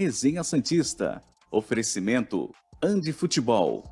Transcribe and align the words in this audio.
Resenha 0.00 0.42
Santista. 0.42 1.22
Oferecimento 1.50 2.54
Andi 2.82 3.12
Futebol. 3.12 3.84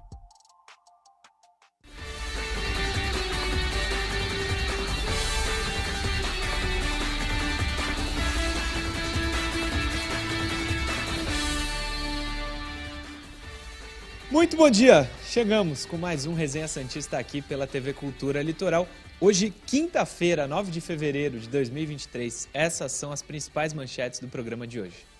Muito 14.30 14.56
bom 14.56 14.70
dia! 14.70 15.06
Chegamos 15.26 15.84
com 15.84 15.98
mais 15.98 16.24
um 16.24 16.32
Resenha 16.32 16.66
Santista 16.66 17.18
aqui 17.18 17.42
pela 17.42 17.66
TV 17.66 17.92
Cultura 17.92 18.42
Litoral. 18.42 18.88
Hoje, 19.20 19.52
quinta-feira, 19.66 20.46
9 20.46 20.70
de 20.70 20.80
fevereiro 20.80 21.38
de 21.38 21.50
2023. 21.50 22.48
Essas 22.54 22.92
são 22.92 23.12
as 23.12 23.20
principais 23.20 23.74
manchetes 23.74 24.20
do 24.20 24.28
programa 24.28 24.66
de 24.66 24.80
hoje. 24.80 25.17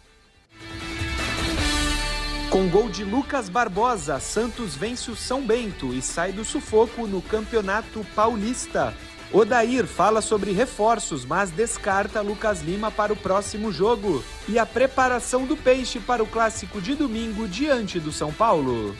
Com 2.58 2.68
gol 2.68 2.88
de 2.90 3.04
Lucas 3.04 3.48
Barbosa, 3.48 4.18
Santos 4.18 4.74
vence 4.74 5.12
o 5.12 5.14
São 5.14 5.46
Bento 5.46 5.94
e 5.94 6.02
sai 6.02 6.32
do 6.32 6.44
sufoco 6.44 7.06
no 7.06 7.22
Campeonato 7.22 8.04
Paulista. 8.16 8.92
Odair 9.32 9.86
fala 9.86 10.20
sobre 10.20 10.50
reforços, 10.50 11.24
mas 11.24 11.52
descarta 11.52 12.20
Lucas 12.20 12.60
Lima 12.60 12.90
para 12.90 13.12
o 13.12 13.16
próximo 13.16 13.70
jogo. 13.70 14.24
E 14.48 14.58
a 14.58 14.66
preparação 14.66 15.46
do 15.46 15.56
Peixe 15.56 16.00
para 16.00 16.20
o 16.20 16.26
clássico 16.26 16.80
de 16.80 16.96
domingo 16.96 17.46
diante 17.46 18.00
do 18.00 18.10
São 18.10 18.32
Paulo. 18.32 18.92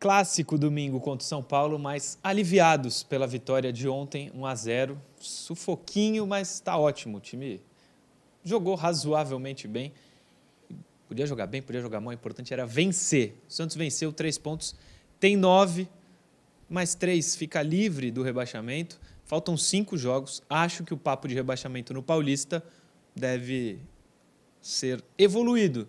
Clássico 0.00 0.56
domingo 0.56 0.98
contra 0.98 1.26
o 1.26 1.28
São 1.28 1.42
Paulo, 1.42 1.78
mas 1.78 2.18
aliviados 2.24 3.02
pela 3.02 3.26
vitória 3.26 3.70
de 3.70 3.86
ontem, 3.86 4.32
1 4.34 4.46
a 4.46 4.54
0. 4.54 5.02
Sufoquinho, 5.20 6.26
mas 6.26 6.54
está 6.54 6.78
ótimo. 6.78 7.18
O 7.18 7.20
time 7.20 7.60
jogou 8.44 8.74
razoavelmente 8.74 9.66
bem. 9.68 9.92
Podia 11.06 11.26
jogar 11.26 11.46
bem, 11.46 11.62
podia 11.62 11.80
jogar 11.80 12.00
mal, 12.00 12.10
o 12.10 12.12
importante 12.12 12.52
era 12.52 12.66
vencer. 12.66 13.34
O 13.48 13.52
Santos 13.52 13.76
venceu 13.76 14.12
três 14.12 14.36
pontos, 14.36 14.74
tem 15.18 15.36
nove, 15.36 15.88
mais 16.68 16.94
três 16.94 17.34
fica 17.34 17.62
livre 17.62 18.10
do 18.10 18.22
rebaixamento. 18.22 19.00
Faltam 19.24 19.56
cinco 19.56 19.96
jogos. 19.96 20.42
Acho 20.48 20.84
que 20.84 20.92
o 20.92 20.96
papo 20.96 21.28
de 21.28 21.34
rebaixamento 21.34 21.92
no 21.92 22.02
Paulista 22.02 22.62
deve 23.14 23.78
ser 24.60 25.02
evoluído. 25.18 25.88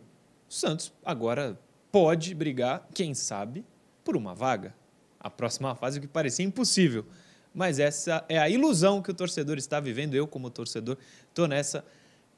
O 0.50 0.54
Santos 0.54 0.94
agora 1.04 1.60
pode 1.92 2.34
brigar, 2.34 2.88
quem 2.94 3.14
sabe, 3.14 3.66
por 4.04 4.16
uma 4.16 4.34
vaga. 4.34 4.74
A 5.20 5.30
próxima 5.30 5.76
fase, 5.76 6.00
o 6.00 6.02
que 6.02 6.08
parecia 6.08 6.46
impossível. 6.46 7.06
Mas 7.54 7.80
essa 7.80 8.24
é 8.30 8.38
a 8.38 8.50
ilusão 8.50 9.02
que 9.02 9.12
o 9.12 9.14
torcedor 9.14 9.58
está 9.58 9.80
vivendo. 9.80 10.16
Eu, 10.16 10.28
como 10.28 10.50
torcedor, 10.50 10.98
estou 11.30 11.48
nessa 11.48 11.84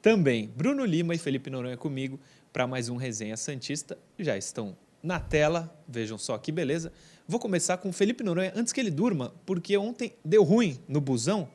também. 0.02 0.50
Bruno 0.56 0.84
Lima 0.84 1.14
e 1.14 1.18
Felipe 1.18 1.48
Noronha 1.48 1.76
comigo 1.76 2.18
para 2.52 2.66
mais 2.66 2.88
um 2.88 2.96
Resenha 2.96 3.36
Santista. 3.36 3.96
Já 4.18 4.36
estão 4.36 4.76
na 5.00 5.20
tela, 5.20 5.72
vejam 5.88 6.18
só 6.18 6.36
que 6.36 6.50
beleza. 6.50 6.92
Vou 7.26 7.38
começar 7.38 7.76
com 7.76 7.88
o 7.88 7.92
Felipe 7.92 8.24
Noronha 8.24 8.52
antes 8.56 8.72
que 8.72 8.80
ele 8.80 8.90
durma, 8.90 9.32
porque 9.46 9.76
ontem 9.76 10.12
deu 10.24 10.42
ruim 10.42 10.78
no 10.88 11.00
busão 11.00 11.48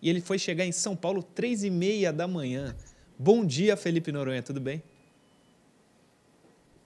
e 0.00 0.08
ele 0.08 0.20
foi 0.20 0.38
chegar 0.38 0.64
em 0.64 0.70
São 0.70 0.94
Paulo 0.94 1.22
três 1.22 1.64
e 1.64 1.70
meia 1.70 2.12
da 2.12 2.28
manhã. 2.28 2.74
Bom 3.18 3.44
dia, 3.44 3.76
Felipe 3.76 4.12
Noronha, 4.12 4.44
tudo 4.44 4.60
bem? 4.60 4.80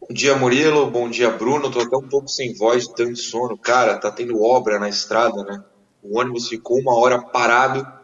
Bom 0.01 0.15
dia, 0.15 0.35
Murilo. 0.35 0.91
Bom 0.91 1.11
dia, 1.11 1.31
Bruno. 1.31 1.71
Tô 1.71 1.81
até 1.81 1.97
um 1.97 2.09
pouco 2.09 2.27
sem 2.29 2.55
voz, 2.55 2.89
tanto 2.89 3.17
sono. 3.17 3.57
Cara, 3.59 3.99
tá 3.99 4.11
tendo 4.11 4.43
obra 4.43 4.79
na 4.79 4.89
estrada, 4.89 5.45
né? 5.45 5.63
O 6.03 6.19
ônibus 6.19 6.49
ficou 6.49 6.81
uma 6.81 6.97
hora 6.97 7.21
parado 7.21 8.02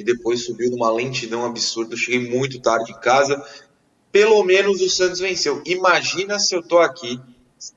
e 0.00 0.02
depois 0.02 0.46
subiu 0.46 0.70
numa 0.70 0.90
lentidão 0.90 1.44
absurda. 1.44 1.92
Eu 1.92 1.98
cheguei 1.98 2.30
muito 2.30 2.58
tarde 2.58 2.90
em 2.90 3.00
casa. 3.00 3.44
Pelo 4.10 4.42
menos 4.42 4.80
o 4.80 4.88
Santos 4.88 5.20
venceu. 5.20 5.62
Imagina 5.66 6.38
se 6.38 6.54
eu 6.54 6.62
tô 6.62 6.78
aqui 6.78 7.20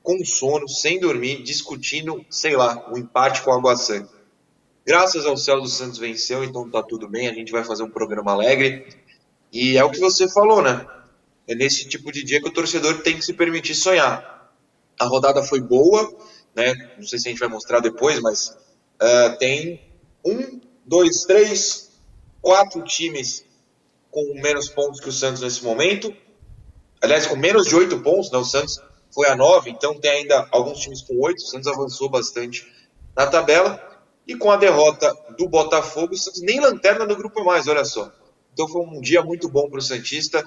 com 0.02 0.24
sono, 0.24 0.66
sem 0.66 0.98
dormir, 0.98 1.42
discutindo, 1.42 2.24
sei 2.30 2.56
lá, 2.56 2.90
um 2.90 2.96
empate 2.96 3.42
com 3.42 3.50
o 3.50 3.54
Água 3.54 3.76
Santa. 3.76 4.08
Graças 4.86 5.26
ao 5.26 5.36
céu 5.36 5.60
do 5.60 5.68
Santos 5.68 5.98
venceu, 5.98 6.42
então 6.42 6.68
tá 6.70 6.82
tudo 6.82 7.06
bem. 7.06 7.28
A 7.28 7.34
gente 7.34 7.52
vai 7.52 7.62
fazer 7.62 7.82
um 7.82 7.90
programa 7.90 8.32
alegre. 8.32 8.86
E 9.52 9.76
é 9.76 9.84
o 9.84 9.90
que 9.90 10.00
você 10.00 10.26
falou, 10.26 10.62
né? 10.62 10.86
É 11.46 11.54
nesse 11.54 11.86
tipo 11.86 12.10
de 12.10 12.24
dia 12.24 12.40
que 12.40 12.48
o 12.48 12.52
torcedor 12.52 13.02
tem 13.02 13.16
que 13.16 13.24
se 13.24 13.34
permitir 13.34 13.74
sonhar. 13.74 14.50
A 14.98 15.04
rodada 15.04 15.42
foi 15.42 15.60
boa, 15.60 16.10
né? 16.56 16.72
Não 16.96 17.06
sei 17.06 17.18
se 17.18 17.28
a 17.28 17.30
gente 17.30 17.40
vai 17.40 17.50
mostrar 17.50 17.80
depois, 17.80 18.18
mas 18.20 18.48
uh, 18.48 19.38
tem 19.38 19.82
um, 20.24 20.58
dois, 20.86 21.22
três, 21.24 21.93
quatro 22.44 22.82
times 22.82 23.42
com 24.10 24.34
menos 24.34 24.68
pontos 24.68 25.00
que 25.00 25.08
o 25.08 25.12
Santos 25.12 25.40
nesse 25.40 25.64
momento. 25.64 26.14
Aliás, 27.00 27.26
com 27.26 27.36
menos 27.36 27.66
de 27.66 27.74
oito 27.74 27.98
pontos, 28.00 28.30
né? 28.30 28.36
O 28.36 28.44
Santos 28.44 28.80
foi 29.12 29.26
a 29.28 29.34
nove, 29.34 29.70
então 29.70 29.98
tem 29.98 30.10
ainda 30.10 30.46
alguns 30.52 30.78
times 30.78 31.00
com 31.00 31.18
oito. 31.20 31.38
O 31.38 31.46
Santos 31.46 31.66
avançou 31.66 32.08
bastante 32.10 32.70
na 33.16 33.26
tabela. 33.26 33.82
E 34.26 34.36
com 34.36 34.50
a 34.50 34.56
derrota 34.56 35.12
do 35.38 35.48
Botafogo, 35.48 36.14
o 36.14 36.16
Santos 36.16 36.42
nem 36.42 36.60
lanterna 36.60 37.06
do 37.06 37.16
grupo 37.16 37.42
mais, 37.44 37.66
olha 37.66 37.84
só. 37.84 38.12
Então 38.52 38.68
foi 38.68 38.82
um 38.82 39.00
dia 39.00 39.22
muito 39.22 39.48
bom 39.48 39.68
para 39.68 39.78
o 39.78 39.82
Santista. 39.82 40.44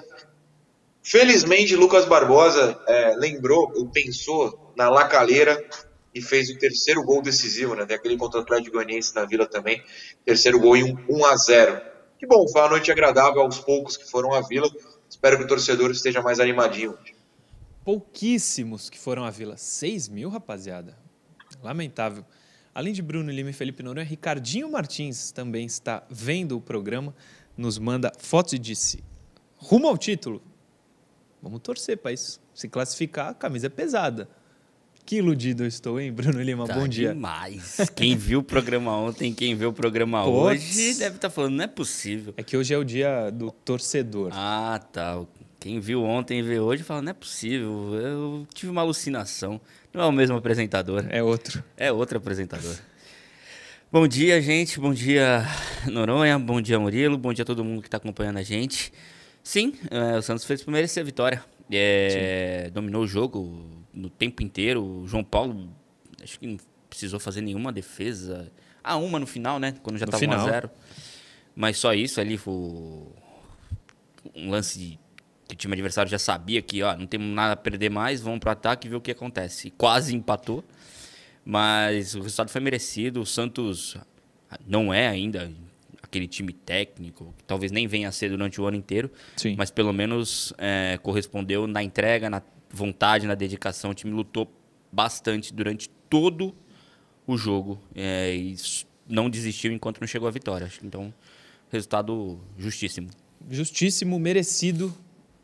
Felizmente, 1.02 1.74
Lucas 1.74 2.04
Barbosa 2.04 2.78
é, 2.86 3.14
lembrou, 3.16 3.72
pensou 3.92 4.72
na 4.76 4.88
lacaleira 4.88 5.62
e 6.14 6.22
fez 6.22 6.50
o 6.50 6.58
terceiro 6.58 7.02
gol 7.02 7.22
decisivo, 7.22 7.74
né? 7.74 7.86
Tem 7.86 7.96
aquele 7.96 8.16
contra 8.16 8.40
o 8.40 8.42
Atlético 8.42 8.76
Goianiense 8.76 9.14
na 9.14 9.24
Vila 9.24 9.46
também. 9.46 9.82
Terceiro 10.24 10.58
gol 10.58 10.76
em 10.76 10.96
1 11.08 11.24
a 11.24 11.36
0 11.36 11.87
Que 12.18 12.26
bom, 12.26 12.46
foi 12.48 12.60
uma 12.60 12.70
noite 12.70 12.90
agradável 12.90 13.42
aos 13.42 13.58
poucos 13.60 13.96
que 13.96 14.10
foram 14.10 14.32
à 14.34 14.40
Vila. 14.40 14.68
Espero 15.08 15.38
que 15.38 15.44
o 15.44 15.46
torcedor 15.46 15.90
esteja 15.90 16.20
mais 16.20 16.40
animadinho. 16.40 16.98
Pouquíssimos 17.84 18.90
que 18.90 18.98
foram 18.98 19.24
à 19.24 19.30
Vila. 19.30 19.56
6 19.56 20.08
mil, 20.08 20.28
rapaziada. 20.28 20.98
Lamentável. 21.62 22.24
Além 22.74 22.92
de 22.92 23.02
Bruno 23.02 23.30
Lima 23.30 23.50
e 23.50 23.52
Felipe 23.52 23.82
Noronha, 23.82 24.04
Ricardinho 24.04 24.70
Martins 24.70 25.32
também 25.32 25.64
está 25.64 26.02
vendo 26.10 26.56
o 26.56 26.60
programa, 26.60 27.14
nos 27.56 27.78
manda 27.78 28.12
fotos 28.18 28.52
e 28.52 28.58
disse: 28.58 29.02
rumo 29.56 29.88
ao 29.88 29.96
título, 29.96 30.42
Vamos 31.42 31.60
torcer 31.60 31.98
para 31.98 32.12
isso. 32.12 32.40
Se 32.54 32.68
classificar, 32.68 33.28
a 33.28 33.34
camisa 33.34 33.66
é 33.66 33.70
pesada. 33.70 34.28
Que 35.08 35.16
iludido 35.16 35.64
eu 35.64 35.66
estou, 35.66 35.98
hein, 35.98 36.12
Bruno 36.12 36.42
Lima? 36.42 36.66
Tá 36.66 36.74
Bom 36.74 36.86
dia. 36.86 37.14
Demais. 37.14 37.78
Quem 37.96 38.14
viu 38.14 38.40
o 38.40 38.42
programa 38.42 38.94
ontem, 38.94 39.32
quem 39.32 39.54
viu 39.54 39.70
o 39.70 39.72
programa 39.72 40.26
hoje, 40.26 40.98
deve 40.98 41.16
estar 41.16 41.30
tá 41.30 41.30
falando, 41.30 41.54
não 41.54 41.64
é 41.64 41.66
possível. 41.66 42.34
É 42.36 42.42
que 42.42 42.54
hoje 42.54 42.74
é 42.74 42.76
o 42.76 42.84
dia 42.84 43.30
do 43.30 43.50
torcedor. 43.50 44.28
Ah, 44.34 44.78
tá. 44.92 45.24
Quem 45.58 45.80
viu 45.80 46.04
ontem 46.04 46.40
e 46.40 46.42
vê 46.42 46.60
hoje 46.60 46.82
fala, 46.82 47.00
não 47.00 47.08
é 47.08 47.14
possível. 47.14 47.94
Eu 47.94 48.46
tive 48.52 48.70
uma 48.70 48.82
alucinação. 48.82 49.58
Não 49.94 50.02
é 50.02 50.06
o 50.06 50.12
mesmo 50.12 50.36
apresentador. 50.36 51.06
É 51.08 51.22
outro. 51.22 51.64
É 51.74 51.90
outro 51.90 52.18
apresentador. 52.18 52.76
Bom 53.90 54.06
dia, 54.06 54.42
gente. 54.42 54.78
Bom 54.78 54.92
dia, 54.92 55.42
Noronha. 55.90 56.38
Bom 56.38 56.60
dia, 56.60 56.78
Murilo. 56.78 57.16
Bom 57.16 57.32
dia 57.32 57.44
a 57.44 57.46
todo 57.46 57.64
mundo 57.64 57.80
que 57.80 57.88
está 57.88 57.96
acompanhando 57.96 58.36
a 58.36 58.42
gente. 58.42 58.92
Sim, 59.42 59.72
é, 59.90 60.18
o 60.18 60.20
Santos 60.20 60.44
fez 60.44 60.62
por 60.62 60.70
merecer 60.70 61.02
a 61.02 61.06
vitória. 61.06 61.42
É, 61.70 62.68
dominou 62.74 63.04
o 63.04 63.06
jogo 63.06 63.77
no 63.92 64.10
tempo 64.10 64.42
inteiro. 64.42 64.84
O 64.84 65.06
João 65.06 65.24
Paulo, 65.24 65.68
acho 66.22 66.38
que 66.38 66.46
não 66.46 66.58
precisou 66.88 67.20
fazer 67.20 67.40
nenhuma 67.40 67.72
defesa. 67.72 68.50
Ah, 68.82 68.96
uma 68.96 69.18
no 69.18 69.26
final, 69.26 69.58
né? 69.58 69.74
Quando 69.82 69.98
já 69.98 70.04
estava 70.04 70.24
1 70.24 70.32
a 70.32 70.38
0 70.38 70.70
Mas 71.54 71.78
só 71.78 71.92
isso 71.92 72.20
ali 72.20 72.36
foi 72.36 72.52
um 74.34 74.50
lance 74.50 74.98
que 75.46 75.54
o 75.54 75.56
time 75.56 75.74
adversário 75.74 76.10
já 76.10 76.18
sabia 76.18 76.60
que 76.60 76.82
ó, 76.82 76.96
não 76.96 77.06
temos 77.06 77.34
nada 77.34 77.54
a 77.54 77.56
perder 77.56 77.90
mais, 77.90 78.20
vamos 78.20 78.38
para 78.38 78.50
o 78.50 78.52
ataque 78.52 78.86
e 78.86 78.90
ver 78.90 78.96
o 78.96 79.00
que 79.00 79.10
acontece. 79.10 79.70
quase 79.70 80.14
empatou, 80.14 80.62
mas 81.44 82.14
o 82.14 82.20
resultado 82.20 82.50
foi 82.50 82.60
merecido. 82.60 83.20
O 83.20 83.26
Santos 83.26 83.96
não 84.66 84.92
é 84.92 85.08
ainda 85.08 85.50
aquele 86.02 86.26
time 86.26 86.52
técnico, 86.52 87.34
que 87.36 87.44
talvez 87.44 87.70
nem 87.70 87.86
venha 87.86 88.08
a 88.08 88.12
ser 88.12 88.30
durante 88.30 88.60
o 88.60 88.66
ano 88.66 88.76
inteiro, 88.76 89.10
Sim. 89.36 89.54
mas 89.56 89.70
pelo 89.70 89.92
menos 89.92 90.52
é, 90.58 90.98
correspondeu 91.02 91.66
na 91.66 91.82
entrega, 91.82 92.30
na 92.30 92.42
vontade, 92.70 93.26
na 93.26 93.34
dedicação. 93.34 93.90
O 93.90 93.94
time 93.94 94.12
lutou 94.12 94.50
bastante 94.90 95.52
durante 95.52 95.88
todo 96.08 96.54
o 97.26 97.36
jogo 97.36 97.78
é, 97.94 98.34
e 98.34 98.56
não 99.06 99.28
desistiu 99.28 99.72
enquanto 99.72 100.00
não 100.00 100.06
chegou 100.06 100.28
à 100.28 100.30
vitória. 100.30 100.70
Então, 100.82 101.12
resultado 101.70 102.38
justíssimo. 102.56 103.08
Justíssimo, 103.50 104.18
merecido. 104.18 104.94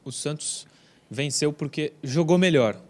O 0.04 0.12
Santos 0.12 0.66
venceu 1.10 1.52
porque 1.52 1.92
jogou 2.02 2.38
melhor. 2.38 2.80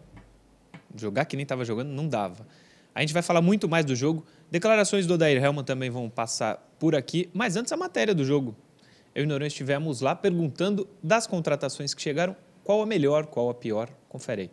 Jogar 0.96 1.24
que 1.24 1.36
nem 1.36 1.42
estava 1.42 1.64
jogando 1.64 1.88
não 1.88 2.08
dava. 2.08 2.46
A 2.94 3.00
gente 3.00 3.12
vai 3.12 3.22
falar 3.22 3.42
muito 3.42 3.68
mais 3.68 3.84
do 3.84 3.96
jogo. 3.96 4.24
Declarações 4.50 5.06
do 5.06 5.14
Odair 5.14 5.42
Helman 5.42 5.64
também 5.64 5.90
vão 5.90 6.08
passar 6.08 6.56
por 6.78 6.94
aqui, 6.94 7.28
mas 7.34 7.56
antes 7.56 7.72
a 7.72 7.76
matéria 7.76 8.14
do 8.14 8.24
jogo. 8.24 8.54
Eu 9.14 9.24
e 9.24 9.26
Noronha 9.26 9.48
estivemos 9.48 10.00
lá 10.00 10.14
perguntando 10.14 10.88
das 11.02 11.26
contratações 11.26 11.92
que 11.94 12.02
chegaram, 12.02 12.36
qual 12.62 12.82
a 12.82 12.86
melhor, 12.86 13.26
qual 13.26 13.50
a 13.50 13.54
pior. 13.54 13.90
Confere 14.14 14.42
aí. 14.42 14.50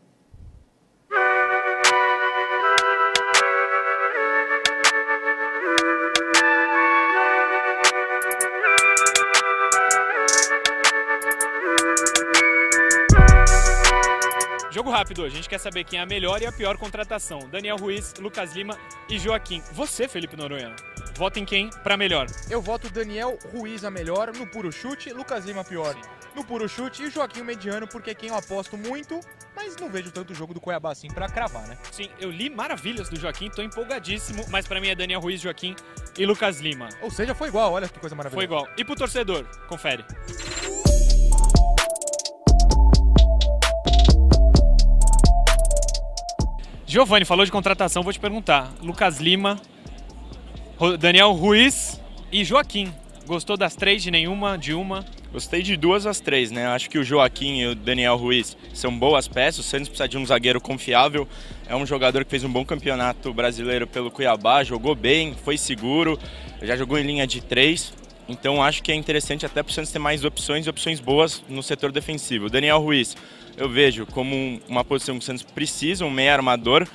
Jogo 14.71 14.89
rápido, 14.89 15.23
a 15.23 15.29
gente 15.29 15.47
quer 15.47 15.59
saber 15.59 15.83
quem 15.83 15.99
é 15.99 16.01
a 16.01 16.07
melhor 16.07 16.41
e 16.41 16.47
a 16.47 16.51
pior 16.51 16.75
contratação. 16.75 17.37
Daniel 17.51 17.77
Ruiz, 17.77 18.15
Lucas 18.15 18.55
Lima 18.55 18.75
e 19.07 19.19
Joaquim. 19.19 19.61
Você, 19.73 20.07
Felipe 20.07 20.35
Noronha, 20.35 20.75
vota 21.15 21.39
em 21.39 21.45
quem 21.45 21.69
para 21.83 21.95
melhor? 21.95 22.25
Eu 22.49 22.63
voto 22.63 22.89
Daniel 22.89 23.37
Ruiz 23.53 23.83
a 23.83 23.91
melhor 23.91 24.33
no 24.33 24.47
puro 24.47 24.71
chute, 24.71 25.13
Lucas 25.13 25.45
Lima 25.45 25.61
a 25.61 25.63
pior. 25.63 25.93
Sim 25.93 26.20
no 26.35 26.43
puro 26.43 26.67
chute 26.67 27.03
e 27.03 27.09
Joaquim 27.09 27.43
mediano, 27.43 27.87
porque 27.87 28.11
é 28.11 28.13
quem 28.13 28.29
eu 28.29 28.35
aposto 28.35 28.77
muito, 28.77 29.19
mas 29.55 29.75
não 29.77 29.89
vejo 29.89 30.11
tanto 30.11 30.33
jogo 30.33 30.53
do 30.53 30.59
Cuiabá 30.59 30.91
assim 30.91 31.07
pra 31.07 31.27
cravar, 31.27 31.67
né? 31.67 31.77
Sim, 31.91 32.09
eu 32.19 32.31
li 32.31 32.49
maravilhas 32.49 33.09
do 33.09 33.19
Joaquim, 33.19 33.49
tô 33.49 33.61
empolgadíssimo, 33.61 34.45
mas 34.49 34.67
para 34.67 34.79
mim 34.79 34.87
é 34.87 34.95
Daniel 34.95 35.19
Ruiz, 35.19 35.41
Joaquim 35.41 35.75
e 36.17 36.25
Lucas 36.25 36.59
Lima. 36.59 36.89
Ou 37.01 37.11
seja, 37.11 37.35
foi 37.35 37.49
igual, 37.49 37.73
olha 37.73 37.87
que 37.87 37.99
coisa 37.99 38.15
maravilhosa. 38.15 38.35
Foi 38.35 38.43
igual. 38.45 38.67
E 38.77 38.83
pro 38.83 38.95
torcedor, 38.95 39.45
confere. 39.67 40.05
Giovanni 46.85 47.23
falou 47.23 47.45
de 47.45 47.51
contratação, 47.51 48.03
vou 48.03 48.11
te 48.11 48.19
perguntar. 48.19 48.69
Lucas 48.81 49.17
Lima, 49.17 49.57
Daniel 50.99 51.31
Ruiz 51.31 52.01
e 52.31 52.43
Joaquim. 52.43 52.93
Gostou 53.25 53.55
das 53.55 53.75
três, 53.75 54.03
de 54.03 54.11
nenhuma, 54.11 54.57
de 54.57 54.73
uma? 54.73 55.05
Gostei 55.31 55.61
de 55.61 55.77
duas 55.77 56.05
às 56.05 56.19
três, 56.19 56.51
né? 56.51 56.67
Acho 56.67 56.89
que 56.89 56.99
o 56.99 57.03
Joaquim 57.05 57.59
e 57.59 57.67
o 57.67 57.75
Daniel 57.75 58.17
Ruiz 58.17 58.57
são 58.73 58.97
boas 58.97 59.29
peças. 59.29 59.59
O 59.59 59.63
Santos 59.63 59.87
precisa 59.87 60.09
de 60.09 60.17
um 60.17 60.25
zagueiro 60.25 60.59
confiável. 60.59 61.25
É 61.69 61.73
um 61.73 61.85
jogador 61.85 62.25
que 62.25 62.31
fez 62.31 62.43
um 62.43 62.51
bom 62.51 62.65
campeonato 62.65 63.33
brasileiro 63.33 63.87
pelo 63.87 64.11
Cuiabá, 64.11 64.61
jogou 64.61 64.93
bem, 64.93 65.33
foi 65.33 65.57
seguro, 65.57 66.19
já 66.61 66.75
jogou 66.75 66.99
em 66.99 67.03
linha 67.03 67.25
de 67.25 67.41
três. 67.41 67.93
Então 68.27 68.61
acho 68.61 68.83
que 68.83 68.91
é 68.91 68.95
interessante 68.95 69.45
até 69.45 69.63
para 69.63 69.71
o 69.71 69.73
Santos 69.73 69.89
ter 69.89 69.99
mais 69.99 70.25
opções 70.25 70.67
e 70.67 70.69
opções 70.69 70.99
boas 70.99 71.41
no 71.47 71.63
setor 71.63 71.93
defensivo. 71.93 72.47
O 72.47 72.49
Daniel 72.49 72.79
Ruiz 72.79 73.15
eu 73.55 73.69
vejo 73.69 74.05
como 74.05 74.59
uma 74.67 74.83
posição 74.83 75.17
que 75.17 75.23
o 75.23 75.25
Santos 75.25 75.43
precisa, 75.43 76.05
um 76.05 76.11
meio 76.11 76.33
armador. 76.33 76.85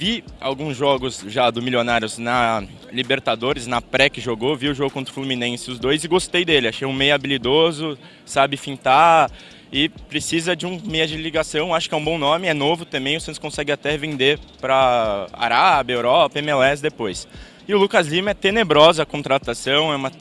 Vi 0.00 0.24
alguns 0.40 0.78
jogos 0.78 1.22
já 1.26 1.50
do 1.50 1.60
Milionários 1.60 2.16
na 2.16 2.64
Libertadores, 2.90 3.66
na 3.66 3.82
pré 3.82 4.08
que 4.08 4.18
jogou, 4.18 4.56
vi 4.56 4.70
o 4.70 4.74
jogo 4.74 4.90
contra 4.90 5.12
o 5.12 5.14
Fluminense, 5.14 5.70
os 5.70 5.78
dois, 5.78 6.02
e 6.02 6.08
gostei 6.08 6.42
dele. 6.42 6.68
Achei 6.68 6.88
um 6.88 6.92
meio 6.94 7.14
habilidoso, 7.14 7.98
sabe 8.24 8.56
fintar 8.56 9.30
e 9.70 9.90
precisa 9.90 10.56
de 10.56 10.64
um 10.64 10.80
meia 10.86 11.06
de 11.06 11.18
ligação. 11.18 11.74
Acho 11.74 11.86
que 11.86 11.94
é 11.94 11.98
um 11.98 12.02
bom 12.02 12.16
nome, 12.16 12.48
é 12.48 12.54
novo 12.54 12.86
também. 12.86 13.18
O 13.18 13.20
Santos 13.20 13.38
consegue 13.38 13.72
até 13.72 13.98
vender 13.98 14.38
para 14.58 15.26
Arábia, 15.34 15.92
Europa, 15.92 16.38
MLS 16.38 16.80
depois. 16.80 17.28
E 17.68 17.74
o 17.74 17.78
Lucas 17.78 18.06
Lima 18.06 18.30
é 18.30 18.34
tenebrosa 18.34 19.02
a 19.02 19.06
contratação, 19.06 19.92
é 19.92 19.96
uma 19.96 20.12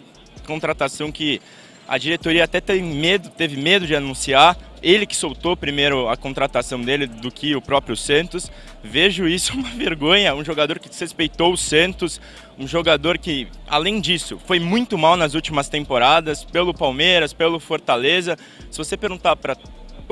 contratação 0.46 1.10
que 1.10 1.42
a 1.88 1.98
diretoria 1.98 2.44
até 2.44 2.60
teve 2.60 2.82
medo, 2.82 3.30
teve 3.30 3.56
medo 3.56 3.88
de 3.88 3.96
anunciar. 3.96 4.58
Ele 4.82 5.06
que 5.06 5.16
soltou 5.16 5.56
primeiro 5.56 6.08
a 6.10 6.16
contratação 6.18 6.82
dele 6.82 7.08
do 7.08 7.32
que 7.32 7.56
o 7.56 7.62
próprio 7.62 7.96
Santos. 7.96 8.52
Vejo 8.84 9.28
isso 9.28 9.54
uma 9.58 9.70
vergonha. 9.70 10.34
Um 10.36 10.44
jogador 10.44 10.80
que 10.80 10.90
desrespeitou 10.90 11.54
o 11.54 11.58
Santos, 11.58 12.20
um 12.58 12.68
jogador 12.68 13.18
que, 13.18 13.48
além 13.68 14.00
disso, 14.00 14.40
foi 14.46 14.60
muito 14.60 14.98
mal 14.98 15.16
nas 15.18 15.34
últimas 15.34 15.70
temporadas, 15.70 16.44
pelo 16.44 16.74
Palmeiras, 16.74 17.34
pelo 17.34 17.60
Fortaleza. 17.60 18.38
Se 18.70 18.78
você 18.78 18.96
perguntar 18.96 19.36
para 19.36 19.56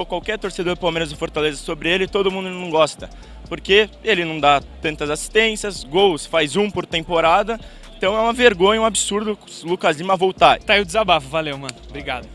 qualquer 0.08 0.38
torcedor 0.38 0.76
do 0.76 0.80
Palmeiras 0.80 1.12
e 1.12 1.16
Fortaleza 1.16 1.58
sobre 1.58 1.90
ele, 1.90 2.08
todo 2.08 2.32
mundo 2.32 2.50
não 2.50 2.70
gosta. 2.70 3.10
Porque 3.50 3.90
ele 4.04 4.26
não 4.26 4.40
dá 4.40 4.62
tantas 4.82 5.10
assistências, 5.10 5.84
gols, 5.84 6.26
faz 6.26 6.56
um 6.56 6.70
por 6.70 6.86
temporada 6.86 7.60
então 7.98 8.16
é 8.16 8.22
uma 8.22 8.32
vergonha, 8.32 8.80
um 8.80 8.86
absurdo 8.86 9.38
o 9.64 9.68
Lucas 9.68 9.98
Lima 9.98 10.16
voltar. 10.16 10.60
Tá 10.60 10.74
aí 10.74 10.82
o 10.82 10.86
desabafo, 10.86 11.28
valeu, 11.28 11.58
mano. 11.58 11.74
Obrigado. 11.90 12.28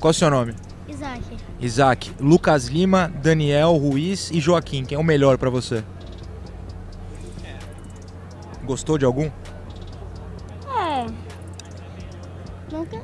Qual 0.00 0.10
é 0.10 0.14
o 0.14 0.14
seu 0.14 0.28
nome? 0.28 0.54
Isaac. 0.92 1.22
Isaac. 1.60 2.12
Lucas 2.20 2.66
Lima, 2.66 3.08
Daniel, 3.22 3.76
Ruiz 3.76 4.30
e 4.30 4.40
Joaquim. 4.40 4.84
Quem 4.84 4.96
é 4.96 4.98
o 5.00 5.04
melhor 5.04 5.38
para 5.38 5.50
você? 5.50 5.82
Gostou 8.64 8.96
de 8.96 9.04
algum? 9.04 9.30
É. 10.76 11.06
Nunca. 12.70 13.02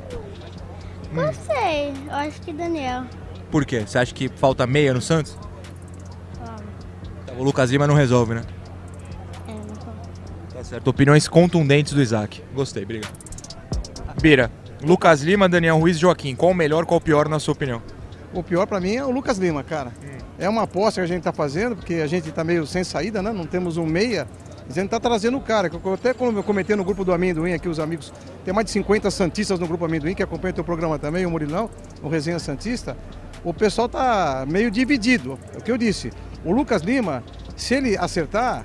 Gostei. 1.13 1.93
Eu 2.07 2.15
acho 2.15 2.41
que 2.43 2.53
Daniel. 2.53 3.05
Por 3.51 3.65
quê? 3.65 3.81
Você 3.81 3.99
acha 3.99 4.15
que 4.15 4.29
falta 4.29 4.67
meia 4.67 4.93
no 4.93 5.01
Santos? 5.01 5.37
O 7.39 7.43
Lucas 7.43 7.71
Lima 7.71 7.87
não 7.87 7.95
resolve, 7.95 8.35
né? 8.35 8.43
certo. 10.69 10.89
Opiniões 10.89 11.27
contundentes 11.27 11.93
do 11.93 12.03
Isaac. 12.03 12.43
Gostei, 12.55 12.85
obrigado. 12.85 13.13
Bira, 14.21 14.51
Lucas 14.83 15.23
Lima, 15.23 15.49
Daniel 15.49 15.79
Ruiz 15.79 15.97
e 15.97 16.01
Joaquim. 16.01 16.37
Qual 16.37 16.53
o 16.53 16.55
melhor, 16.55 16.87
qual 16.87 16.99
o 16.99 17.01
pior 17.01 17.29
na 17.29 17.41
sua 17.41 17.53
opinião? 17.53 17.83
O 18.33 18.43
pior 18.43 18.67
para 18.67 18.79
mim 18.79 18.95
é 18.95 19.05
o 19.05 19.11
Lucas 19.11 19.39
Lima, 19.39 19.63
cara. 19.65 19.93
Hum. 20.03 20.19
É 20.39 20.49
uma 20.49 20.63
aposta 20.63 21.01
que 21.01 21.05
a 21.05 21.09
gente 21.09 21.25
tá 21.25 21.33
fazendo, 21.33 21.75
porque 21.75 21.95
a 21.95 22.07
gente 22.07 22.31
tá 22.31 22.45
meio 22.45 22.65
sem 22.67 22.85
saída, 22.85 23.21
né? 23.21 23.33
Não 23.33 23.45
temos 23.45 23.77
um 23.77 23.85
meia. 23.85 24.29
A 24.69 24.73
gente 24.73 24.89
tá 24.89 25.01
trazendo 25.01 25.37
o 25.37 25.41
cara. 25.41 25.69
Até 25.93 26.15
como 26.15 26.39
eu 26.39 26.45
comentei 26.45 26.77
no 26.77 26.85
grupo 26.85 27.05
do 27.05 27.13
Amendoim 27.13 27.55
aqui, 27.55 27.69
os 27.69 27.81
amigos. 27.81 28.13
Tem 28.45 28.55
mais 28.55 28.67
de 28.67 28.71
50 28.71 29.11
Santistas 29.11 29.59
no 29.59 29.67
grupo 29.67 29.85
Amendoim, 29.85 30.15
que 30.15 30.23
acompanha 30.23 30.53
o 30.53 30.55
teu 30.55 30.65
programa 30.65 30.99
também, 30.99 31.27
o 31.27 31.31
Murilão, 31.31 31.69
o 32.03 32.09
Resenha 32.09 32.39
Santista. 32.39 32.97
O 33.43 33.53
pessoal 33.53 33.89
tá 33.89 34.45
meio 34.49 34.71
dividido. 34.71 35.39
É 35.55 35.59
o 35.59 35.61
que 35.63 35.73
eu 35.73 35.79
disse. 35.79 36.13
O 36.45 36.53
Lucas 36.53 36.83
Lima, 36.83 37.25
se 37.57 37.75
ele 37.75 37.97
acertar, 37.97 38.63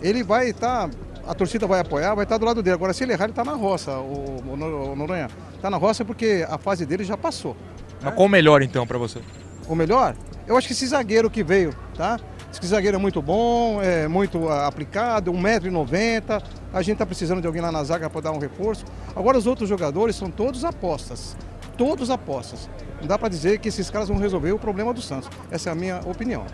ele 0.00 0.22
vai 0.22 0.50
estar 0.50 0.88
tá 0.88 0.96
a 1.26 1.34
torcida 1.34 1.66
vai 1.66 1.80
apoiar, 1.80 2.14
vai 2.14 2.24
estar 2.24 2.38
do 2.38 2.44
lado 2.44 2.62
dele. 2.62 2.74
Agora, 2.74 2.92
se 2.92 3.02
ele 3.02 3.12
errar, 3.12 3.24
ele 3.24 3.32
está 3.32 3.44
na 3.44 3.54
roça, 3.54 3.98
o, 3.98 4.42
o, 4.46 4.92
o 4.92 4.96
Noronha. 4.96 5.28
Está 5.66 5.70
na 5.72 5.78
roça 5.78 6.04
porque 6.04 6.46
a 6.48 6.58
fase 6.58 6.86
dele 6.86 7.02
já 7.02 7.16
passou. 7.16 7.56
Mas 8.00 8.14
qual 8.14 8.26
o 8.26 8.28
melhor, 8.28 8.62
então, 8.62 8.86
para 8.86 8.98
você? 8.98 9.18
O 9.66 9.74
melhor? 9.74 10.14
Eu 10.46 10.56
acho 10.56 10.68
que 10.68 10.72
esse 10.72 10.86
zagueiro 10.86 11.28
que 11.28 11.42
veio, 11.42 11.74
tá? 11.96 12.20
Esse 12.52 12.64
zagueiro 12.68 12.96
é 12.96 13.00
muito 13.00 13.20
bom, 13.20 13.82
é 13.82 14.06
muito 14.06 14.48
ah, 14.48 14.68
aplicado, 14.68 15.32
1,90m. 15.32 16.40
A 16.72 16.82
gente 16.82 16.92
está 16.92 17.04
precisando 17.04 17.40
de 17.40 17.48
alguém 17.48 17.60
lá 17.60 17.72
na 17.72 17.82
zaga 17.82 18.08
para 18.08 18.20
dar 18.20 18.30
um 18.30 18.38
reforço. 18.38 18.84
Agora, 19.16 19.36
os 19.36 19.44
outros 19.48 19.68
jogadores 19.68 20.14
são 20.14 20.30
todos 20.30 20.64
apostas. 20.64 21.36
Todos 21.76 22.10
apostas. 22.10 22.70
Não 23.00 23.08
dá 23.08 23.18
para 23.18 23.28
dizer 23.28 23.58
que 23.58 23.68
esses 23.68 23.90
caras 23.90 24.06
vão 24.06 24.18
resolver 24.18 24.52
o 24.52 24.60
problema 24.60 24.94
do 24.94 25.02
Santos. 25.02 25.28
Essa 25.50 25.70
é 25.70 25.72
a 25.72 25.74
minha 25.74 25.98
opinião. 26.06 26.46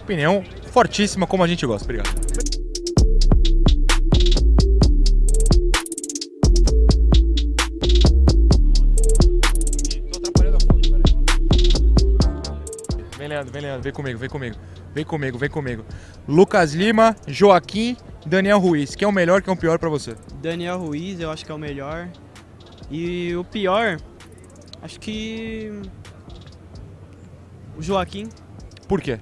Opinião 0.00 0.44
fortíssima, 0.70 1.26
como 1.26 1.42
a 1.42 1.48
gente 1.48 1.66
gosta. 1.66 1.86
Obrigado. 1.86 2.69
Leandro, 13.30 13.52
vem 13.52 13.62
Leandro, 13.62 13.82
vem 13.82 13.92
comigo, 13.92 14.18
vem 14.18 14.28
comigo. 14.28 14.56
Vem 14.92 15.04
comigo, 15.04 15.38
vem 15.38 15.48
comigo. 15.48 15.84
Lucas 16.26 16.74
Lima, 16.74 17.14
Joaquim, 17.26 17.96
Daniel 18.26 18.58
Ruiz. 18.58 18.94
Quem 18.96 19.06
é 19.06 19.08
o 19.08 19.12
melhor, 19.12 19.40
quem 19.40 19.52
é 19.52 19.56
o 19.56 19.58
pior 19.58 19.78
para 19.78 19.88
você? 19.88 20.16
Daniel 20.42 20.78
Ruiz, 20.78 21.20
eu 21.20 21.30
acho 21.30 21.46
que 21.46 21.52
é 21.52 21.54
o 21.54 21.58
melhor. 21.58 22.08
E 22.90 23.34
o 23.36 23.44
pior, 23.44 23.98
acho 24.82 24.98
que 24.98 25.70
o 27.78 27.82
Joaquim. 27.82 28.28
Por 28.88 29.00
quê? 29.00 29.20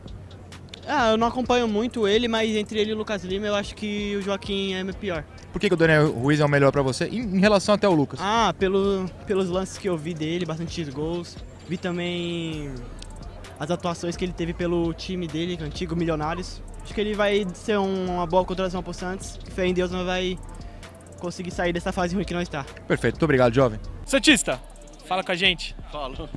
Ah, 0.87 1.11
eu 1.11 1.19
não 1.19 1.27
acompanho 1.27 1.69
muito 1.69 2.09
ele, 2.09 2.27
mas 2.27 2.57
entre 2.57 2.81
ele 2.81 2.93
e 2.93 2.95
o 2.95 2.97
Lucas 2.97 3.23
Lima, 3.23 3.47
eu 3.47 3.55
acho 3.55 3.75
que 3.75 4.17
o 4.17 4.23
Joaquim 4.23 4.73
é 4.73 4.93
pior. 4.93 5.23
Por 5.53 5.61
que, 5.61 5.69
que 5.69 5.75
o 5.75 5.77
Daniel 5.77 6.11
Ruiz 6.12 6.41
é 6.41 6.45
o 6.47 6.49
melhor 6.49 6.73
para 6.73 6.81
você? 6.81 7.05
Em, 7.05 7.21
em, 7.21 7.41
relação 7.41 7.75
até 7.75 7.87
ao 7.87 7.93
Lucas? 7.93 8.19
Ah, 8.23 8.55
pelo, 8.59 9.07
pelos 9.27 9.50
lances 9.50 9.77
que 9.77 9.87
eu 9.87 9.99
vi 9.99 10.15
dele, 10.15 10.47
bastante 10.47 10.83
gols. 10.85 11.37
Vi 11.69 11.77
também 11.77 12.73
as 13.59 13.71
atuações 13.71 14.17
que 14.17 14.25
ele 14.25 14.33
teve 14.33 14.55
pelo 14.55 14.95
time 14.95 15.27
dele, 15.27 15.59
antigo 15.61 15.97
Milionários. 15.97 16.62
Acho 16.83 16.95
que 16.95 17.00
ele 17.00 17.15
vai 17.15 17.47
ser 17.55 17.79
uma 17.79 18.27
boa 18.27 18.45
contratação 18.45 18.83
pro 18.83 18.95
Santos. 18.95 19.37
Que 19.37 19.50
fé 19.50 19.67
em 19.67 19.75
Deus 19.75 19.91
não 19.91 20.05
vai 20.05 20.38
conseguir 21.19 21.50
sair 21.50 21.73
dessa 21.73 21.93
fase 21.93 22.15
ruim 22.15 22.25
que 22.25 22.33
não 22.33 22.41
está. 22.41 22.65
Perfeito, 22.87 23.15
muito 23.15 23.25
obrigado, 23.25 23.53
jovem. 23.53 23.81
Santista, 24.07 24.61
fala 25.05 25.25
com 25.25 25.33
a 25.33 25.35
gente. 25.35 25.75
Falo. 25.91 26.29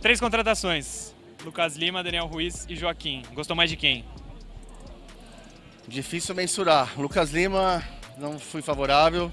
Três 0.00 0.20
contratações: 0.20 1.14
Lucas 1.44 1.76
Lima, 1.76 2.02
Daniel 2.04 2.26
Ruiz 2.26 2.66
e 2.68 2.76
Joaquim. 2.76 3.22
Gostou 3.34 3.56
mais 3.56 3.70
de 3.70 3.76
quem? 3.76 4.04
Difícil 5.88 6.34
mensurar. 6.34 6.92
Lucas 6.98 7.30
Lima, 7.30 7.82
não 8.18 8.38
fui 8.38 8.60
favorável. 8.60 9.32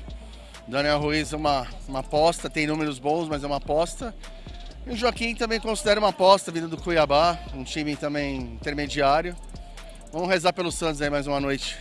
Daniel 0.67 0.99
Ruiz, 0.99 1.33
uma, 1.33 1.67
uma 1.87 1.99
aposta, 1.99 2.49
tem 2.49 2.65
números 2.65 2.97
bons, 2.97 3.27
mas 3.27 3.43
é 3.43 3.47
uma 3.47 3.57
aposta. 3.57 4.15
E 4.85 4.91
o 4.91 4.95
Joaquim 4.95 5.33
também 5.33 5.59
considera 5.59 5.99
uma 5.99 6.09
aposta 6.09 6.51
vindo 6.51 6.67
do 6.67 6.77
Cuiabá, 6.77 7.39
um 7.53 7.63
time 7.63 7.95
também 7.95 8.35
intermediário. 8.35 9.35
Vamos 10.11 10.27
rezar 10.27 10.51
pelo 10.51 10.71
Santos 10.71 11.01
aí 11.01 11.09
mais 11.09 11.25
uma 11.25 11.39
noite. 11.39 11.77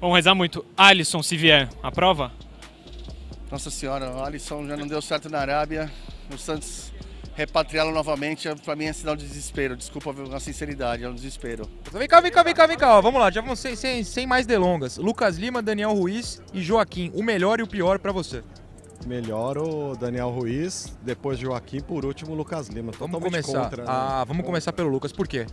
Vamos 0.00 0.16
rezar 0.16 0.34
muito. 0.34 0.64
Alisson, 0.76 1.22
se 1.22 1.36
vier, 1.36 1.68
aprova? 1.82 2.32
Nossa 3.50 3.68
senhora, 3.68 4.10
o 4.10 4.24
Alisson 4.24 4.66
já 4.66 4.76
não 4.76 4.86
deu 4.86 5.02
certo 5.02 5.28
na 5.28 5.40
Arábia. 5.40 5.90
O 6.32 6.38
Santos 6.38 6.92
repatriá-lo 7.34 7.92
novamente, 7.92 8.48
para 8.64 8.76
mim 8.76 8.84
é 8.84 8.92
sinal 8.92 9.16
de 9.16 9.26
desespero. 9.26 9.76
Desculpa 9.76 10.14
a 10.34 10.38
sinceridade, 10.38 11.02
é 11.02 11.08
um 11.08 11.14
desespero. 11.14 11.68
Vem 11.92 12.06
cá, 12.06 12.20
vem 12.20 12.30
cá, 12.30 12.42
vem 12.44 12.54
cá, 12.54 12.66
vem 12.66 12.76
cá. 12.76 12.96
Ó, 12.96 13.02
vamos 13.02 13.20
lá, 13.20 13.30
já 13.30 13.40
vamos 13.40 13.58
sem, 13.58 13.74
sem, 13.74 14.04
sem 14.04 14.24
mais 14.26 14.46
delongas. 14.46 14.98
Lucas 14.98 15.36
Lima, 15.36 15.60
Daniel 15.60 15.92
Ruiz 15.92 16.40
e 16.52 16.62
Joaquim. 16.62 17.10
O 17.12 17.22
melhor 17.22 17.58
e 17.58 17.64
o 17.64 17.66
pior 17.66 17.98
para 17.98 18.12
você? 18.12 18.44
Melhor 19.04 19.58
o 19.58 19.94
Daniel 19.96 20.30
Ruiz, 20.30 20.96
depois 21.02 21.38
Joaquim, 21.38 21.80
por 21.80 22.04
último 22.04 22.32
o 22.32 22.34
Lucas 22.34 22.68
Lima. 22.68 22.92
Vamos 22.98 23.22
começar. 23.22 23.64
Contra, 23.64 23.84
né? 23.84 23.88
Ah, 23.88 24.24
vamos 24.26 24.44
começar 24.44 24.72
pelo 24.72 24.88
Lucas. 24.88 25.12
Por 25.12 25.28
quê? 25.28 25.46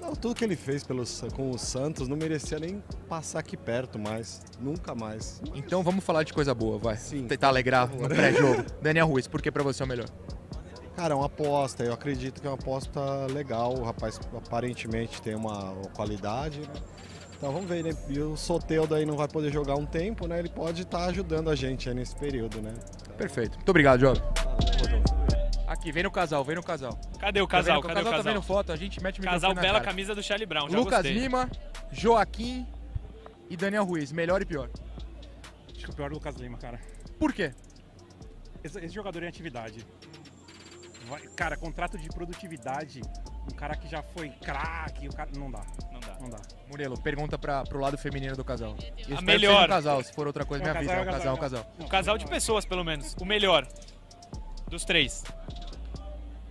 Não, 0.00 0.14
tudo 0.14 0.34
que 0.34 0.44
ele 0.44 0.56
fez 0.56 0.82
pelo, 0.84 1.04
com 1.34 1.50
o 1.50 1.58
Santos 1.58 2.08
não 2.08 2.16
merecia 2.16 2.58
nem 2.58 2.82
passar 3.08 3.40
aqui 3.40 3.56
perto 3.56 3.98
mais. 3.98 4.40
Nunca 4.60 4.94
mais. 4.94 5.42
Então 5.54 5.82
vamos 5.82 6.04
falar 6.04 6.22
de 6.22 6.32
coisa 6.32 6.54
boa, 6.54 6.78
vai. 6.78 6.96
Sim. 6.96 7.26
Tentar 7.26 7.48
alegrar 7.48 7.90
no 7.94 8.08
pré-jogo. 8.08 8.64
Daniel 8.80 9.06
Ruiz, 9.06 9.26
por 9.26 9.42
que 9.42 9.50
pra 9.50 9.62
você 9.62 9.82
é 9.82 9.86
o 9.86 9.88
melhor? 9.88 10.08
Cara, 10.96 11.14
é 11.14 11.16
uma 11.16 11.26
aposta. 11.26 11.84
Eu 11.84 11.92
acredito 11.92 12.40
que 12.40 12.46
é 12.46 12.50
uma 12.50 12.56
aposta 12.56 13.00
legal. 13.32 13.74
O 13.74 13.84
rapaz 13.84 14.18
aparentemente 14.34 15.20
tem 15.20 15.34
uma 15.34 15.74
qualidade, 15.94 16.60
né? 16.60 16.68
Então 17.38 17.52
vamos 17.52 17.68
ver, 17.68 17.84
né? 17.84 17.90
E 18.08 18.18
o 18.18 18.36
Soteudo 18.36 18.94
aí 18.94 19.06
não 19.06 19.16
vai 19.16 19.28
poder 19.28 19.52
jogar 19.52 19.76
um 19.76 19.86
tempo, 19.86 20.26
né? 20.26 20.40
Ele 20.40 20.48
pode 20.48 20.82
estar 20.82 21.04
ajudando 21.06 21.48
a 21.48 21.54
gente 21.54 21.88
aí 21.88 21.94
nesse 21.94 22.14
período, 22.16 22.60
né? 22.60 22.74
Perfeito. 23.16 23.54
Muito 23.56 23.68
obrigado, 23.68 24.00
jovem. 24.00 24.22
Aqui, 25.66 25.92
vem 25.92 26.02
no 26.02 26.10
casal, 26.10 26.42
vem 26.44 26.56
no 26.56 26.62
casal. 26.62 26.98
Cadê 27.20 27.40
o 27.40 27.46
Tá 27.46 27.58
casal? 27.58 27.76
vendo? 27.80 27.88
Cadê 27.88 28.00
o 28.00 28.04
casal 28.04 28.10
tá 28.12 28.16
casal? 28.18 28.32
vendo 28.34 28.42
foto, 28.42 28.72
a 28.72 28.76
gente 28.76 29.00
mete 29.02 29.18
o 29.18 29.22
microfone 29.22 29.40
Casal 29.40 29.54
na 29.54 29.60
bela 29.60 29.74
cara. 29.80 29.84
camisa 29.84 30.14
do 30.14 30.22
Charlie 30.22 30.46
Brown, 30.46 30.68
já 30.68 30.78
Lucas 30.78 31.02
gostei. 31.02 31.12
Lima, 31.12 31.48
Joaquim 31.92 32.66
e 33.48 33.56
Daniel 33.56 33.84
Ruiz, 33.84 34.10
melhor 34.10 34.42
e 34.42 34.44
pior. 34.46 34.68
Acho 35.70 35.84
que 35.84 35.90
o 35.90 35.94
pior 35.94 36.06
é 36.08 36.10
o 36.10 36.14
Lucas 36.14 36.34
Lima, 36.36 36.58
cara. 36.58 36.80
Por 37.18 37.32
quê? 37.32 37.52
Esse, 38.64 38.78
esse 38.80 38.94
jogador 38.94 39.22
em 39.22 39.28
atividade. 39.28 39.86
Vai- 41.08 41.22
cara, 41.34 41.56
contrato 41.56 41.96
de 41.98 42.08
produtividade. 42.08 43.00
Um 43.50 43.54
cara 43.54 43.74
que 43.76 43.88
já 43.88 44.02
foi 44.02 44.28
craque, 44.30 45.08
o 45.08 45.12
cara. 45.14 45.30
Não 45.36 45.50
dá. 45.50 45.64
Não 45.90 46.00
dá. 46.00 46.16
Não 46.20 46.28
dá. 46.30 46.38
Murilo, 46.68 47.00
pergunta 47.00 47.38
pra, 47.38 47.64
pro 47.64 47.80
lado 47.80 47.96
feminino 47.96 48.36
do 48.36 48.44
casal. 48.44 48.76
Eu 49.08 49.16
que 49.16 49.24
melhor. 49.24 49.64
um 49.64 49.68
casal, 49.68 50.02
se 50.04 50.12
for 50.12 50.26
outra 50.26 50.44
coisa, 50.44 50.64
Não, 50.64 50.72
me 50.72 50.78
avisa. 50.78 50.92
É 50.92 51.00
um 51.00 51.04
casal, 51.04 51.26
é 51.28 51.32
um 51.32 51.36
casal. 51.36 51.64
casal. 51.64 51.86
Um 51.86 51.88
casal 51.88 52.18
de 52.18 52.26
pessoas, 52.26 52.64
pelo 52.66 52.84
menos. 52.84 53.14
O 53.20 53.24
melhor 53.24 53.66
dos 54.68 54.84
três. 54.84 55.24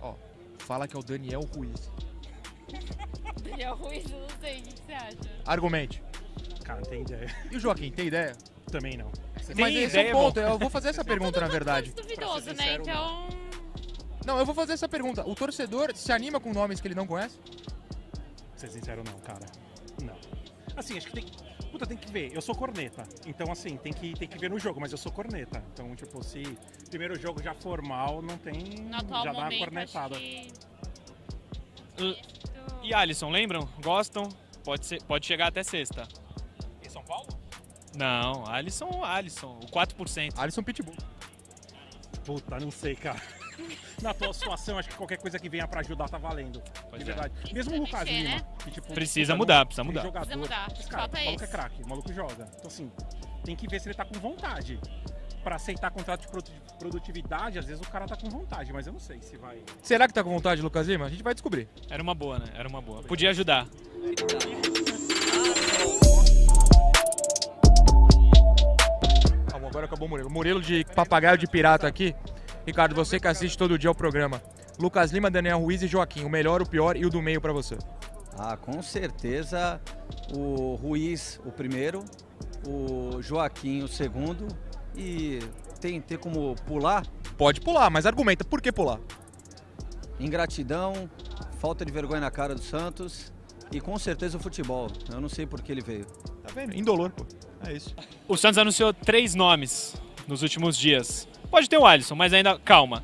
Ó, 0.00 0.14
fala 0.58 0.88
que 0.88 0.96
é 0.96 0.98
o 0.98 1.02
Daniel 1.02 1.42
Ruiz. 1.54 1.90
Daniel 3.42 3.76
Ruiz, 3.76 4.10
eu 4.10 4.18
não 4.20 4.28
sei 4.40 4.58
o 4.58 4.62
que 4.62 4.72
que 4.72 4.82
você 4.86 4.92
acha. 4.92 5.16
Argumente. 5.46 6.02
Cara, 6.64 6.80
não 6.80 6.88
tem 6.90 7.02
ideia. 7.02 7.34
E 7.50 7.56
o 7.56 7.60
Joaquim, 7.60 7.90
tem 7.92 8.08
ideia? 8.08 8.36
Também 8.70 8.96
não. 8.96 9.10
Mas 9.56 9.74
esse 9.74 9.98
é 9.98 10.08
o 10.10 10.12
ponto, 10.12 10.38
eu 10.40 10.58
vou 10.58 10.68
fazer 10.68 10.88
essa 10.90 11.02
pergunta, 11.04 11.40
na 11.40 11.48
verdade. 11.48 11.92
Duvidoso, 11.92 12.52
né? 12.54 12.74
Então. 12.74 13.28
Não, 14.28 14.38
eu 14.38 14.44
vou 14.44 14.54
fazer 14.54 14.74
essa 14.74 14.86
pergunta. 14.86 15.26
O 15.26 15.34
torcedor 15.34 15.96
se 15.96 16.12
anima 16.12 16.38
com 16.38 16.52
nomes 16.52 16.82
que 16.82 16.86
ele 16.86 16.94
não 16.94 17.06
conhece? 17.06 17.38
Pra 17.38 18.58
ser 18.58 18.68
sincero, 18.68 19.02
não, 19.02 19.18
cara. 19.20 19.46
Não. 20.02 20.14
Assim, 20.76 20.98
acho 20.98 21.06
que 21.06 21.14
tem. 21.14 21.24
Puta, 21.72 21.86
tem 21.86 21.96
que 21.96 22.12
ver. 22.12 22.34
Eu 22.34 22.42
sou 22.42 22.54
corneta. 22.54 23.04
Então, 23.24 23.50
assim, 23.50 23.78
tem 23.78 23.90
que, 23.90 24.12
tem 24.12 24.28
que 24.28 24.36
ver 24.36 24.50
no 24.50 24.58
jogo, 24.58 24.82
mas 24.82 24.92
eu 24.92 24.98
sou 24.98 25.10
corneta. 25.10 25.64
Então, 25.72 25.96
tipo, 25.96 26.22
se 26.22 26.42
primeiro 26.90 27.18
jogo 27.18 27.42
já 27.42 27.54
for 27.54 27.80
mal, 27.80 28.20
não 28.20 28.36
tem. 28.36 28.82
No 28.82 28.98
atual 28.98 29.24
já 29.24 29.32
dá 29.32 29.38
uma 29.38 29.58
cornetada. 29.58 30.16
que... 30.18 30.52
E 32.82 32.92
Alisson, 32.92 33.30
lembram? 33.30 33.66
Gostam? 33.82 34.28
Pode, 34.62 34.84
ser, 34.84 35.02
pode 35.04 35.24
chegar 35.24 35.46
até 35.46 35.62
sexta. 35.62 36.06
Em 36.84 36.88
São 36.90 37.02
Paulo? 37.02 37.28
Não, 37.96 38.46
Alisson, 38.46 39.02
Alisson, 39.02 39.58
o 39.62 39.66
4%. 39.68 40.34
Alisson 40.36 40.62
Pitbull. 40.62 40.96
Puta, 42.26 42.60
não 42.60 42.70
sei, 42.70 42.94
cara. 42.94 43.22
Na 44.02 44.10
atual 44.10 44.32
situação, 44.32 44.78
acho 44.78 44.88
que 44.88 44.94
qualquer 44.94 45.18
coisa 45.18 45.38
que 45.38 45.48
venha 45.48 45.66
pra 45.66 45.80
ajudar 45.80 46.08
tá 46.08 46.18
valendo. 46.18 46.62
Pois 46.88 47.02
de 47.04 47.10
é. 47.10 47.14
verdade. 47.14 47.52
Mesmo 47.52 47.74
o 47.74 47.78
Lucas 47.80 48.00
mexer, 48.04 48.12
Lima. 48.22 48.36
né? 48.36 48.44
que, 48.62 48.70
tipo, 48.70 48.92
Precisa 48.94 49.34
mudar, 49.34 49.64
precisa 49.66 49.82
mudar. 49.84 50.02
Jogador, 50.02 50.26
Precisa 50.26 50.38
mudar. 50.38 50.68
O 50.68 50.88
cara, 50.88 51.02
é 51.02 51.06
o 51.06 51.10
maluco 51.24 51.42
é 51.42 51.44
esse. 51.44 51.48
craque, 51.52 51.82
o 51.82 51.88
maluco 51.88 52.12
joga. 52.12 52.48
Então, 52.56 52.66
assim, 52.66 52.92
tem 53.44 53.56
que 53.56 53.66
ver 53.66 53.80
se 53.80 53.88
ele 53.88 53.94
tá 53.96 54.04
com 54.04 54.14
vontade. 54.20 54.78
Pra 55.42 55.56
aceitar 55.56 55.90
contrato 55.90 56.22
de 56.22 56.28
produ- 56.28 56.50
produtividade, 56.78 57.58
às 57.58 57.64
vezes 57.64 57.80
o 57.84 57.90
cara 57.90 58.06
tá 58.06 58.16
com 58.16 58.28
vontade, 58.28 58.72
mas 58.72 58.86
eu 58.86 58.92
não 58.92 59.00
sei 59.00 59.20
se 59.22 59.36
vai. 59.36 59.62
Será 59.82 60.06
que 60.06 60.12
tá 60.14 60.22
com 60.22 60.30
vontade, 60.30 60.60
Lucas 60.60 60.86
Lima? 60.86 61.06
A 61.06 61.08
gente 61.08 61.22
vai 61.22 61.32
descobrir. 61.34 61.68
Era 61.88 62.02
uma 62.02 62.14
boa, 62.14 62.38
né? 62.38 62.46
Era 62.54 62.68
uma 62.68 62.82
boa. 62.82 63.02
Podia 63.02 63.30
ajudar. 63.30 63.66
Calma, 69.50 69.68
agora 69.68 69.86
acabou 69.86 70.06
o 70.06 70.10
Murilo. 70.10 70.30
Murilo 70.30 70.60
de 70.60 70.84
papagaio 70.94 71.38
de 71.38 71.46
pirata 71.46 71.86
aqui. 71.86 72.14
Ricardo, 72.68 72.94
você 72.94 73.18
que 73.18 73.26
assiste 73.26 73.56
todo 73.56 73.78
dia 73.78 73.90
o 73.90 73.94
programa. 73.94 74.42
Lucas 74.78 75.10
Lima, 75.10 75.30
Daniel 75.30 75.58
Ruiz 75.58 75.80
e 75.80 75.86
Joaquim. 75.86 76.24
O 76.24 76.28
melhor, 76.28 76.60
o 76.60 76.68
pior 76.68 76.98
e 76.98 77.06
o 77.06 77.08
do 77.08 77.22
meio 77.22 77.40
pra 77.40 77.50
você. 77.50 77.78
Ah, 78.38 78.58
com 78.58 78.82
certeza 78.82 79.80
o 80.36 80.74
Ruiz 80.74 81.40
o 81.46 81.50
primeiro, 81.50 82.04
o 82.68 83.22
Joaquim 83.22 83.82
o 83.82 83.88
segundo 83.88 84.46
e 84.94 85.38
tem, 85.80 85.98
tem 85.98 86.18
como 86.18 86.54
pular? 86.66 87.06
Pode 87.38 87.62
pular, 87.62 87.88
mas 87.88 88.04
argumenta. 88.04 88.44
Por 88.44 88.60
que 88.60 88.70
pular? 88.70 89.00
Ingratidão, 90.20 91.08
falta 91.60 91.86
de 91.86 91.90
vergonha 91.90 92.20
na 92.20 92.30
cara 92.30 92.54
do 92.54 92.60
Santos 92.60 93.32
e 93.72 93.80
com 93.80 93.98
certeza 93.98 94.36
o 94.36 94.40
futebol. 94.40 94.88
Eu 95.10 95.22
não 95.22 95.28
sei 95.30 95.46
por 95.46 95.62
que 95.62 95.72
ele 95.72 95.80
veio. 95.80 96.04
Tá 96.42 96.52
vendo? 96.54 96.76
Indolor, 96.76 97.12
pô. 97.12 97.24
É 97.66 97.72
isso. 97.72 97.96
O 98.28 98.36
Santos 98.36 98.58
anunciou 98.58 98.92
três 98.92 99.34
nomes 99.34 99.94
nos 100.28 100.42
últimos 100.42 100.76
dias. 100.76 101.26
Pode 101.50 101.68
ter 101.68 101.78
o 101.78 101.86
Alisson, 101.86 102.14
mas 102.14 102.32
ainda 102.32 102.58
calma. 102.58 103.02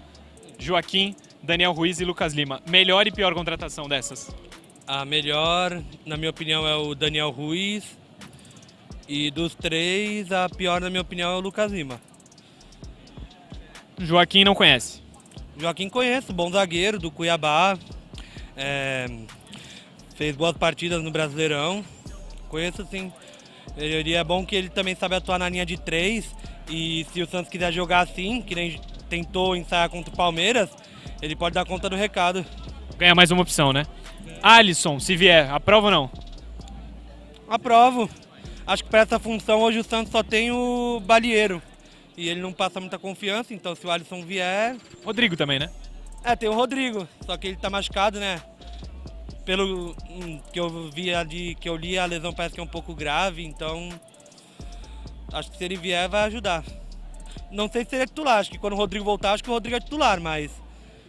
Joaquim, 0.59 1.16
Daniel 1.43 1.73
Ruiz 1.73 1.99
e 1.99 2.04
Lucas 2.04 2.35
Lima. 2.35 2.61
Melhor 2.69 3.07
e 3.07 3.11
pior 3.11 3.35
contratação 3.35 3.88
dessas? 3.88 4.31
A 4.87 5.04
melhor, 5.04 5.83
na 6.04 6.16
minha 6.16 6.31
opinião, 6.31 6.69
é 6.69 6.76
o 6.76 6.95
Daniel 6.95 7.31
Ruiz. 7.31 7.99
E 9.09 9.31
dos 9.31 9.54
três, 9.54 10.31
a 10.31 10.49
pior, 10.49 10.81
na 10.81 10.90
minha 10.90 11.02
opinião, 11.02 11.33
é 11.33 11.35
o 11.35 11.40
Lucas 11.40 11.73
Lima. 11.73 12.00
Joaquim 13.99 14.45
não 14.45 14.54
conhece. 14.54 15.02
Joaquim 15.57 15.88
conheço, 15.88 16.33
bom 16.33 16.50
zagueiro 16.50 16.99
do 16.99 17.11
Cuiabá. 17.11 17.78
É, 18.57 19.07
fez 20.14 20.37
boas 20.37 20.57
partidas 20.57 21.02
no 21.02 21.11
Brasileirão. 21.11 21.85
Conheço 22.49 22.87
sim. 22.90 23.12
Ele 23.76 24.12
é 24.12 24.23
bom 24.23 24.45
que 24.45 24.54
ele 24.54 24.69
também 24.69 24.95
sabe 24.95 25.16
atuar 25.16 25.38
na 25.38 25.49
linha 25.49 25.66
de 25.66 25.76
três. 25.78 26.35
E 26.68 27.06
se 27.12 27.23
o 27.23 27.26
Santos 27.26 27.50
quiser 27.50 27.73
jogar 27.73 28.00
assim, 28.00 28.40
que 28.40 28.54
nem 28.54 28.80
tentou 29.09 29.54
ensaiar 29.54 29.88
contra 29.88 30.12
o 30.12 30.16
Palmeiras, 30.16 30.71
ele 31.21 31.37
pode 31.37 31.54
dar 31.54 31.64
conta 31.64 31.88
do 31.88 31.97
recado. 31.97 32.44
Ganha 32.97 33.14
mais 33.14 33.30
uma 33.30 33.42
opção, 33.42 33.73
né? 33.73 33.85
Alisson, 34.42 34.99
se 34.99 35.16
vier, 35.16 35.50
aprova 35.50 35.87
ou 35.87 35.90
não? 35.90 36.11
Aprovo. 37.49 38.09
Acho 38.66 38.85
que 38.85 38.90
para 38.90 39.00
essa 39.00 39.18
função 39.18 39.61
hoje 39.61 39.78
o 39.78 39.85
Santos 39.85 40.11
só 40.11 40.23
tem 40.23 40.50
o 40.50 41.00
Balieiro. 41.00 41.62
E 42.16 42.28
ele 42.28 42.40
não 42.40 42.52
passa 42.52 42.80
muita 42.80 42.99
confiança, 42.99 43.52
então 43.52 43.75
se 43.75 43.87
o 43.87 43.90
Alisson 43.90 44.23
vier. 44.23 44.76
Rodrigo 45.04 45.37
também, 45.37 45.59
né? 45.59 45.71
É, 46.23 46.35
tem 46.35 46.49
o 46.49 46.54
Rodrigo, 46.54 47.06
só 47.26 47.37
que 47.37 47.49
ele 47.49 47.56
tá 47.56 47.68
machucado, 47.68 48.18
né? 48.18 48.40
Pelo 49.44 49.94
hum, 50.09 50.40
que 50.52 50.59
eu 50.59 50.90
vi 50.90 51.14
ali, 51.14 51.54
que 51.56 51.68
eu 51.68 51.76
li, 51.76 51.99
a 51.99 52.06
lesão 52.06 52.33
parece 52.33 52.54
que 52.54 52.61
é 52.61 52.64
um 52.64 52.68
pouco 52.68 52.94
grave, 52.94 53.44
então 53.44 53.90
acho 55.35 55.50
que 55.50 55.59
se 55.59 55.64
ele 55.64 55.76
vier 55.76 56.09
vai 56.09 56.25
ajudar. 56.25 56.64
Não 57.50 57.69
sei 57.71 57.85
se 57.85 57.95
ele 57.95 58.05
é 58.05 58.07
titular, 58.07 58.38
acho 58.38 58.50
que 58.50 58.59
quando 58.59 58.73
o 58.73 58.76
Rodrigo 58.76 59.05
voltar, 59.05 59.33
acho 59.33 59.43
que 59.43 59.50
o 59.50 59.53
Rodrigo 59.53 59.76
é 59.76 59.81
titular, 59.81 60.21
mas 60.21 60.50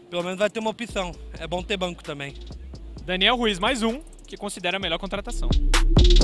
pelo 0.09 0.23
menos 0.23 0.37
vai 0.37 0.49
ter 0.49 0.59
uma 0.59 0.71
opção. 0.71 1.11
É 1.39 1.47
bom 1.47 1.63
ter 1.63 1.77
banco 1.77 2.03
também. 2.03 2.35
Daniel 3.03 3.35
Ruiz, 3.35 3.59
mais 3.59 3.83
um, 3.83 4.01
que 4.27 4.35
considera 4.35 4.77
a 4.77 4.79
melhor 4.79 4.97
contratação. 4.99 5.49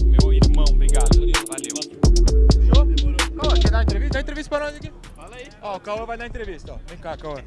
Meu 0.04 0.34
irmão, 0.34 0.66
obrigado. 0.70 1.20
Valeu. 1.48 1.92
Cauã, 3.36 3.54
quer 3.60 3.72
dar 3.72 3.84
entrevista? 3.84 4.14
Dá 4.14 4.22
entrevista 4.22 4.50
pra 4.50 4.66
nós 4.66 4.76
aqui. 4.76 4.92
Fala 5.16 5.36
aí. 5.36 5.48
Ó, 5.62 5.76
o 5.76 5.80
Cauã 5.80 6.06
vai 6.06 6.18
dar 6.18 6.28
entrevista, 6.28 6.74
ó. 6.74 6.78
Vem 6.88 6.98
cá, 6.98 7.18
Cauã. 7.18 7.44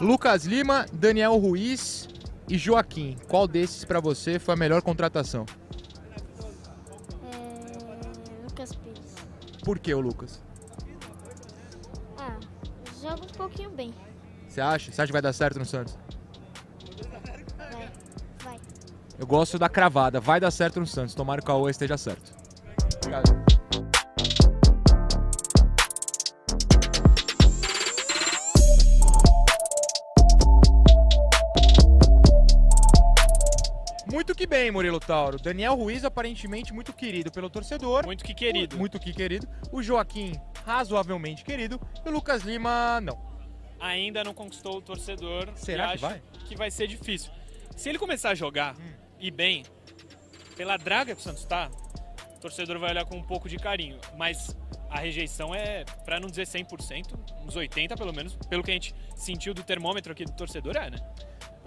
Lucas 0.00 0.44
Lima, 0.44 0.86
Daniel 0.92 1.36
Ruiz 1.36 2.08
e 2.48 2.58
Joaquim. 2.58 3.16
Qual 3.28 3.46
desses 3.46 3.84
pra 3.84 4.00
você 4.00 4.38
foi 4.38 4.54
a 4.54 4.56
melhor 4.56 4.82
contratação? 4.82 5.46
Por 9.64 9.78
que 9.78 9.94
o 9.94 10.00
Lucas? 10.00 10.40
Ah, 12.18 12.38
joga 13.00 13.22
um 13.22 13.36
pouquinho 13.36 13.70
bem. 13.70 13.94
Você 14.48 14.60
acha? 14.60 14.92
Você 14.92 15.00
acha 15.00 15.06
que 15.06 15.12
vai 15.12 15.22
dar 15.22 15.32
certo 15.32 15.58
no 15.58 15.64
Santos? 15.64 15.96
Vai, 17.56 17.90
vai. 18.42 18.60
Eu 19.18 19.26
gosto 19.26 19.58
da 19.58 19.68
cravada. 19.68 20.20
Vai 20.20 20.40
dar 20.40 20.50
certo 20.50 20.80
no 20.80 20.86
Santos. 20.86 21.14
Tomara 21.14 21.40
que 21.40 21.44
o 21.44 21.46
Cauã 21.46 21.70
esteja 21.70 21.96
certo. 21.96 22.32
Obrigado. 22.96 23.51
Bem, 34.52 34.70
Murilo 34.70 35.00
Tauro. 35.00 35.38
Daniel 35.38 35.74
Ruiz, 35.74 36.04
aparentemente 36.04 36.74
muito 36.74 36.92
querido 36.92 37.32
pelo 37.32 37.48
torcedor. 37.48 38.04
Muito 38.04 38.22
que 38.22 38.34
querido. 38.34 38.76
Muito 38.76 39.00
que 39.00 39.10
querido. 39.10 39.48
O 39.72 39.82
Joaquim, 39.82 40.38
razoavelmente 40.66 41.42
querido. 41.42 41.80
E 42.04 42.08
o 42.10 42.12
Lucas 42.12 42.42
Lima, 42.42 43.00
não. 43.00 43.18
Ainda 43.80 44.22
não 44.22 44.34
conquistou 44.34 44.76
o 44.76 44.82
torcedor. 44.82 45.48
Será 45.54 45.86
que 45.86 45.92
acho 45.94 46.02
vai? 46.02 46.22
que 46.46 46.54
vai 46.54 46.70
ser 46.70 46.86
difícil. 46.86 47.32
Se 47.74 47.88
ele 47.88 47.98
começar 47.98 48.28
a 48.28 48.34
jogar 48.34 48.76
e 49.18 49.30
bem, 49.30 49.64
pela 50.54 50.76
draga 50.76 51.14
que 51.14 51.20
o 51.20 51.24
Santos 51.24 51.46
tá, 51.46 51.70
o 52.36 52.38
torcedor 52.38 52.78
vai 52.78 52.90
olhar 52.90 53.06
com 53.06 53.16
um 53.16 53.22
pouco 53.22 53.48
de 53.48 53.56
carinho. 53.56 53.98
Mas 54.18 54.54
a 54.90 54.98
rejeição 54.98 55.54
é, 55.54 55.86
pra 56.04 56.20
não 56.20 56.28
dizer 56.28 56.46
100%, 56.46 57.18
uns 57.42 57.56
80% 57.56 57.96
pelo 57.96 58.12
menos, 58.12 58.36
pelo 58.50 58.62
que 58.62 58.70
a 58.70 58.74
gente 58.74 58.94
sentiu 59.16 59.54
do 59.54 59.64
termômetro 59.64 60.12
aqui 60.12 60.26
do 60.26 60.32
torcedor, 60.32 60.76
é, 60.76 60.90
né? 60.90 60.98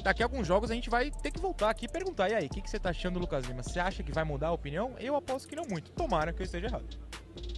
Daqui 0.05 0.21
a 0.21 0.25
alguns 0.27 0.45
jogos 0.45 0.69
a 0.69 0.75
gente 0.75 0.87
vai 0.87 1.09
ter 1.09 1.31
que 1.31 1.39
voltar 1.39 1.71
aqui 1.71 1.85
e 1.85 1.89
perguntar. 1.89 2.29
E 2.29 2.35
aí, 2.35 2.45
o 2.45 2.49
que, 2.49 2.61
que 2.61 2.69
você 2.69 2.79
tá 2.79 2.91
achando 2.91 3.15
do 3.15 3.19
Lucas 3.21 3.43
Lima? 3.45 3.63
Você 3.63 3.79
acha 3.79 4.03
que 4.03 4.11
vai 4.11 4.23
mudar 4.23 4.49
a 4.49 4.51
opinião? 4.51 4.93
Eu 4.99 5.15
aposto 5.15 5.47
que 5.49 5.55
não 5.55 5.65
muito. 5.67 5.89
Tomara 5.93 6.31
que 6.31 6.43
eu 6.43 6.45
esteja 6.45 6.67
errado. 6.67 6.85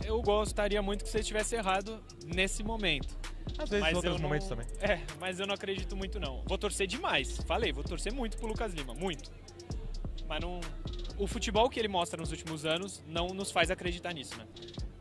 Eu 0.06 0.22
gostaria 0.22 0.82
muito 0.82 1.04
que 1.04 1.10
você 1.10 1.20
estivesse 1.20 1.56
errado 1.56 2.02
nesse 2.26 2.64
momento. 2.64 3.18
Às 3.58 3.70
vezes, 3.70 3.82
Mas 3.82 3.92
em 3.92 3.96
outros 3.98 4.16
não- 4.16 4.22
momentos 4.22 4.48
também. 4.48 4.66
É, 4.80 5.02
mas 5.20 5.42
eu 5.42 5.46
não 5.46 5.54
acredito 5.54 5.94
muito 5.96 6.22
não. 6.22 6.42
Vou 6.48 6.58
torcer 6.58 6.88
demais. 6.88 7.38
Falei, 7.46 7.74
vou 7.74 7.84
torcer 7.84 8.14
muito 8.14 8.38
pro 8.38 8.48
Lucas 8.48 8.74
Lima, 8.74 8.94
muito. 8.94 9.30
Mas 10.26 10.40
não 10.40 10.62
o 11.18 11.28
futebol 11.28 11.70
que 11.70 11.80
ele 11.80 11.88
mostra 11.90 12.18
nos 12.20 12.32
últimos 12.32 12.66
anos 12.66 13.04
não 13.08 13.28
nos 13.28 13.52
faz 13.52 13.70
acreditar 13.72 14.14
nisso, 14.14 14.38
né? 14.38 14.46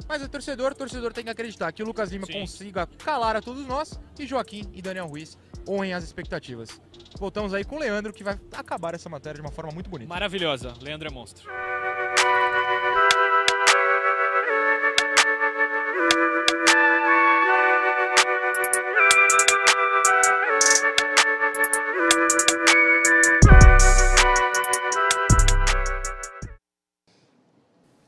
Mas 0.08 0.22
o 0.22 0.28
torcedor, 0.28 0.72
o 0.72 0.74
torcedor 0.74 1.12
tem 1.12 1.22
que 1.24 1.30
acreditar 1.30 1.70
que 1.72 1.82
o 1.82 1.86
Lucas 1.86 2.10
Lima 2.10 2.26
Sim. 2.26 2.40
consiga 2.40 2.86
calar 2.86 3.36
a 3.36 3.40
todos 3.42 3.66
nós 3.66 3.98
e 4.18 4.26
Joaquim 4.26 4.68
e 4.72 4.80
Daniel 4.82 5.06
Ruiz 5.06 5.36
honrem 5.68 5.92
as 5.92 6.02
expectativas. 6.04 6.80
Voltamos 7.18 7.54
aí 7.54 7.64
com 7.64 7.76
o 7.76 7.78
Leandro, 7.78 8.12
que 8.12 8.22
vai 8.22 8.38
acabar 8.52 8.94
essa 8.94 9.08
matéria 9.08 9.36
de 9.36 9.40
uma 9.40 9.50
forma 9.50 9.72
muito 9.72 9.88
bonita. 9.88 10.08
Maravilhosa. 10.08 10.74
Leandro 10.80 11.08
é 11.08 11.10
monstro. 11.10 11.48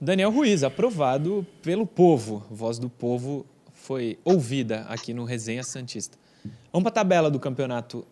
Daniel 0.01 0.31
Ruiz, 0.31 0.63
aprovado 0.63 1.47
pelo 1.63 1.87
povo. 1.87 2.43
Voz 2.51 2.79
do 2.79 2.89
povo 2.89 3.45
foi 3.75 4.19
ouvida 4.25 4.87
aqui 4.89 5.13
no 5.13 5.25
Resenha 5.25 5.63
Santista. 5.63 6.17
Vamos 6.73 6.85
para 6.85 6.91
a 6.91 7.05
tabela 7.05 7.31
do 7.31 7.39
campeonato. 7.39 8.07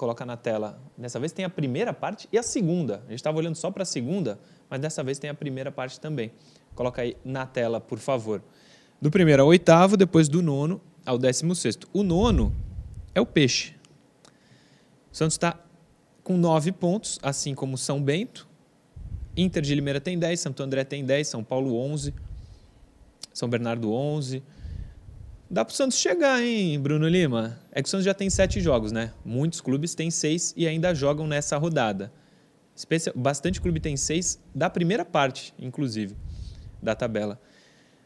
Coloca 0.00 0.24
na 0.24 0.34
tela. 0.34 0.80
Dessa 0.96 1.20
vez 1.20 1.30
tem 1.30 1.44
a 1.44 1.50
primeira 1.50 1.92
parte 1.92 2.26
e 2.32 2.38
a 2.38 2.42
segunda. 2.42 3.02
A 3.04 3.10
gente 3.10 3.16
estava 3.16 3.36
olhando 3.36 3.54
só 3.54 3.70
para 3.70 3.82
a 3.82 3.84
segunda, 3.84 4.40
mas 4.70 4.80
dessa 4.80 5.04
vez 5.04 5.18
tem 5.18 5.28
a 5.28 5.34
primeira 5.34 5.70
parte 5.70 6.00
também. 6.00 6.32
Coloca 6.74 7.02
aí 7.02 7.18
na 7.22 7.44
tela, 7.44 7.82
por 7.82 7.98
favor. 7.98 8.42
Do 8.98 9.10
primeiro 9.10 9.42
ao 9.42 9.48
oitavo, 9.48 9.98
depois 9.98 10.26
do 10.26 10.40
nono 10.40 10.80
ao 11.04 11.18
décimo 11.18 11.54
sexto. 11.54 11.86
O 11.92 12.02
nono 12.02 12.50
é 13.14 13.20
o 13.20 13.26
Peixe. 13.26 13.74
O 15.12 15.16
Santos 15.18 15.34
está 15.34 15.58
com 16.24 16.34
nove 16.34 16.72
pontos, 16.72 17.18
assim 17.22 17.54
como 17.54 17.76
São 17.76 18.02
Bento, 18.02 18.48
Inter 19.36 19.62
de 19.62 19.74
Limeira 19.74 20.00
tem 20.00 20.18
10, 20.18 20.40
Santo 20.40 20.62
André 20.62 20.82
tem 20.82 21.04
10, 21.04 21.28
São 21.28 21.44
Paulo 21.44 21.76
11, 21.76 22.14
São 23.34 23.50
Bernardo 23.50 23.92
11. 23.92 24.42
Dá 25.50 25.64
para 25.64 25.72
o 25.72 25.74
Santos 25.76 25.98
chegar, 25.98 26.40
hein, 26.40 26.78
Bruno 26.78 27.08
Lima? 27.08 27.58
É 27.72 27.82
que 27.82 27.88
o 27.88 27.90
Santos 27.90 28.04
já 28.04 28.14
tem 28.14 28.30
sete 28.30 28.60
jogos, 28.60 28.92
né? 28.92 29.12
Muitos 29.24 29.60
clubes 29.60 29.94
têm 29.96 30.08
seis 30.10 30.54
e 30.56 30.66
ainda 30.66 30.94
jogam 30.94 31.26
nessa 31.26 31.56
rodada. 31.56 32.12
Bastante 33.16 33.60
clube 33.60 33.80
tem 33.80 33.96
seis 33.96 34.38
da 34.54 34.70
primeira 34.70 35.04
parte, 35.04 35.52
inclusive, 35.58 36.14
da 36.80 36.94
tabela. 36.94 37.38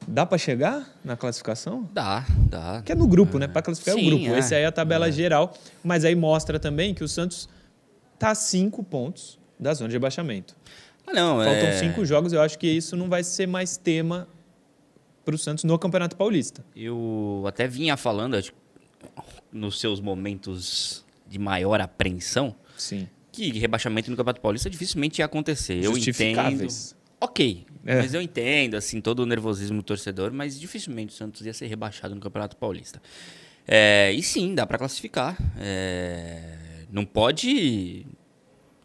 Dá 0.08 0.24
para 0.26 0.38
chegar 0.38 0.88
na 1.04 1.16
classificação? 1.16 1.88
Dá, 1.92 2.24
dá. 2.50 2.82
Que 2.84 2.92
é 2.92 2.94
no 2.94 3.06
grupo, 3.06 3.38
né? 3.38 3.46
Para 3.46 3.62
classificar 3.62 3.94
é 3.94 3.96
o 3.96 4.00
Sim, 4.00 4.06
grupo. 4.10 4.26
é. 4.34 4.38
Esse 4.38 4.54
aí 4.54 4.62
é 4.62 4.66
a 4.66 4.72
tabela 4.72 5.10
geral. 5.12 5.54
Mas 5.82 6.04
aí 6.04 6.14
mostra 6.14 6.58
também 6.58 6.94
que 6.94 7.04
o 7.04 7.08
Santos 7.08 7.48
tá 8.18 8.30
a 8.30 8.34
cinco 8.34 8.82
pontos 8.82 9.38
da 9.60 9.72
zona 9.74 9.88
de 9.88 9.94
rebaixamento. 9.94 10.56
Ah, 11.06 11.12
não, 11.12 11.36
Faltam 11.44 11.68
é- 11.68 11.78
cinco 11.78 12.04
jogos, 12.04 12.32
eu 12.32 12.40
acho 12.40 12.58
que 12.58 12.66
isso 12.66 12.96
não 12.96 13.08
vai 13.08 13.22
ser 13.22 13.46
mais 13.46 13.76
tema 13.76 14.26
para 15.24 15.34
o 15.34 15.38
Santos 15.38 15.64
no 15.64 15.78
Campeonato 15.78 16.16
Paulista. 16.16 16.64
Eu 16.76 17.44
até 17.46 17.66
vinha 17.66 17.96
falando, 17.96 18.34
acho, 18.36 18.52
nos 19.52 19.80
seus 19.80 20.00
momentos 20.00 21.04
de 21.26 21.38
maior 21.38 21.80
apreensão, 21.80 22.54
Sim. 22.76 23.08
que 23.32 23.50
rebaixamento 23.58 24.10
no 24.10 24.16
Campeonato 24.16 24.40
Paulista 24.40 24.68
dificilmente 24.68 25.20
ia 25.20 25.24
acontecer. 25.24 25.82
Eu 25.82 25.96
entendo. 25.96 26.66
Ok, 27.20 27.64
É. 27.86 27.96
mas 28.02 28.12
eu 28.12 28.20
entendo 28.20 28.74
assim 28.76 29.00
todo 29.00 29.20
o 29.20 29.26
nervosismo 29.26 29.78
do 29.78 29.82
torcedor, 29.82 30.32
mas 30.32 30.58
dificilmente 30.60 31.14
o 31.14 31.16
Santos 31.16 31.46
ia 31.46 31.54
ser 31.54 31.66
rebaixado 31.66 32.14
no 32.14 32.20
Campeonato 32.20 32.56
Paulista. 32.56 33.00
É, 33.66 34.12
e 34.12 34.22
sim, 34.22 34.54
dá 34.54 34.66
para 34.66 34.76
classificar. 34.76 35.36
É, 35.58 36.84
não 36.92 37.04
pode 37.06 38.04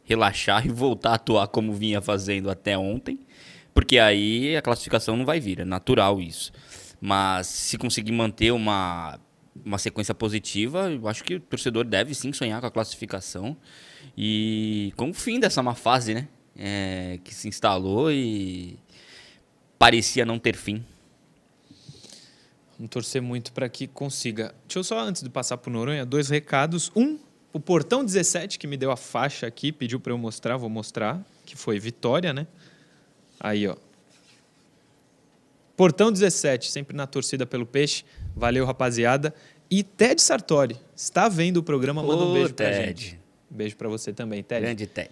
relaxar 0.05 0.65
e 0.67 0.69
voltar 0.69 1.11
a 1.11 1.15
atuar 1.15 1.47
como 1.47 1.73
vinha 1.73 2.01
fazendo 2.01 2.49
até 2.49 2.77
ontem, 2.77 3.19
porque 3.79 3.97
aí 3.97 4.57
a 4.57 4.61
classificação 4.61 5.15
não 5.15 5.25
vai 5.25 5.39
vir, 5.39 5.61
é 5.61 5.63
natural 5.63 6.19
isso. 6.19 6.51
Mas 6.99 7.47
se 7.47 7.77
conseguir 7.77 8.11
manter 8.11 8.51
uma, 8.51 9.17
uma 9.63 9.77
sequência 9.77 10.13
positiva, 10.13 10.91
eu 10.91 11.07
acho 11.07 11.23
que 11.23 11.35
o 11.35 11.39
torcedor 11.39 11.85
deve 11.85 12.13
sim 12.13 12.33
sonhar 12.33 12.59
com 12.59 12.67
a 12.67 12.71
classificação 12.71 13.55
e 14.17 14.91
com 14.97 15.11
o 15.11 15.13
fim 15.13 15.39
dessa 15.39 15.63
má 15.63 15.75
fase, 15.75 16.13
né? 16.13 16.27
É, 16.57 17.21
que 17.23 17.33
se 17.33 17.47
instalou 17.47 18.11
e 18.11 18.77
parecia 19.77 20.25
não 20.25 20.37
ter 20.37 20.57
fim. 20.57 20.83
Vamos 22.77 22.89
torcer 22.89 23.21
muito 23.21 23.53
para 23.53 23.69
que 23.69 23.87
consiga. 23.87 24.53
Deixa 24.67 24.79
eu 24.79 24.83
só, 24.83 24.99
antes 24.99 25.23
de 25.23 25.29
passar 25.29 25.55
para 25.55 25.69
o 25.69 25.73
Noronha, 25.73 26.05
dois 26.05 26.27
recados. 26.27 26.91
Um, 26.93 27.17
o 27.53 27.61
Portão 27.61 28.03
17, 28.03 28.59
que 28.59 28.67
me 28.67 28.75
deu 28.75 28.91
a 28.91 28.97
faixa 28.97 29.47
aqui, 29.47 29.71
pediu 29.71 30.01
para 30.01 30.11
eu 30.11 30.17
mostrar, 30.17 30.57
vou 30.57 30.69
mostrar, 30.69 31.25
que 31.45 31.55
foi 31.55 31.79
Vitória, 31.79 32.33
né? 32.33 32.45
Aí, 33.39 33.67
ó. 33.67 33.75
Portão 35.77 36.11
17, 36.11 36.71
sempre 36.71 36.95
na 36.95 37.07
torcida 37.07 37.45
pelo 37.45 37.65
Peixe. 37.65 38.03
Valeu, 38.35 38.65
rapaziada. 38.65 39.33
E 39.71 39.83
Ted 39.83 40.21
Sartori, 40.21 40.75
está 40.95 41.29
vendo 41.29 41.57
o 41.57 41.63
programa, 41.63 42.03
manda 42.03 42.23
um 42.23 42.31
Ô, 42.31 42.33
beijo 42.33 42.53
pra 42.53 42.69
Ted. 42.69 42.85
gente. 42.85 43.19
Beijo 43.49 43.77
para 43.77 43.87
você 43.87 44.11
também, 44.11 44.43
Ted. 44.43 44.61
Grande 44.61 44.87
Ted. 44.87 45.11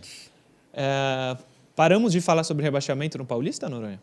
É, 0.73 1.37
paramos 1.75 2.11
de 2.11 2.19
falar 2.19 2.43
sobre 2.43 2.63
rebaixamento 2.63 3.17
no 3.17 3.25
Paulista, 3.25 3.69
Noronha? 3.69 4.01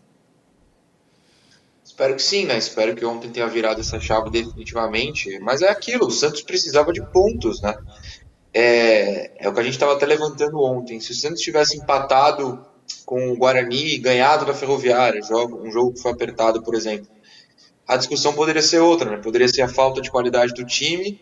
Espero 1.85 2.17
que 2.17 2.23
sim, 2.23 2.47
né? 2.47 2.57
Espero 2.57 2.97
que 2.97 3.05
ontem 3.05 3.31
tenha 3.31 3.47
virado 3.47 3.81
essa 3.81 4.01
chave 4.01 4.31
definitivamente. 4.31 5.39
Mas 5.41 5.61
é 5.61 5.69
aquilo, 5.69 6.07
o 6.07 6.11
Santos 6.11 6.41
precisava 6.43 6.93
de 6.93 7.03
pontos, 7.13 7.61
né? 7.61 7.77
É, 8.53 9.45
é 9.45 9.49
o 9.49 9.53
que 9.53 9.61
a 9.61 9.63
gente 9.63 9.75
estava 9.75 9.93
até 9.93 10.07
levantando 10.07 10.59
ontem. 10.61 10.99
Se 10.99 11.13
o 11.13 11.15
Santos 11.15 11.41
tivesse 11.41 11.77
empatado 11.77 12.65
com 13.05 13.31
o 13.31 13.37
Guarani 13.37 13.99
ganhado 13.99 14.45
da 14.45 14.55
Ferroviária, 14.55 15.23
jogo, 15.23 15.67
um 15.67 15.71
jogo 15.71 15.93
que 15.93 16.01
foi 16.01 16.13
apertado, 16.13 16.63
por 16.63 16.75
exemplo, 16.75 17.07
a 17.87 17.97
discussão 17.97 18.33
poderia 18.33 18.63
ser 18.63 18.81
outra, 18.81 19.11
né? 19.11 19.17
Poderia 19.19 19.49
ser 19.49 19.63
a 19.63 19.69
falta 19.69 20.01
de 20.01 20.11
qualidade 20.11 20.55
do 20.55 20.65
time, 20.65 21.21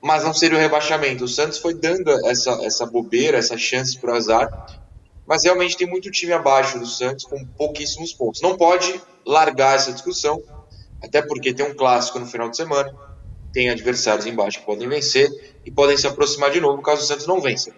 mas 0.00 0.24
não 0.24 0.34
seria 0.34 0.58
o 0.58 0.60
rebaixamento. 0.60 1.24
O 1.24 1.28
Santos 1.28 1.58
foi 1.58 1.74
dando 1.74 2.10
essa, 2.26 2.50
essa 2.64 2.86
bobeira, 2.86 3.38
essa 3.38 3.56
chance 3.56 3.98
para 3.98 4.12
o 4.12 4.16
azar, 4.16 4.80
mas 5.26 5.44
realmente 5.44 5.76
tem 5.76 5.86
muito 5.86 6.10
time 6.10 6.32
abaixo 6.32 6.78
do 6.78 6.86
Santos 6.86 7.24
com 7.24 7.44
pouquíssimos 7.56 8.12
pontos. 8.12 8.42
Não 8.42 8.56
pode 8.56 9.00
largar 9.24 9.76
essa 9.76 9.92
discussão, 9.92 10.42
até 11.02 11.22
porque 11.22 11.54
tem 11.54 11.64
um 11.64 11.74
clássico 11.74 12.18
no 12.18 12.26
final 12.26 12.50
de 12.50 12.56
semana, 12.56 12.94
tem 13.52 13.70
adversários 13.70 14.26
embaixo 14.26 14.60
que 14.60 14.66
podem 14.66 14.88
vencer 14.88 15.28
e 15.64 15.70
podem 15.70 15.96
se 15.96 16.06
aproximar 16.06 16.50
de 16.50 16.60
novo 16.60 16.82
caso 16.82 17.02
o 17.02 17.06
Santos 17.06 17.26
não 17.26 17.40
vença. 17.40 17.72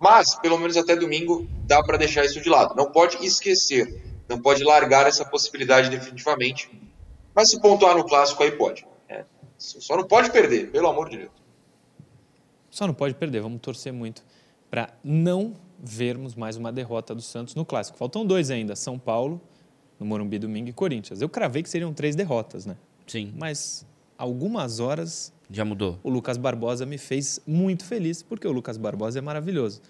Mas, 0.00 0.34
pelo 0.36 0.58
menos 0.58 0.78
até 0.78 0.96
domingo, 0.96 1.46
dá 1.66 1.82
para 1.82 1.98
deixar 1.98 2.24
isso 2.24 2.40
de 2.40 2.48
lado. 2.48 2.74
Não 2.74 2.90
pode 2.90 3.18
esquecer, 3.24 4.02
não 4.26 4.40
pode 4.40 4.64
largar 4.64 5.06
essa 5.06 5.26
possibilidade 5.26 5.90
definitivamente. 5.90 6.70
Mas 7.34 7.50
se 7.50 7.60
pontuar 7.60 7.94
no 7.94 8.04
clássico 8.04 8.42
aí 8.42 8.50
pode. 8.50 8.86
É, 9.06 9.24
só 9.58 9.98
não 9.98 10.04
pode 10.04 10.30
perder, 10.30 10.70
pelo 10.70 10.88
amor 10.88 11.10
de 11.10 11.18
Deus. 11.18 11.30
Só 12.70 12.86
não 12.86 12.94
pode 12.94 13.14
perder, 13.14 13.42
vamos 13.42 13.60
torcer 13.60 13.92
muito 13.92 14.24
para 14.70 14.94
não 15.02 15.54
vermos 15.78 16.34
mais 16.34 16.56
uma 16.56 16.72
derrota 16.72 17.14
do 17.14 17.20
Santos 17.20 17.54
no 17.54 17.64
clássico. 17.64 17.98
Faltam 17.98 18.24
dois 18.24 18.50
ainda, 18.50 18.76
São 18.76 18.98
Paulo, 18.98 19.40
no 19.98 20.06
Morumbi 20.06 20.38
domingo 20.38 20.68
e 20.68 20.72
Corinthians. 20.72 21.20
Eu 21.20 21.28
cravei 21.28 21.62
que 21.62 21.68
seriam 21.68 21.92
três 21.92 22.14
derrotas, 22.14 22.64
né? 22.64 22.76
Sim. 23.06 23.34
Mas 23.36 23.84
algumas 24.16 24.78
horas 24.78 25.32
Já 25.50 25.64
mudou. 25.64 25.98
o 26.02 26.08
Lucas 26.10 26.36
Barbosa 26.36 26.86
me 26.86 26.96
fez 26.96 27.40
muito 27.46 27.84
feliz, 27.84 28.22
porque 28.22 28.46
o 28.46 28.52
Lucas 28.52 28.76
Barbosa 28.76 29.18
é 29.18 29.22
maravilhoso. 29.22 29.80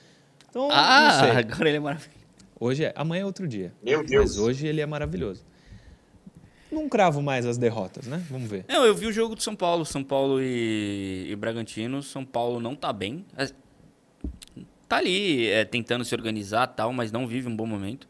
Então, 0.49 0.69
Ah, 0.73 1.11
não 1.13 1.21
sei. 1.21 1.31
agora 1.39 1.69
ele 1.69 1.77
é 1.77 1.81
maravilhoso. 1.81 2.21
Hoje 2.59 2.85
é, 2.85 2.93
amanhã 2.97 3.23
é 3.23 3.25
outro 3.27 3.47
dia. 3.47 3.73
Meu 3.83 4.05
Deus. 4.05 4.37
Mas 4.37 4.39
hoje 4.39 4.67
ele 4.67 4.81
é 4.81 4.87
maravilhoso. 4.87 5.45
Não 6.73 6.89
cravo 6.89 7.21
mais 7.21 7.45
as 7.47 7.59
derrotas, 7.59 8.07
né? 8.07 8.25
Vamos 8.31 8.49
ver. 8.49 8.65
Não, 8.69 8.85
eu 8.85 8.95
vi 8.95 9.07
o 9.07 9.13
jogo 9.13 9.35
do 9.35 9.43
São 9.43 9.57
Paulo, 9.57 9.85
São 9.85 10.05
Paulo 10.05 10.41
e, 10.41 11.27
e 11.29 11.37
Bragantino. 11.37 12.03
São 12.03 12.25
Paulo 12.25 12.61
não 12.61 12.75
tá 12.77 12.93
bem. 12.93 13.25
É, 13.37 13.51
Tá 14.89 14.97
ali 14.97 15.47
é, 15.47 15.65
tentando 15.65 16.05
se 16.05 16.13
organizar 16.17 16.67
tal, 16.67 16.93
mas 16.93 17.13
não 17.13 17.25
vive 17.25 17.49
um 17.49 17.55
bom 17.55 17.65
momento. 17.67 18.09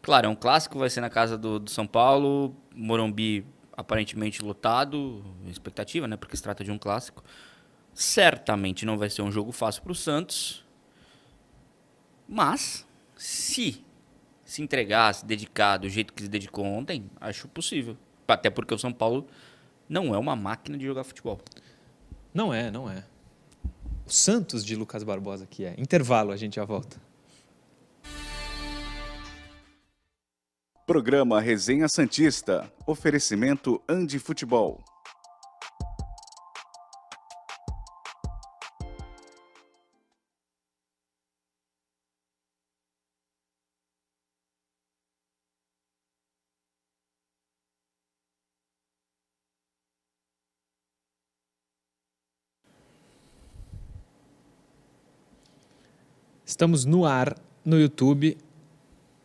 Claro, 0.00 0.26
é 0.26 0.30
um 0.30 0.34
clássico, 0.36 0.78
vai 0.78 0.88
ser 0.88 1.00
na 1.00 1.10
casa 1.10 1.36
do, 1.36 1.58
do 1.58 1.68
São 1.70 1.86
Paulo. 1.88 2.54
Morumbi 2.72 3.44
aparentemente 3.76 4.42
lotado, 4.42 5.24
expectativa, 5.46 6.06
né? 6.08 6.16
Porque 6.16 6.36
se 6.36 6.42
trata 6.42 6.62
de 6.64 6.70
um 6.70 6.78
clássico. 6.78 7.22
Certamente 7.92 8.86
não 8.86 8.96
vai 8.96 9.10
ser 9.10 9.22
um 9.22 9.32
jogo 9.32 9.52
fácil 9.52 9.82
pro 9.82 9.94
Santos. 9.94 10.64
Mas, 12.28 12.86
se 13.16 13.84
se 14.50 14.62
entregar, 14.62 15.14
se 15.14 15.24
dedicar 15.24 15.76
do 15.76 15.88
jeito 15.88 16.12
que 16.12 16.24
se 16.24 16.28
dedicou 16.28 16.64
ontem, 16.64 17.08
acho 17.20 17.46
possível. 17.46 17.96
Até 18.26 18.50
porque 18.50 18.74
o 18.74 18.78
São 18.78 18.92
Paulo 18.92 19.28
não 19.88 20.12
é 20.12 20.18
uma 20.18 20.34
máquina 20.34 20.76
de 20.76 20.84
jogar 20.84 21.04
futebol. 21.04 21.40
Não 22.34 22.52
é, 22.52 22.68
não 22.68 22.90
é. 22.90 23.04
O 24.04 24.12
Santos 24.12 24.64
de 24.64 24.74
Lucas 24.74 25.04
Barbosa 25.04 25.46
que 25.46 25.64
é. 25.64 25.76
Intervalo, 25.78 26.32
a 26.32 26.36
gente 26.36 26.56
já 26.56 26.64
volta. 26.64 27.00
Programa 30.90 31.38
Resenha 31.38 31.88
Santista. 31.88 32.68
Oferecimento 32.84 33.80
Andi 33.86 34.18
Futebol. 34.18 34.82
Estamos 56.44 56.84
no 56.84 57.06
ar 57.06 57.40
no 57.64 57.78
YouTube 57.78 58.36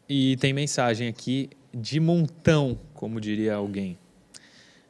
e 0.08 0.38
tem 0.38 0.54
mensagem 0.54 1.08
aqui 1.08 1.50
de 1.74 2.00
montão, 2.00 2.80
como 2.94 3.20
diria 3.20 3.56
alguém. 3.56 3.98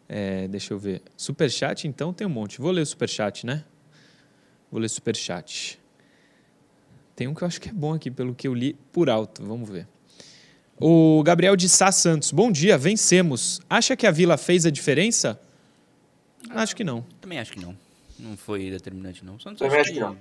É, 0.07 0.47
deixa 0.47 0.73
eu 0.73 0.79
ver. 0.79 1.01
Superchat, 1.17 1.87
então, 1.87 2.13
tem 2.13 2.27
um 2.27 2.29
monte. 2.29 2.59
Vou 2.59 2.71
ler 2.71 2.81
o 2.81 2.85
superchat, 2.85 3.45
né? 3.45 3.63
Vou 4.71 4.79
ler 4.79 4.85
o 4.85 4.89
superchat. 4.89 5.79
Tem 7.15 7.27
um 7.27 7.33
que 7.33 7.43
eu 7.43 7.47
acho 7.47 7.59
que 7.59 7.69
é 7.69 7.73
bom 7.73 7.93
aqui, 7.93 8.11
pelo 8.11 8.35
que 8.35 8.47
eu 8.47 8.53
li 8.53 8.73
por 8.91 9.09
alto. 9.09 9.43
Vamos 9.43 9.69
ver. 9.69 9.87
O 10.79 11.23
Gabriel 11.23 11.55
de 11.55 11.69
Sá 11.69 11.91
Santos. 11.91 12.31
Bom 12.31 12.51
dia, 12.51 12.77
vencemos. 12.77 13.61
Acha 13.69 13.95
que 13.95 14.05
a 14.05 14.11
Vila 14.11 14.37
fez 14.37 14.65
a 14.65 14.69
diferença? 14.69 15.39
Acho 16.49 16.75
que 16.75 16.83
não. 16.83 17.01
Também 17.21 17.39
acho 17.39 17.53
que 17.53 17.59
não. 17.59 17.75
Não 18.19 18.35
foi 18.35 18.69
determinante, 18.69 19.23
não. 19.23 19.35
O 19.35 19.39
Santos 19.39 19.59
Também 19.59 19.79
acho 19.79 19.91
acho 19.91 19.93
que 19.93 19.99
não. 19.99 20.17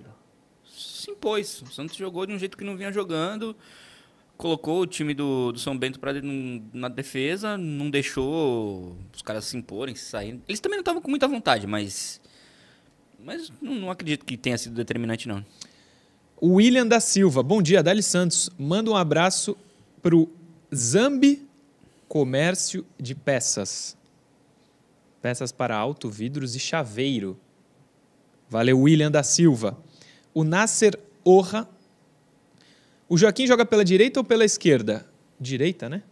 se 0.73 1.11
impôs. 1.11 1.63
O 1.63 1.73
Santos 1.73 1.97
jogou 1.97 2.25
de 2.25 2.33
um 2.33 2.39
jeito 2.39 2.57
que 2.57 2.65
não 2.65 2.77
vinha 2.77 2.93
jogando. 2.93 3.57
Colocou 4.37 4.81
o 4.81 4.87
time 4.87 5.15
do, 5.15 5.53
do 5.53 5.59
São 5.59 5.77
Bento 5.79 6.01
pra, 6.01 6.13
na 6.73 6.89
defesa, 6.89 7.57
não 7.57 7.89
deixou 7.89 8.97
os 9.15 9.23
caras 9.23 9.45
se 9.45 9.57
imporem, 9.57 9.95
se 9.95 10.07
saírem. 10.07 10.43
Eles 10.49 10.61
também 10.61 10.77
não 10.77 10.83
estavam 10.83 11.01
com 11.01 11.09
muita 11.09 11.29
vontade, 11.29 11.67
mas. 11.67 12.21
Mas 13.25 13.53
não, 13.63 13.75
não 13.75 13.91
acredito 13.91 14.25
que 14.25 14.37
tenha 14.37 14.59
sido 14.59 14.75
determinante, 14.75 15.29
não. 15.29 15.45
William 16.43 16.87
da 16.87 17.01
Silva. 17.01 17.43
Bom 17.43 17.63
dia, 17.63 17.83
Dali 17.83 18.03
Santos. 18.03 18.51
Manda 18.59 18.91
um 18.91 18.97
abraço 18.97 19.57
pro 20.03 20.29
Zambi 20.75 21.47
Comércio 22.09 22.85
de 23.01 23.15
Peças. 23.15 23.97
Peças 25.23 25.51
para 25.53 25.75
auto, 25.75 26.11
vidros 26.11 26.55
e 26.55 26.61
chaveiro. 26.61 27.39
Valeu, 28.49 28.79
William 28.81 29.11
da 29.11 29.23
Silva. 29.23 29.79
O 30.35 30.45
Nasser 30.45 30.99
Orra. 31.25 31.69
O 33.09 33.17
Joaquim 33.19 33.47
joga 33.47 33.65
pela 33.67 33.85
direita 33.85 34.21
ou 34.21 34.25
pela 34.25 34.45
esquerda? 34.45 35.07
Direita, 35.39 35.89
né? 35.89 36.03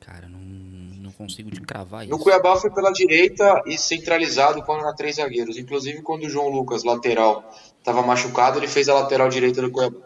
Cara, 0.00 0.28
não, 0.28 0.38
não 0.38 1.10
consigo 1.12 1.50
te 1.50 1.60
cravar 1.60 2.06
No 2.06 2.14
isso. 2.16 2.22
Cuiabá 2.24 2.56
foi 2.56 2.70
pela 2.70 2.92
direita 2.92 3.62
e 3.66 3.76
centralizado 3.78 4.62
quando 4.62 4.80
era 4.82 4.94
três 4.94 5.16
zagueiros. 5.16 5.56
Inclusive, 5.56 6.02
quando 6.02 6.24
o 6.24 6.28
João 6.28 6.48
Lucas, 6.48 6.84
lateral, 6.84 7.50
estava 7.78 8.02
machucado, 8.02 8.58
ele 8.58 8.68
fez 8.68 8.88
a 8.88 8.94
lateral 8.94 9.28
direita 9.28 9.60
do 9.62 9.70
Cuiabá. 9.70 9.98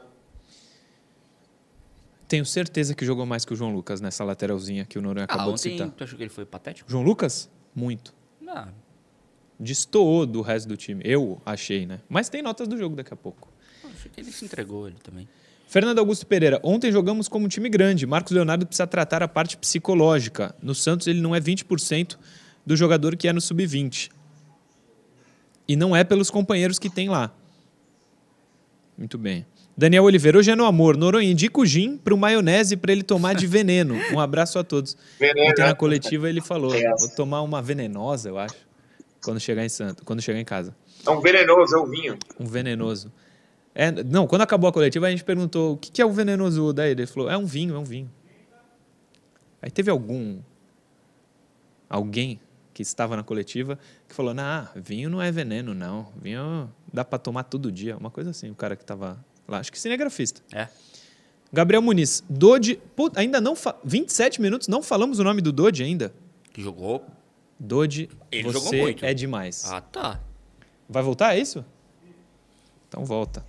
Tenho 2.26 2.44
certeza 2.44 2.94
que 2.94 3.04
jogou 3.06 3.24
mais 3.24 3.44
que 3.44 3.52
o 3.54 3.56
João 3.56 3.72
Lucas 3.72 4.00
nessa 4.00 4.22
lateralzinha 4.22 4.84
que 4.84 4.98
o 4.98 5.02
Noronha 5.02 5.26
Ah, 5.28 5.34
acabou 5.34 5.54
de 5.54 5.60
citar. 5.62 5.90
tu 5.90 6.04
achou 6.04 6.16
que 6.16 6.22
ele 6.22 6.30
foi 6.30 6.44
patético? 6.44 6.90
João 6.90 7.02
Lucas? 7.02 7.50
Muito. 7.74 8.14
Ah, 8.46 8.68
Destoou 9.58 10.24
do 10.26 10.40
resto 10.40 10.68
do 10.68 10.76
time. 10.76 11.02
Eu 11.04 11.40
achei, 11.44 11.84
né? 11.86 12.00
Mas 12.08 12.28
tem 12.28 12.42
notas 12.42 12.68
do 12.68 12.76
jogo 12.76 12.94
daqui 12.94 13.12
a 13.12 13.16
pouco. 13.16 13.48
achei 13.84 14.10
que 14.10 14.20
ele 14.20 14.30
se 14.30 14.44
entregou 14.44 14.86
ele 14.86 14.96
também. 15.02 15.28
Fernando 15.68 15.98
Augusto 15.98 16.26
Pereira, 16.26 16.58
ontem 16.62 16.90
jogamos 16.90 17.28
como 17.28 17.44
um 17.44 17.48
time 17.48 17.68
grande. 17.68 18.06
Marcos 18.06 18.32
Leonardo 18.32 18.66
precisa 18.66 18.86
tratar 18.86 19.22
a 19.22 19.28
parte 19.28 19.54
psicológica. 19.54 20.54
No 20.62 20.74
Santos, 20.74 21.06
ele 21.06 21.20
não 21.20 21.34
é 21.34 21.40
20% 21.40 22.16
do 22.64 22.74
jogador 22.74 23.14
que 23.16 23.28
é 23.28 23.34
no 23.34 23.40
sub-20. 23.40 24.08
E 25.68 25.76
não 25.76 25.94
é 25.94 26.02
pelos 26.02 26.30
companheiros 26.30 26.78
que 26.78 26.88
tem 26.88 27.10
lá. 27.10 27.30
Muito 28.96 29.18
bem. 29.18 29.44
Daniel 29.76 30.04
Oliveira, 30.04 30.38
hoje 30.38 30.50
é 30.50 30.56
no 30.56 30.64
amor. 30.64 30.96
Noronha, 30.96 31.30
indica 31.30 31.60
o 31.60 31.66
gin 31.66 31.98
pro 31.98 32.16
maionese 32.16 32.74
para 32.74 32.90
ele 32.90 33.02
tomar 33.02 33.34
de 33.34 33.46
veneno. 33.46 33.94
Um 34.10 34.18
abraço 34.18 34.58
a 34.58 34.64
todos. 34.64 34.96
Veneno, 35.20 35.50
Ontem 35.50 35.62
na 35.66 35.74
coletiva 35.74 36.30
ele 36.30 36.40
falou: 36.40 36.74
essa. 36.74 37.06
vou 37.06 37.14
tomar 37.14 37.42
uma 37.42 37.60
venenosa, 37.60 38.30
eu 38.30 38.38
acho, 38.38 38.56
quando 39.22 39.38
chegar 39.38 39.66
em 39.66 39.68
Santos, 39.68 40.02
quando 40.02 40.22
chegar 40.22 40.40
em 40.40 40.46
casa. 40.46 40.74
É 41.06 41.10
um 41.10 41.20
venenoso, 41.20 41.76
é 41.76 41.78
o 41.78 41.86
vinho. 41.86 42.18
Um 42.40 42.46
venenoso. 42.46 43.12
É, 43.80 43.92
não, 43.92 44.26
quando 44.26 44.42
acabou 44.42 44.68
a 44.68 44.72
coletiva, 44.72 45.06
a 45.06 45.10
gente 45.10 45.22
perguntou 45.22 45.74
o 45.74 45.76
que, 45.76 45.92
que 45.92 46.02
é 46.02 46.04
o 46.04 46.10
venenoso 46.10 46.72
daí. 46.72 46.90
Ele 46.90 47.06
falou, 47.06 47.30
é 47.30 47.38
um 47.38 47.46
vinho, 47.46 47.76
é 47.76 47.78
um 47.78 47.84
vinho. 47.84 48.10
Aí 49.62 49.70
teve 49.70 49.88
algum. 49.88 50.40
Alguém 51.88 52.40
que 52.74 52.82
estava 52.82 53.16
na 53.16 53.22
coletiva 53.22 53.78
que 54.08 54.16
falou: 54.16 54.34
nah, 54.34 54.68
vinho 54.74 55.08
não 55.08 55.22
é 55.22 55.30
veneno, 55.30 55.74
não. 55.74 56.08
Vinho 56.20 56.68
dá 56.92 57.04
para 57.04 57.20
tomar 57.20 57.44
todo 57.44 57.70
dia. 57.70 57.96
Uma 57.96 58.10
coisa 58.10 58.30
assim, 58.30 58.50
o 58.50 58.54
cara 58.54 58.74
que 58.74 58.82
estava 58.82 59.24
lá. 59.46 59.60
Acho 59.60 59.70
que 59.70 59.78
cinegrafista. 59.78 60.42
É. 60.52 60.66
Gabriel 61.52 61.80
Muniz, 61.80 62.24
Dodi. 62.28 62.80
Put, 62.96 63.16
ainda 63.16 63.40
não. 63.40 63.54
Fa 63.54 63.76
27 63.84 64.42
minutos, 64.42 64.66
não 64.66 64.82
falamos 64.82 65.20
o 65.20 65.24
nome 65.24 65.40
do 65.40 65.52
Dodi 65.52 65.84
ainda. 65.84 66.12
Que 66.52 66.60
jogou. 66.60 67.06
Dodi, 67.60 68.10
Ele 68.30 68.42
você 68.42 68.52
jogou 68.58 68.72
muito. 68.74 69.04
é 69.04 69.14
demais. 69.14 69.64
Ah, 69.70 69.80
tá. 69.80 70.20
Vai 70.88 71.02
voltar, 71.04 71.36
é 71.36 71.40
isso? 71.40 71.64
Então 72.88 73.04
volta. 73.04 73.44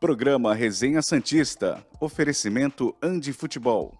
Programa 0.00 0.54
Resenha 0.54 1.02
Santista. 1.02 1.86
Oferecimento 2.00 2.96
Andi 3.02 3.34
Futebol. 3.34 3.92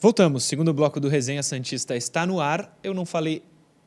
Voltamos. 0.00 0.42
Segundo 0.42 0.74
bloco 0.74 0.98
do 0.98 1.08
Resenha 1.08 1.44
Santista 1.44 1.94
está 1.94 2.26
no 2.26 2.40
ar. 2.40 2.76
Eu 2.82 2.92
não 2.92 3.06
falei 3.06 3.44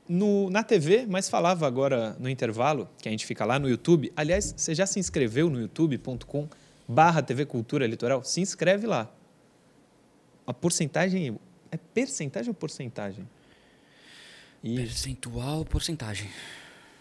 no, 0.07 0.49
na 0.49 0.63
TV, 0.63 1.05
mas 1.05 1.27
falava 1.27 1.67
agora 1.67 2.15
no 2.17 2.29
intervalo, 2.29 2.87
que 3.01 3.09
a 3.09 3.11
gente 3.11 3.25
fica 3.25 3.43
lá 3.43 3.59
no 3.59 3.67
YouTube. 3.67 4.13
Aliás, 4.15 4.53
você 4.55 4.73
já 4.73 4.85
se 4.85 4.97
inscreveu 4.97 5.49
no 5.49 5.59
youtube.com 5.59 6.47
barra 6.87 7.21
TV 7.21 7.45
Cultura 7.45 7.85
Litoral? 7.85 8.23
Se 8.23 8.39
inscreve 8.39 8.87
lá. 8.87 9.13
A 10.47 10.53
porcentagem... 10.53 11.37
É 11.71 11.77
percentagem 11.77 12.49
ou 12.49 12.53
porcentagem? 12.53 13.27
Percentual, 14.61 15.65
porcentagem. 15.65 16.29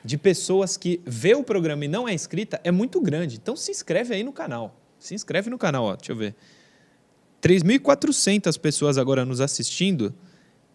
De 0.03 0.17
pessoas 0.17 0.77
que 0.77 1.01
vê 1.05 1.35
o 1.35 1.45
programa 1.45 1.85
e 1.85 1.89
não 1.89 2.09
é 2.09 2.15
inscrita 2.15 2.61
é 2.65 2.71
muito 2.71 3.01
grande. 3.01 3.37
Então 3.37 3.57
se 3.57 3.71
inscreve 3.71 4.15
aí 4.15 4.23
no 4.23 4.33
canal. 4.33 4.75
Se 4.99 5.15
inscreve 5.15 5.51
no 5.51 5.59
canal, 5.59 5.85
ó. 5.85 5.97
Deixa 5.97 6.13
eu 6.13 6.17
ver. 6.17 6.35
3.400 7.43 8.59
pessoas 8.59 8.97
agora 8.97 9.25
nos 9.25 9.41
assistindo. 9.41 10.15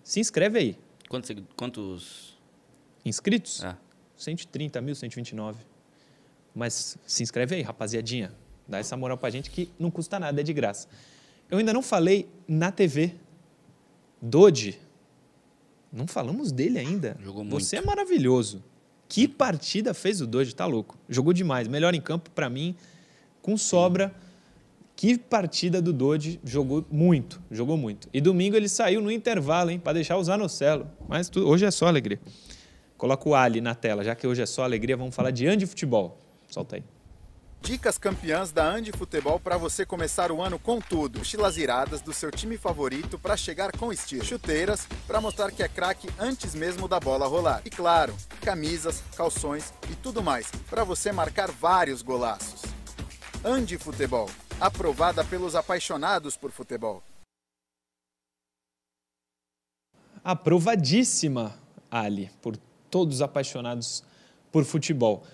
Se 0.03 0.19
inscreve 0.19 0.59
aí. 0.59 0.77
Quantos, 1.09 1.35
quantos... 1.55 2.37
Inscritos? 3.03 3.63
Ah. 3.63 3.77
130 4.17 4.81
mil, 4.81 4.95
129. 4.95 5.59
Mas 6.53 6.97
se 7.05 7.23
inscreve 7.23 7.55
aí, 7.55 7.61
rapaziadinha. 7.61 8.31
Dá 8.67 8.79
essa 8.79 8.97
moral 8.97 9.17
pra 9.17 9.29
gente 9.29 9.51
que 9.51 9.69
não 9.77 9.91
custa 9.91 10.19
nada, 10.19 10.41
é 10.41 10.43
de 10.43 10.53
graça. 10.53 10.87
Eu 11.49 11.57
ainda 11.57 11.71
não 11.71 11.83
falei 11.83 12.27
na 12.47 12.71
TV. 12.71 13.15
Dodi. 14.25 14.79
Não 15.91 16.07
falamos 16.07 16.51
dele 16.51 16.79
ainda. 16.79 17.15
Jogou 17.23 17.43
muito. 17.43 17.59
Você 17.63 17.77
é 17.77 17.81
maravilhoso. 17.81 18.63
Que 19.07 19.27
partida 19.27 19.93
fez 19.93 20.19
o 20.19 20.25
Dodi, 20.27 20.53
tá 20.55 20.65
louco. 20.65 20.97
Jogou 21.07 21.31
demais. 21.31 21.67
Melhor 21.67 21.93
em 21.93 22.01
campo 22.01 22.29
pra 22.31 22.49
mim, 22.49 22.75
com 23.41 23.55
sobra. 23.57 24.13
Que 24.95 25.17
partida 25.17 25.81
do 25.81 25.93
Dodi. 25.93 26.39
Jogou 26.43 26.83
muito, 26.89 27.41
jogou 27.51 27.77
muito. 27.77 28.09
E 28.13 28.19
domingo 28.19 28.55
ele 28.55 28.67
saiu 28.67 29.01
no 29.01 29.11
intervalo, 29.11 29.69
hein, 29.69 29.77
Pra 29.79 29.93
deixar 29.93 30.17
o 30.17 30.23
Zanocelo. 30.23 30.87
Mas 31.07 31.29
tu- 31.29 31.47
hoje 31.47 31.65
é 31.65 31.71
só 31.71 31.85
alegria. 31.87 32.19
Coloca 32.97 33.27
o 33.29 33.35
Ali 33.35 33.61
na 33.61 33.75
tela, 33.75 34.03
já 34.03 34.15
que 34.15 34.25
hoje 34.25 34.41
é 34.41 34.45
só 34.45 34.63
alegria, 34.63 34.97
vamos 34.97 35.13
falar 35.13 35.29
de 35.31 35.45
Andi 35.45 35.65
Futebol. 35.65 36.17
Solta 36.47 36.77
aí. 36.77 36.83
Dicas 37.65 37.97
campeãs 37.97 38.51
da 38.51 38.63
Andi 38.63 38.91
Futebol 38.91 39.39
para 39.39 39.57
você 39.57 39.87
começar 39.87 40.31
o 40.31 40.39
ano 40.39 40.59
com 40.59 40.79
tudo. 40.79 41.17
Mochilas 41.17 41.57
iradas 41.57 41.99
do 41.99 42.13
seu 42.13 42.29
time 42.29 42.59
favorito 42.59 43.17
para 43.17 43.35
chegar 43.35 43.71
com 43.71 43.91
estilo. 43.91 44.23
Chuteiras 44.23 44.87
para 45.07 45.19
mostrar 45.19 45.51
que 45.51 45.63
é 45.63 45.67
craque 45.67 46.07
antes 46.19 46.53
mesmo 46.53 46.87
da 46.87 46.99
bola 46.99 47.25
rolar. 47.25 47.63
E 47.65 47.71
claro, 47.71 48.15
camisas, 48.41 49.01
calções 49.17 49.73
e 49.89 49.95
tudo 49.95 50.21
mais 50.21 50.51
para 50.69 50.83
você 50.83 51.11
marcar 51.11 51.49
vários 51.49 52.03
golaços. 52.03 52.61
Andi 53.43 53.79
Futebol, 53.79 54.29
aprovada 54.61 55.23
pelos 55.23 55.55
apaixonados 55.55 56.37
por 56.37 56.51
futebol. 56.51 57.01
Aprovadíssima, 60.23 61.57
Ali, 61.89 62.29
por 62.43 62.55
todos 62.91 63.15
os 63.15 63.21
apaixonados 63.23 64.03
por 64.51 64.63
futebol. 64.63 65.25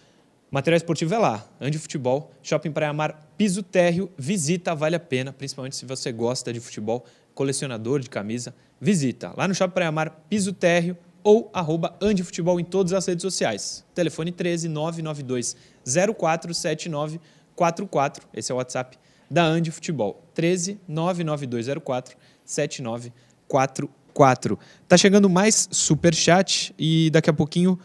Material 0.53 0.75
esportivo 0.75 1.15
é 1.15 1.17
lá, 1.17 1.47
Andi 1.61 1.79
Futebol, 1.79 2.29
Shopping 2.43 2.73
Praia 2.73 2.91
Mar, 2.91 3.31
piso 3.37 3.63
térreo, 3.63 4.11
visita, 4.17 4.75
vale 4.75 4.97
a 4.97 4.99
pena, 4.99 5.31
principalmente 5.31 5.77
se 5.77 5.85
você 5.85 6.11
gosta 6.11 6.51
de 6.51 6.59
futebol, 6.59 7.05
colecionador 7.33 8.01
de 8.01 8.09
camisa, 8.09 8.53
visita. 8.77 9.33
Lá 9.37 9.47
no 9.47 9.55
Shopping 9.55 9.73
Praia 9.73 9.93
Mar, 9.93 10.09
piso 10.27 10.51
térreo 10.51 10.97
ou 11.23 11.49
arroba 11.53 11.95
Andi 12.01 12.21
Futebol 12.21 12.59
em 12.59 12.65
todas 12.65 12.91
as 12.91 13.05
redes 13.05 13.21
sociais. 13.21 13.85
Telefone 13.95 14.33
13 14.33 14.67
992 14.67 15.55
047944, 15.85 18.27
esse 18.33 18.51
é 18.51 18.53
o 18.53 18.57
WhatsApp 18.57 18.99
da 19.29 19.45
Andi 19.45 19.71
Futebol. 19.71 20.21
13 20.33 20.81
99204 20.85 22.17
7944. 22.43 24.59
Tá 24.85 24.97
chegando 24.97 25.29
mais 25.29 25.69
super 25.71 26.13
chat 26.13 26.75
e 26.77 27.09
daqui 27.09 27.29
a 27.29 27.33
pouquinho 27.33 27.79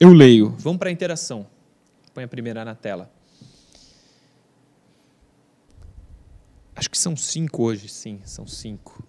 eu 0.00 0.12
leio. 0.12 0.56
Vamos 0.58 0.80
para 0.80 0.88
a 0.88 0.92
interação. 0.92 1.46
Põe 2.18 2.24
a 2.24 2.28
primeira 2.28 2.64
na 2.64 2.74
tela. 2.74 3.08
Acho 6.74 6.90
que 6.90 6.98
são 6.98 7.16
cinco 7.16 7.62
hoje, 7.62 7.88
sim, 7.88 8.20
são 8.24 8.44
cinco. 8.44 9.06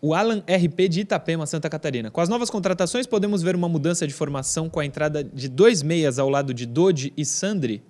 O 0.00 0.14
Alan 0.14 0.38
RP 0.42 0.88
de 0.88 1.00
Itapema, 1.00 1.46
Santa 1.46 1.68
Catarina. 1.68 2.12
Com 2.12 2.20
as 2.20 2.28
novas 2.28 2.48
contratações, 2.48 3.08
podemos 3.08 3.42
ver 3.42 3.56
uma 3.56 3.68
mudança 3.68 4.06
de 4.06 4.14
formação 4.14 4.70
com 4.70 4.78
a 4.78 4.86
entrada 4.86 5.24
de 5.24 5.48
dois 5.48 5.82
meias 5.82 6.16
ao 6.20 6.30
lado 6.30 6.54
de 6.54 6.64
Dodi 6.64 7.12
e 7.16 7.24
Sandri? 7.24 7.82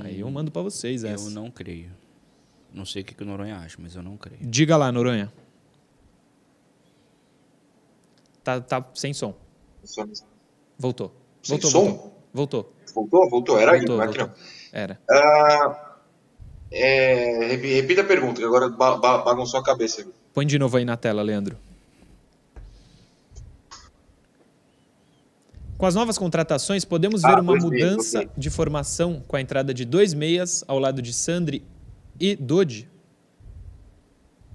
Aí 0.00 0.18
eu 0.18 0.28
mando 0.28 0.50
para 0.50 0.62
vocês 0.62 1.04
essa. 1.04 1.28
Eu 1.28 1.30
não 1.30 1.48
creio. 1.48 1.92
Não 2.74 2.84
sei 2.84 3.02
o 3.02 3.04
que, 3.04 3.14
que 3.14 3.22
o 3.22 3.26
Noronha 3.26 3.58
acha, 3.58 3.76
mas 3.80 3.94
eu 3.94 4.02
não 4.02 4.16
creio. 4.16 4.40
Diga 4.42 4.76
lá, 4.76 4.90
Noronha. 4.90 5.32
Tá, 8.42 8.60
tá 8.60 8.84
sem 8.94 9.14
som. 9.14 9.32
Voltou. 10.76 11.14
Sem 11.40 11.56
voltou, 11.56 11.70
som? 11.70 11.84
voltou. 11.84 12.20
Voltou. 12.32 12.72
Voltou? 12.94 13.28
Voltou? 13.28 13.58
Era 13.58 13.72
Voltou, 13.76 14.00
aí, 14.00 14.06
voltou. 14.06 14.26
não. 14.26 14.32
Era. 14.72 15.00
Ah, 15.10 15.96
é, 16.70 17.46
repi- 17.48 17.72
repita 17.74 18.00
a 18.02 18.04
pergunta, 18.04 18.40
que 18.40 18.46
agora 18.46 18.68
ba- 18.68 18.96
ba- 18.96 19.18
bagunçou 19.18 19.58
a 19.60 19.62
cabeça. 19.64 20.06
Põe 20.32 20.46
de 20.46 20.58
novo 20.58 20.76
aí 20.76 20.84
na 20.84 20.96
tela, 20.96 21.22
Leandro. 21.22 21.56
Com 25.76 25.86
as 25.86 25.94
novas 25.94 26.18
contratações, 26.18 26.84
podemos 26.84 27.22
ver 27.22 27.38
Ah, 27.38 27.40
uma 27.40 27.54
meias, 27.54 27.64
mudança 27.64 28.28
de 28.36 28.50
formação 28.50 29.22
com 29.26 29.34
a 29.36 29.40
entrada 29.40 29.72
de 29.72 29.84
dois 29.86 30.12
meias 30.12 30.62
ao 30.68 30.78
lado 30.78 31.00
de 31.00 31.12
Sandri 31.12 31.64
e 32.20 32.36
Dodi? 32.36 32.86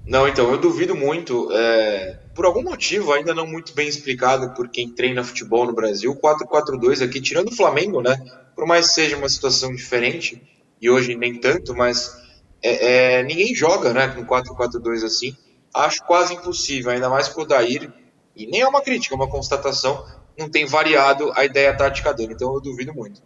Não, 0.06 0.28
então, 0.28 0.52
eu 0.52 0.58
duvido 0.60 0.96
muito. 0.96 1.50
é, 1.52 2.20
por 2.36 2.46
algum 2.46 2.62
motivo, 2.62 3.14
ainda 3.14 3.34
não 3.34 3.48
muito 3.48 3.74
bem 3.74 3.88
explicado 3.88 4.54
por 4.54 4.68
quem 4.68 4.90
treina 4.90 5.24
futebol 5.24 5.66
no 5.66 5.74
Brasil, 5.74 6.12
o 6.12 6.16
4-4-2 6.16 7.02
aqui, 7.02 7.22
tirando 7.22 7.48
o 7.48 7.56
Flamengo, 7.56 8.02
né? 8.02 8.22
Por 8.54 8.68
mais 8.68 8.90
que 8.90 8.96
seja 8.96 9.18
uma 9.18 9.30
situação 9.30 9.74
diferente, 9.74 10.42
e 10.82 10.90
hoje 10.90 11.16
nem 11.16 11.40
tanto, 11.40 11.74
mas 11.74 12.22
é, 12.62 13.20
é, 13.20 13.24
ninguém 13.24 13.56
joga 13.56 13.94
né, 13.94 14.10
com 14.10 14.26
4-4-2 14.26 15.04
assim. 15.06 15.36
Acho 15.74 16.04
quase 16.06 16.34
impossível, 16.34 16.92
ainda 16.92 17.10
mais 17.10 17.30
com 17.30 17.42
o 17.42 17.46
Daír. 17.46 17.92
E 18.36 18.46
nem 18.46 18.62
é 18.62 18.68
uma 18.68 18.82
crítica, 18.82 19.16
é 19.16 19.18
uma 19.18 19.30
constatação. 19.30 20.06
Não 20.38 20.50
tem 20.50 20.66
variado 20.66 21.32
a 21.36 21.46
ideia 21.46 21.76
tática 21.76 22.14
dele, 22.14 22.34
então 22.34 22.54
eu 22.54 22.60
duvido 22.60 22.94
muito. 22.94 23.22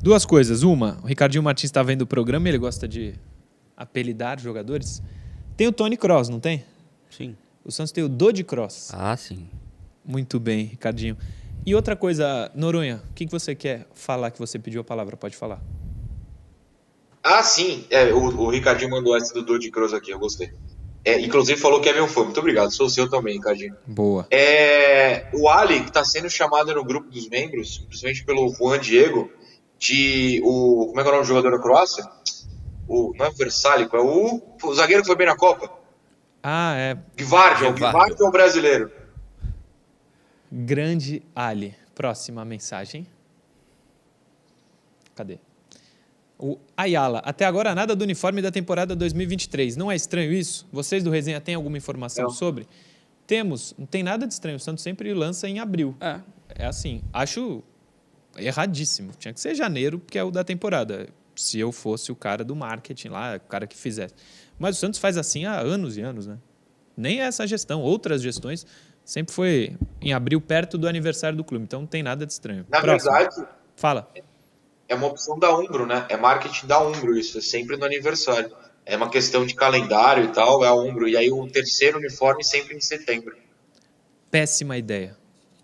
Duas 0.00 0.24
coisas. 0.24 0.62
Uma, 0.62 0.98
o 1.02 1.06
Ricardinho 1.06 1.42
Martins 1.42 1.68
está 1.68 1.82
vendo 1.82 2.02
o 2.02 2.06
programa, 2.06 2.48
ele 2.48 2.58
gosta 2.58 2.88
de 2.88 3.14
apelidar 3.76 4.40
jogadores. 4.40 5.02
Tem 5.56 5.66
o 5.66 5.72
Tony 5.72 5.96
Cross, 5.96 6.28
não 6.28 6.40
tem? 6.40 6.64
Sim. 7.10 7.36
O 7.68 7.70
Santos 7.70 7.92
tem 7.92 8.02
o 8.02 8.08
Dodi 8.08 8.42
Cross. 8.42 8.92
Ah, 8.94 9.14
sim. 9.14 9.46
Muito 10.02 10.40
bem, 10.40 10.64
Ricardinho. 10.64 11.18
E 11.66 11.74
outra 11.74 11.94
coisa, 11.94 12.50
Noronha, 12.54 13.02
o 13.10 13.12
que 13.12 13.26
que 13.26 13.30
você 13.30 13.54
quer 13.54 13.86
falar 13.92 14.30
que 14.30 14.38
você 14.38 14.58
pediu 14.58 14.80
a 14.80 14.84
palavra? 14.84 15.18
Pode 15.18 15.36
falar. 15.36 15.60
Ah, 17.22 17.42
sim. 17.42 17.84
É, 17.90 18.10
o, 18.10 18.40
o 18.40 18.48
Ricardinho 18.48 18.90
mandou 18.90 19.14
essa 19.14 19.34
do 19.34 19.44
Dodi 19.44 19.70
Cross 19.70 19.92
aqui, 19.92 20.10
eu 20.10 20.18
gostei. 20.18 20.50
É, 21.04 21.20
inclusive 21.20 21.60
falou 21.60 21.78
que 21.78 21.90
é 21.90 21.92
meu 21.92 22.08
fã. 22.08 22.24
Muito 22.24 22.40
obrigado. 22.40 22.70
Sou 22.70 22.88
seu 22.88 23.06
também, 23.06 23.34
Ricardinho. 23.34 23.76
Boa. 23.86 24.26
É, 24.30 25.28
o 25.34 25.46
Ali, 25.46 25.82
que 25.82 25.88
está 25.88 26.02
sendo 26.02 26.30
chamado 26.30 26.74
no 26.74 26.82
grupo 26.82 27.10
dos 27.10 27.28
membros, 27.28 27.84
principalmente 27.86 28.24
pelo 28.24 28.48
Juan 28.54 28.78
Diego, 28.80 29.30
de 29.78 30.40
o. 30.42 30.86
Como 30.86 31.00
é 31.00 31.02
que 31.02 31.08
é 31.08 31.12
o 31.12 31.14
nome 31.16 31.24
do 31.26 31.28
jogador 31.28 31.50
da 31.50 31.62
Croácia? 31.62 32.08
O, 32.88 33.12
não 33.14 33.26
é 33.26 33.28
o 33.28 33.34
Versálico, 33.34 33.94
é 33.94 34.00
o, 34.00 34.40
o 34.64 34.74
zagueiro 34.74 35.02
que 35.02 35.06
foi 35.06 35.16
bem 35.16 35.26
na 35.26 35.36
Copa. 35.36 35.77
Ah, 36.42 36.74
é. 36.76 36.96
Gvardia, 37.16 37.68
o 37.68 37.72
Gvardia 37.74 38.16
é 38.20 38.24
o 38.24 38.30
brasileiro. 38.30 38.90
Grande 40.50 41.22
Ali. 41.34 41.74
Próxima 41.94 42.44
mensagem. 42.44 43.06
Cadê? 45.14 45.38
O 46.38 46.56
Ayala. 46.76 47.18
Até 47.24 47.44
agora 47.44 47.74
nada 47.74 47.96
do 47.96 48.02
uniforme 48.02 48.40
da 48.40 48.50
temporada 48.50 48.94
2023. 48.94 49.76
Não 49.76 49.90
é 49.90 49.96
estranho 49.96 50.32
isso? 50.32 50.66
Vocês 50.72 51.02
do 51.02 51.10
Resenha 51.10 51.40
têm 51.40 51.56
alguma 51.56 51.76
informação 51.76 52.24
Não. 52.24 52.30
sobre? 52.30 52.68
Temos. 53.26 53.74
Não 53.76 53.84
tem 53.86 54.02
nada 54.02 54.26
de 54.26 54.32
estranho. 54.32 54.56
O 54.56 54.60
Santos 54.60 54.82
sempre 54.84 55.12
lança 55.12 55.48
em 55.48 55.58
abril. 55.58 55.96
É. 56.00 56.20
É 56.50 56.66
assim. 56.66 57.02
Acho 57.12 57.62
erradíssimo. 58.36 59.10
Tinha 59.18 59.34
que 59.34 59.40
ser 59.40 59.54
janeiro, 59.54 59.98
que 59.98 60.16
é 60.16 60.22
o 60.22 60.30
da 60.30 60.44
temporada. 60.44 61.08
Se 61.34 61.58
eu 61.58 61.72
fosse 61.72 62.10
o 62.12 62.16
cara 62.16 62.44
do 62.44 62.54
marketing 62.54 63.08
lá, 63.08 63.36
o 63.36 63.40
cara 63.48 63.66
que 63.66 63.76
fizesse. 63.76 64.14
Mas 64.58 64.76
o 64.76 64.80
Santos 64.80 64.98
faz 64.98 65.16
assim 65.16 65.44
há 65.44 65.58
anos 65.60 65.96
e 65.96 66.00
anos, 66.00 66.26
né? 66.26 66.38
Nem 66.96 67.20
essa 67.20 67.46
gestão, 67.46 67.80
outras 67.80 68.20
gestões 68.20 68.66
sempre 69.04 69.32
foi 69.34 69.76
em 70.02 70.12
abril, 70.12 70.40
perto 70.40 70.76
do 70.76 70.86
aniversário 70.88 71.36
do 71.36 71.44
clube. 71.44 71.64
Então 71.64 71.80
não 71.80 71.86
tem 71.86 72.02
nada 72.02 72.26
de 72.26 72.32
estranho. 72.32 72.66
Na 72.68 72.80
Próximo. 72.80 73.12
verdade, 73.12 73.46
Fala. 73.76 74.10
é 74.88 74.94
uma 74.94 75.06
opção 75.06 75.38
da 75.38 75.56
Umbro, 75.56 75.86
né? 75.86 76.04
É 76.08 76.16
marketing 76.16 76.66
da 76.66 76.80
Umbro 76.80 77.16
isso, 77.16 77.38
é 77.38 77.40
sempre 77.40 77.76
no 77.76 77.84
aniversário. 77.84 78.54
É 78.84 78.96
uma 78.96 79.08
questão 79.08 79.46
de 79.46 79.54
calendário 79.54 80.24
e 80.24 80.28
tal, 80.28 80.64
é 80.64 80.68
a 80.68 80.74
Umbro. 80.74 81.08
E 81.08 81.16
aí 81.16 81.30
o 81.30 81.46
terceiro 81.46 81.98
uniforme 81.98 82.42
sempre 82.42 82.74
em 82.74 82.80
setembro. 82.80 83.36
Péssima 84.30 84.76
ideia. 84.76 85.16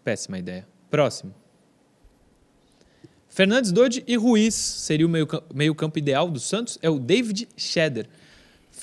Péssima 0.03 0.39
ideia. 0.39 0.67
Próximo. 0.91 1.35
Fernandes, 3.29 3.73
Dodi 3.73 4.05
e 4.07 4.17
Ruiz 4.17 4.55
seria 4.55 5.07
o 5.07 5.09
meio, 5.09 5.27
meio 5.53 5.75
campo 5.75 5.99
ideal 5.99 6.31
do 6.31 6.39
Santos? 6.39 6.79
É 6.81 6.89
o 6.89 6.99
David 6.99 7.49
Scheder. 7.57 8.09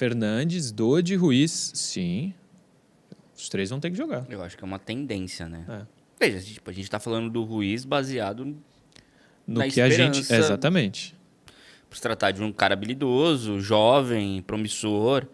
Fernandes, 0.01 0.71
Dodi 0.71 1.13
e 1.13 1.15
Ruiz, 1.15 1.73
sim. 1.75 2.33
Os 3.37 3.47
três 3.49 3.69
vão 3.69 3.79
ter 3.79 3.91
que 3.91 3.95
jogar. 3.95 4.25
Eu 4.31 4.41
acho 4.41 4.57
que 4.57 4.63
é 4.63 4.65
uma 4.65 4.79
tendência, 4.79 5.47
né? 5.47 5.63
É. 5.69 5.85
Veja, 6.19 6.43
tipo, 6.43 6.67
a 6.71 6.73
gente 6.73 6.89
tá 6.89 6.99
falando 6.99 7.29
do 7.29 7.43
Ruiz 7.43 7.85
baseado 7.85 8.57
No 9.45 9.61
que 9.69 9.79
a 9.79 9.91
gente. 9.91 10.21
Exatamente. 10.21 11.15
Por 11.87 11.95
se 11.97 12.01
tratar 12.01 12.31
de 12.31 12.41
um 12.41 12.51
cara 12.51 12.73
habilidoso, 12.73 13.59
jovem, 13.59 14.41
promissor. 14.41 15.27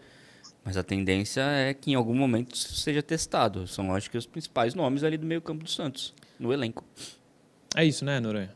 Mas 0.62 0.76
a 0.76 0.82
tendência 0.82 1.40
é 1.40 1.72
que 1.72 1.92
em 1.92 1.94
algum 1.94 2.14
momento 2.14 2.54
seja 2.54 3.02
testado. 3.02 3.66
São, 3.66 3.94
acho 3.94 4.10
que, 4.10 4.18
os 4.18 4.26
principais 4.26 4.74
nomes 4.74 5.02
ali 5.02 5.16
do 5.16 5.24
meio 5.24 5.40
campo 5.40 5.64
do 5.64 5.70
Santos, 5.70 6.12
no 6.38 6.52
elenco. 6.52 6.84
É 7.74 7.86
isso, 7.86 8.04
né, 8.04 8.20
Noronha? 8.20 8.54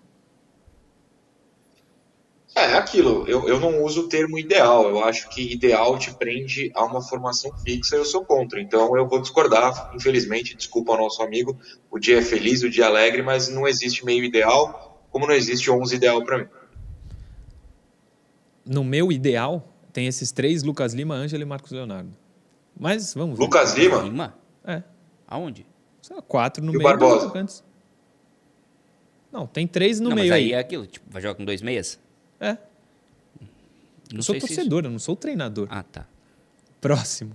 É 2.55 2.75
aquilo, 2.75 3.27
eu, 3.27 3.49
eu 3.49 3.59
não 3.59 3.83
uso 3.83 4.03
o 4.03 4.09
termo 4.09 4.38
ideal, 4.38 4.87
eu 4.87 5.03
acho 5.03 5.31
que 5.31 5.53
ideal 5.53 5.99
te 5.99 6.12
prende 6.15 6.71
a 6.75 6.85
uma 6.85 7.01
formação 7.01 7.51
fixa 7.59 7.97
e 7.97 7.99
eu 7.99 8.05
sou 8.05 8.27
contra, 8.27 8.61
então 8.61 8.95
eu 8.95 9.09
vou 9.09 9.23
discordar, 9.23 9.91
infelizmente, 9.95 10.55
desculpa 10.55 10.93
ao 10.93 10.99
nosso 10.99 11.23
amigo, 11.23 11.59
o 11.91 11.99
dia 11.99 12.19
é 12.19 12.23
feliz, 12.23 12.62
o 12.62 12.69
dia 12.69 12.85
é 12.85 12.87
alegre, 12.88 13.23
mas 13.23 13.49
não 13.49 13.67
existe 13.67 14.05
meio 14.05 14.23
ideal, 14.23 15.03
como 15.11 15.27
não 15.27 15.35
existe 15.35 15.71
11 15.71 15.97
ideal 15.97 16.23
para 16.25 16.38
mim. 16.38 16.47
No 18.67 18.85
meu 18.85 19.11
ideal, 19.11 19.67
tem 19.93 20.07
esses 20.07 20.31
três: 20.31 20.62
Lucas 20.62 20.95
Lima, 20.95 21.15
Ângelo 21.15 21.43
e 21.43 21.47
Marcos 21.47 21.73
Leonardo. 21.73 22.11
Mas 22.79 23.15
vamos 23.15 23.38
ver. 23.38 23.45
Lucas 23.45 23.75
Lima? 23.75 24.03
Lima? 24.03 24.38
É. 24.65 24.83
Aonde? 25.27 25.67
Sei 26.01 26.15
lá, 26.15 26.23
quatro 26.23 26.65
no 26.65 26.73
E 26.73 26.79
meio. 26.79 26.88
Barbosa? 26.88 27.33
Não, 29.31 29.47
tem 29.47 29.67
três 29.67 29.99
no 29.99 30.11
não, 30.11 30.17
meio 30.17 30.29
mas 30.29 30.37
aí 30.37 30.45
aí. 30.47 30.53
é 30.53 30.59
aquilo, 30.59 30.87
tipo, 30.87 31.07
vai 31.11 31.21
jogar 31.23 31.35
com 31.35 31.45
dois 31.45 31.62
meias? 31.62 31.99
É. 32.42 32.59
Não 34.11 34.18
eu 34.18 34.22
sou 34.22 34.35
se 34.35 34.38
isso- 34.38 34.46
torcedor, 34.48 34.85
eu 34.85 34.90
não 34.90 34.98
sou 34.98 35.14
treinador. 35.16 35.68
Ah, 35.70 35.83
tá. 35.83 36.07
Próximo. 36.81 37.35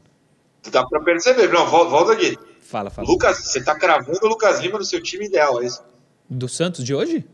Dá 0.71 0.85
para 0.85 0.99
perceber, 1.01 1.47
não, 1.51 1.65
volta, 1.65 1.89
volta 1.89 2.13
aqui. 2.13 2.37
Fala, 2.61 2.89
fala. 2.89 3.07
Lucas, 3.07 3.37
você 3.37 3.63
tá 3.63 3.73
cravando 3.73 4.19
o 4.21 4.27
Lucas 4.27 4.59
Lima 4.59 4.77
no 4.77 4.83
seu 4.83 5.01
time 5.01 5.25
ideal, 5.25 5.61
é 5.61 5.65
isso? 5.65 5.81
Do 6.29 6.49
Santos 6.49 6.83
de 6.83 6.93
hoje? 6.93 7.25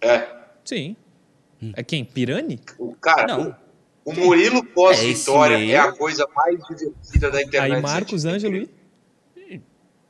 É. 0.00 0.28
Sim. 0.64 0.94
É 1.74 1.82
quem? 1.82 2.04
Pirani? 2.04 2.60
O 2.78 2.94
cara, 2.94 3.26
Não. 3.36 3.56
o 4.04 4.12
Murilo 4.12 4.58
É, 4.58 4.62
pós-vitória 4.62 5.54
é, 5.54 5.58
meio- 5.58 5.82
a 5.82 5.92
coisa 5.92 6.28
mais 6.36 6.58
divertida 6.68 7.30
da 7.30 7.42
internet. 7.42 7.74
Aí 7.74 7.80
Marcos, 7.82 8.24
Ângelo 8.26 8.56
e... 8.56 8.70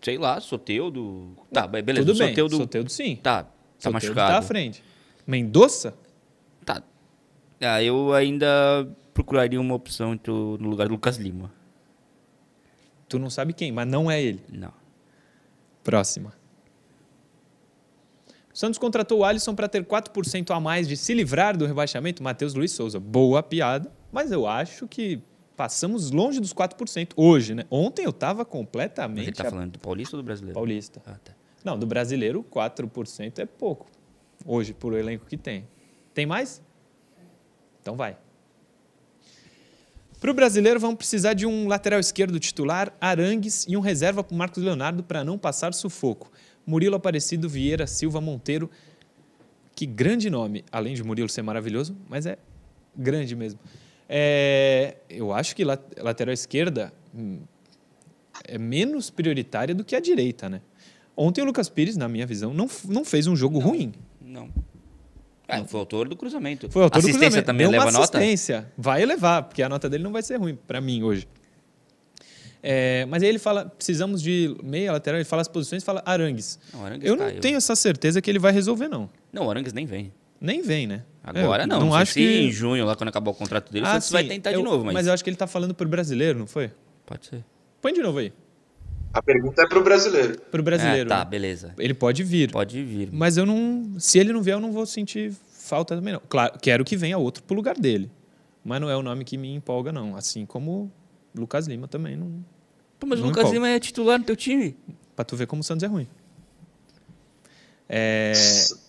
Sei 0.02 0.18
lá, 0.18 0.40
Soteudo. 0.40 1.36
Tá, 1.52 1.66
be- 1.66 1.80
beleza. 1.82 2.06
Tudo 2.06 2.16
o 2.16 2.18
bem, 2.18 2.28
Soteudo, 2.28 2.56
Soteudo 2.56 2.90
sim. 2.90 3.16
Tá, 3.16 3.44
tá 3.44 3.50
Soteldo 3.78 3.94
machucado. 3.94 4.32
tá 4.32 4.38
à 4.38 4.42
frente. 4.42 4.82
Mendoza? 5.26 5.94
Ah, 7.60 7.82
eu 7.82 8.12
ainda 8.12 8.88
procuraria 9.12 9.60
uma 9.60 9.74
opção 9.74 10.14
entre 10.14 10.30
o- 10.30 10.56
no 10.60 10.68
lugar 10.68 10.86
do 10.88 10.92
Lucas 10.92 11.16
Lima. 11.16 11.52
Tu 13.08 13.18
não 13.18 13.30
sabe 13.30 13.52
quem, 13.52 13.72
mas 13.72 13.86
não 13.88 14.10
é 14.10 14.22
ele. 14.22 14.42
Não. 14.52 14.72
Próxima. 15.82 16.32
Santos 18.52 18.78
contratou 18.78 19.20
o 19.20 19.24
Alisson 19.24 19.54
para 19.54 19.68
ter 19.68 19.84
4% 19.84 20.50
a 20.52 20.58
mais 20.60 20.88
de 20.88 20.96
se 20.96 21.14
livrar 21.14 21.56
do 21.56 21.64
rebaixamento. 21.64 22.22
Matheus 22.22 22.54
Luiz 22.54 22.72
Souza, 22.72 22.98
boa 22.98 23.42
piada, 23.42 23.90
mas 24.10 24.32
eu 24.32 24.46
acho 24.46 24.88
que 24.88 25.20
passamos 25.56 26.10
longe 26.10 26.40
dos 26.40 26.52
4% 26.52 27.12
hoje, 27.16 27.54
né? 27.54 27.64
Ontem 27.70 28.04
eu 28.04 28.10
estava 28.10 28.44
completamente. 28.44 29.26
Ele 29.28 29.32
tá 29.36 29.46
a- 29.46 29.50
falando 29.50 29.72
do 29.72 29.78
Paulista 29.78 30.16
ou 30.16 30.22
do 30.22 30.26
Brasileiro? 30.26 30.54
Paulista. 30.54 31.00
Ah, 31.06 31.16
tá. 31.22 31.32
Não, 31.64 31.78
do 31.78 31.86
brasileiro, 31.86 32.42
4% 32.44 33.38
é 33.40 33.46
pouco. 33.46 33.86
Hoje, 34.46 34.72
por 34.72 34.92
o 34.92 34.96
elenco 34.96 35.26
que 35.26 35.36
tem. 35.36 35.66
Tem 36.14 36.24
mais? 36.26 36.62
Então 37.88 37.96
vai. 37.96 38.18
Para 40.20 40.30
o 40.30 40.34
brasileiro, 40.34 40.78
vamos 40.78 40.96
precisar 40.98 41.32
de 41.32 41.46
um 41.46 41.66
lateral 41.66 41.98
esquerdo 41.98 42.38
titular, 42.38 42.94
Arangues 43.00 43.64
e 43.66 43.78
um 43.78 43.80
reserva 43.80 44.22
para 44.22 44.34
o 44.34 44.36
Marcos 44.36 44.62
Leonardo 44.62 45.02
para 45.02 45.24
não 45.24 45.38
passar 45.38 45.72
sufoco. 45.72 46.30
Murilo 46.66 46.96
Aparecido 46.96 47.48
Vieira 47.48 47.86
Silva 47.86 48.20
Monteiro. 48.20 48.70
Que 49.74 49.86
grande 49.86 50.28
nome, 50.28 50.66
além 50.70 50.94
de 50.94 51.02
Murilo 51.02 51.30
ser 51.30 51.40
maravilhoso, 51.40 51.96
mas 52.10 52.26
é 52.26 52.36
grande 52.94 53.34
mesmo. 53.34 53.58
É, 54.06 54.96
eu 55.08 55.32
acho 55.32 55.56
que 55.56 55.64
la- 55.64 55.78
lateral 55.96 56.34
esquerda 56.34 56.92
hum, 57.14 57.38
é 58.44 58.58
menos 58.58 59.08
prioritária 59.08 59.74
do 59.74 59.82
que 59.82 59.96
a 59.96 60.00
direita, 60.00 60.46
né? 60.50 60.60
Ontem 61.16 61.40
o 61.40 61.44
Lucas 61.46 61.70
Pires, 61.70 61.96
na 61.96 62.06
minha 62.06 62.26
visão, 62.26 62.52
não, 62.52 62.68
não 62.84 63.02
fez 63.02 63.26
um 63.26 63.34
jogo 63.34 63.58
ruim. 63.58 63.94
Não. 64.20 64.50
Ah, 65.48 65.64
foi 65.64 65.80
autor 65.80 66.08
do 66.08 66.14
cruzamento. 66.14 66.70
Foi 66.70 66.82
autor 66.82 66.98
Assistência 66.98 67.18
do 67.18 67.22
cruzamento. 67.24 67.46
também 67.46 67.64
Deu 67.66 67.70
leva 67.72 67.84
uma 67.86 67.92
nota? 67.92 68.18
assistência. 68.18 68.70
Vai 68.76 69.04
levar, 69.06 69.42
porque 69.44 69.62
a 69.62 69.68
nota 69.68 69.88
dele 69.88 70.04
não 70.04 70.12
vai 70.12 70.22
ser 70.22 70.36
ruim 70.36 70.54
para 70.66 70.80
mim 70.80 71.02
hoje. 71.02 71.26
É, 72.62 73.06
mas 73.06 73.22
aí 73.22 73.28
ele 73.28 73.38
fala, 73.38 73.64
precisamos 73.66 74.20
de 74.20 74.54
meia 74.62 74.92
lateral, 74.92 75.18
ele 75.18 75.24
fala 75.24 75.42
as 75.42 75.48
posições 75.48 75.82
e 75.82 75.86
fala 75.86 76.02
Arangues. 76.04 76.58
Não, 76.74 76.84
Arangues 76.84 77.08
Eu 77.08 77.16
não 77.16 77.24
caiu. 77.26 77.40
tenho 77.40 77.56
essa 77.56 77.74
certeza 77.76 78.20
que 78.20 78.28
ele 78.30 78.38
vai 78.38 78.52
resolver, 78.52 78.88
não. 78.88 79.08
Não, 79.32 79.46
o 79.46 79.50
Arangues 79.50 79.72
nem 79.72 79.86
vem. 79.86 80.12
Nem 80.40 80.60
vem, 80.62 80.86
né? 80.86 81.04
Agora 81.22 81.62
É, 81.62 81.66
não. 81.66 81.78
Não 81.80 81.86
Não 81.88 81.94
acho 81.94 82.14
que... 82.14 82.20
em 82.42 82.50
junho, 82.50 82.84
lá 82.84 82.94
quando 82.96 83.08
acabar 83.08 83.30
o 83.30 83.34
contrato 83.34 83.72
dele, 83.72 83.86
Ah, 83.86 83.92
Santos 83.94 84.10
vai 84.10 84.22
sim, 84.24 84.28
tentar 84.28 84.52
eu- 84.52 84.58
de 84.58 84.64
novo. 84.64 84.84
Mas, 84.84 85.06
eu 85.06 85.12
acho 85.12 85.22
que 85.22 85.30
ele 85.30 85.36
tá 85.36 85.46
falando 85.46 85.74
pro 85.74 85.88
brasileiro, 85.88 86.38
não 86.38 86.46
foi? 86.46 86.70
Pode 87.06 87.26
ser. 87.26 87.44
Põe 87.80 87.92
de 87.92 88.00
novo 88.02 88.18
aí. 88.18 88.32
A 89.12 89.22
pergunta 89.22 89.62
é 89.62 89.66
pro 89.66 89.82
brasileiro. 89.82 90.38
Pro 90.50 90.62
brasileiro. 90.62 91.06
É, 91.06 91.08
tá, 91.08 91.18
né? 91.20 91.24
beleza. 91.24 91.74
Ele 91.78 91.94
pode 91.94 92.22
vir. 92.22 92.50
Pode 92.50 92.82
vir. 92.84 93.08
Mas 93.12 93.36
eu 93.36 93.46
não. 93.46 93.94
Se 93.98 94.18
ele 94.18 94.32
não 94.32 94.42
vier, 94.42 94.56
eu 94.56 94.60
não 94.60 94.70
vou 94.72 94.84
sentir 94.86 95.32
falta 95.50 95.96
também, 95.96 96.12
não. 96.12 96.22
Claro, 96.28 96.58
quero 96.60 96.84
que 96.84 96.96
venha 96.96 97.18
outro 97.18 97.42
pro 97.42 97.56
lugar 97.56 97.76
dele. 97.76 98.10
Mas 98.64 98.80
não 98.80 98.90
é 98.90 98.96
o 98.96 99.02
nome 99.02 99.24
que 99.24 99.36
me 99.38 99.52
empolga, 99.54 99.90
não. 99.90 100.14
Assim 100.16 100.44
como 100.44 100.92
Lucas 101.34 101.66
Lima 101.66 101.88
também 101.88 102.16
não. 102.16 102.44
Pô, 102.98 103.06
mas 103.06 103.18
o 103.18 103.22
Lucas 103.22 103.38
empolga. 103.44 103.54
Lima 103.54 103.68
é 103.68 103.80
titular 103.80 104.18
no 104.18 104.24
teu 104.24 104.36
time. 104.36 104.76
Pra 105.16 105.24
tu 105.24 105.36
ver 105.36 105.46
como 105.46 105.60
o 105.60 105.64
Santos 105.64 105.82
é 105.82 105.86
ruim. 105.86 106.06
É, 107.88 108.32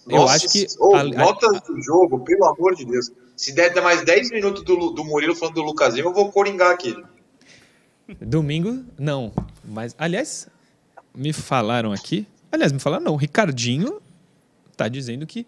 eu 0.08 0.18
Nossa, 0.18 0.36
acho 0.36 0.50
que. 0.50 0.68
ô, 0.78 0.94
a- 0.96 1.00
a- 1.02 1.04
notas 1.06 1.62
do 1.62 1.82
jogo, 1.82 2.20
pelo 2.20 2.46
amor 2.46 2.76
de 2.76 2.86
Deus. 2.86 3.10
Se 3.36 3.54
der 3.54 3.74
mais 3.82 4.04
10 4.04 4.30
minutos 4.32 4.64
do, 4.66 4.90
do 4.92 5.06
Murilo 5.06 5.34
falando 5.34 5.56
do 5.56 5.62
Lucas 5.62 5.94
Lima, 5.96 6.10
eu 6.10 6.14
vou 6.14 6.30
coringar 6.30 6.72
aqui. 6.72 6.94
Domingo, 8.20 8.84
não. 8.98 9.32
Mas, 9.70 9.96
aliás, 9.98 10.48
me 11.16 11.32
falaram 11.32 11.92
aqui. 11.92 12.28
Aliás, 12.52 12.72
me 12.72 12.80
falaram 12.80 13.04
não. 13.04 13.14
O 13.14 13.18
Ricardinho 13.18 14.02
tá 14.76 14.88
dizendo 14.88 15.28
que 15.28 15.46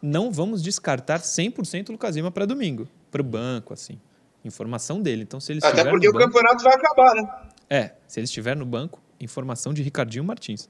não 0.00 0.30
vamos 0.30 0.62
descartar 0.62 1.20
100% 1.20 1.88
o 1.88 1.92
Lucas 1.92 2.16
Lima 2.16 2.30
para 2.30 2.46
domingo. 2.46 2.88
Para 3.10 3.20
o 3.20 3.24
banco, 3.24 3.74
assim. 3.74 4.00
Informação 4.44 5.02
dele. 5.02 5.22
Então, 5.22 5.40
se 5.40 5.52
ele 5.52 5.60
Até 5.62 5.84
porque 5.84 6.06
no 6.06 6.10
o 6.10 6.18
banco, 6.18 6.26
campeonato 6.26 6.62
vai 6.62 6.74
acabar, 6.74 7.14
né? 7.14 7.28
É, 7.68 7.92
se 8.06 8.18
ele 8.20 8.24
estiver 8.24 8.56
no 8.56 8.64
banco, 8.64 9.00
informação 9.20 9.74
de 9.74 9.82
Ricardinho 9.82 10.24
Martins. 10.24 10.68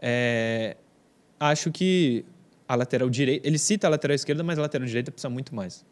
É, 0.00 0.76
acho 1.38 1.70
que 1.70 2.24
a 2.66 2.74
lateral 2.74 3.10
direita. 3.10 3.46
Ele 3.46 3.58
cita 3.58 3.86
a 3.86 3.90
lateral 3.90 4.14
esquerda, 4.14 4.42
mas 4.42 4.58
a 4.58 4.62
lateral 4.62 4.86
direita 4.86 5.10
precisa 5.10 5.28
muito 5.28 5.54
mais. 5.54 5.84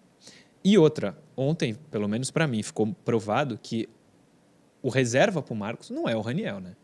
E 0.63 0.77
outra, 0.79 1.17
ontem, 1.37 1.75
pelo 1.91 2.09
menos 2.09 2.31
para 2.31 2.47
mim, 2.47 2.63
ficou 2.63 2.95
provado 3.05 3.59
que 3.63 3.89
o 4.87 4.91
reserva 4.91 5.43
para 5.43 5.53
o 5.53 5.57
Marcos 5.57 5.91
não 5.91 6.09
é 6.09 6.15
o 6.15 6.21
Raniel, 6.21 6.61
né? 6.61 6.77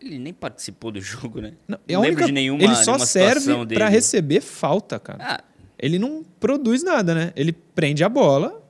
Ele 0.00 0.18
nem 0.18 0.34
participou 0.34 0.90
do 0.90 1.00
jogo, 1.00 1.40
né? 1.40 1.54
Não, 1.68 1.78
Não 1.78 1.84
é 1.88 1.94
a 1.94 2.00
lembro 2.00 2.14
única- 2.16 2.26
de 2.26 2.32
nenhuma 2.32 2.62
ele 2.62 2.74
só 2.74 2.92
nenhuma 2.92 3.06
serve 3.06 3.66
para 3.74 3.88
receber 3.88 4.40
falta, 4.40 4.98
cara. 4.98 5.18
Ah. 5.22 5.44
Ele 5.78 5.98
não 5.98 6.24
produz 6.40 6.82
nada, 6.82 7.14
né? 7.14 7.32
Ele 7.36 7.52
prende 7.52 8.02
a 8.04 8.08
bola 8.08 8.62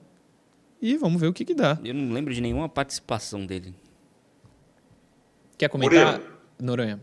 e 0.80 0.96
vamos 0.96 1.20
ver 1.20 1.26
o 1.28 1.32
que, 1.32 1.44
que 1.44 1.54
dá. 1.54 1.78
Eu 1.82 1.94
não 1.94 2.12
lembro 2.12 2.32
de 2.34 2.40
nenhuma 2.40 2.68
participação 2.68 3.44
dele. 3.46 3.74
Quer 5.58 5.68
comentar. 5.68 6.20
Noronha, 6.60 7.02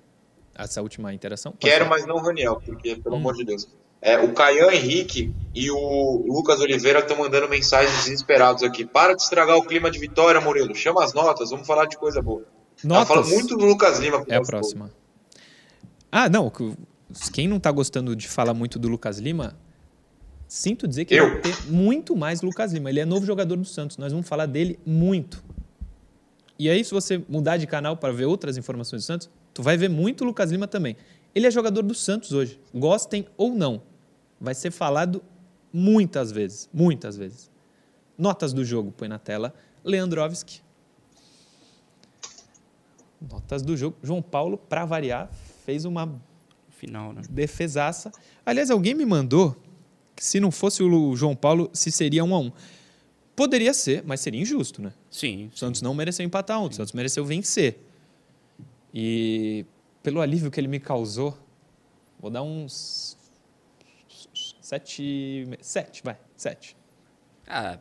essa 0.55 0.81
última 0.81 1.13
interação? 1.13 1.51
Pode 1.51 1.61
Quero, 1.65 1.85
ser. 1.85 1.89
mas 1.89 2.05
não 2.05 2.15
o 2.15 2.19
Raniel, 2.19 2.61
porque, 2.63 2.95
pelo 2.95 3.15
amor 3.15 3.33
de 3.35 3.43
Deus. 3.43 3.67
É, 4.01 4.17
o 4.19 4.33
Caian 4.33 4.71
Henrique 4.73 5.31
e 5.53 5.69
o 5.69 6.23
Lucas 6.27 6.59
Oliveira 6.59 6.99
estão 6.99 7.17
mandando 7.17 7.47
mensagens 7.47 7.95
desesperados 8.03 8.63
aqui. 8.63 8.83
Para 8.85 9.13
de 9.13 9.21
estragar 9.21 9.55
o 9.57 9.63
clima 9.63 9.91
de 9.91 9.99
vitória, 9.99 10.41
Murilo. 10.41 10.73
Chama 10.73 11.03
as 11.03 11.13
notas, 11.13 11.51
vamos 11.51 11.67
falar 11.67 11.85
de 11.85 11.97
coisa 11.97 12.21
boa. 12.21 12.41
Ela 12.83 12.95
Notas? 12.99 13.07
fala 13.07 13.27
muito 13.27 13.55
do 13.55 13.63
Lucas 13.65 13.99
Lima. 13.99 14.23
É 14.27 14.37
a 14.37 14.41
próxima. 14.41 14.91
Ah, 16.11 16.27
não. 16.29 16.49
que- 16.49 16.73
Quem 17.31 17.47
não 17.47 17.59
tá 17.59 17.69
gostando 17.71 18.15
de 18.15 18.27
falar 18.27 18.53
muito 18.55 18.79
do 18.79 18.87
Lucas 18.87 19.19
Lima, 19.19 19.55
sinto 20.47 20.87
dizer 20.87 21.05
que 21.05 21.13
Eu. 21.13 21.29
vai 21.29 21.41
ter 21.41 21.55
muito 21.67 22.15
mais 22.15 22.41
Lucas 22.41 22.71
Lima. 22.73 22.89
Ele 22.89 23.01
é 23.01 23.05
novo 23.05 23.25
jogador 23.25 23.55
do 23.55 23.65
Santos. 23.65 23.97
Nós 23.97 24.11
vamos 24.11 24.27
falar 24.27 24.45
dele 24.47 24.79
muito. 24.85 25.43
E 26.57 26.69
aí, 26.69 26.83
se 26.83 26.91
você 26.91 27.23
mudar 27.29 27.57
de 27.57 27.67
canal 27.67 27.97
para 27.97 28.11
ver 28.13 28.25
outras 28.25 28.57
informações 28.57 29.03
do 29.03 29.05
Santos, 29.05 29.29
tu 29.53 29.61
vai 29.61 29.77
ver 29.77 29.89
muito 29.89 30.23
Lucas 30.23 30.51
Lima 30.51 30.67
também. 30.67 30.95
Ele 31.35 31.45
é 31.47 31.51
jogador 31.51 31.81
do 31.83 31.93
Santos 31.93 32.31
hoje. 32.31 32.59
Gostem 32.73 33.27
ou 33.37 33.53
não. 33.53 33.81
Vai 34.41 34.55
ser 34.55 34.71
falado 34.71 35.23
muitas 35.71 36.31
vezes. 36.31 36.67
Muitas 36.73 37.15
vezes. 37.15 37.51
Notas 38.17 38.51
do 38.51 38.65
jogo, 38.65 38.91
põe 38.91 39.07
na 39.07 39.19
tela. 39.19 39.53
Leandrovski. 39.83 40.61
Notas 43.21 43.61
do 43.61 43.77
jogo. 43.77 43.95
João 44.01 44.21
Paulo, 44.21 44.57
para 44.57 44.83
variar, 44.83 45.31
fez 45.63 45.85
uma 45.85 46.19
Final, 46.69 47.13
né? 47.13 47.21
defesaça. 47.29 48.11
Aliás, 48.43 48.71
alguém 48.71 48.95
me 48.95 49.05
mandou 49.05 49.55
que 50.15 50.25
se 50.25 50.39
não 50.39 50.49
fosse 50.49 50.81
o 50.81 51.15
João 51.15 51.35
Paulo, 51.35 51.69
se 51.71 51.91
seria 51.91 52.23
um 52.23 52.33
a 52.33 52.39
um. 52.39 52.51
Poderia 53.35 53.73
ser, 53.73 54.03
mas 54.03 54.19
seria 54.21 54.41
injusto, 54.41 54.81
né? 54.81 54.91
Sim. 55.09 55.51
O 55.53 55.57
Santos 55.57 55.83
não 55.83 55.93
mereceu 55.93 56.25
empatar 56.25 56.59
ontem, 56.59 56.73
o 56.73 56.77
Santos 56.77 56.93
mereceu 56.93 57.23
vencer. 57.23 57.79
E 58.91 59.65
pelo 60.01 60.19
alívio 60.19 60.49
que 60.49 60.59
ele 60.59 60.67
me 60.67 60.79
causou, 60.79 61.37
vou 62.19 62.31
dar 62.31 62.41
uns 62.41 63.17
sete, 64.75 65.47
sete, 65.59 66.01
vai, 66.01 66.17
sete. 66.37 66.77
Ah, 67.45 67.77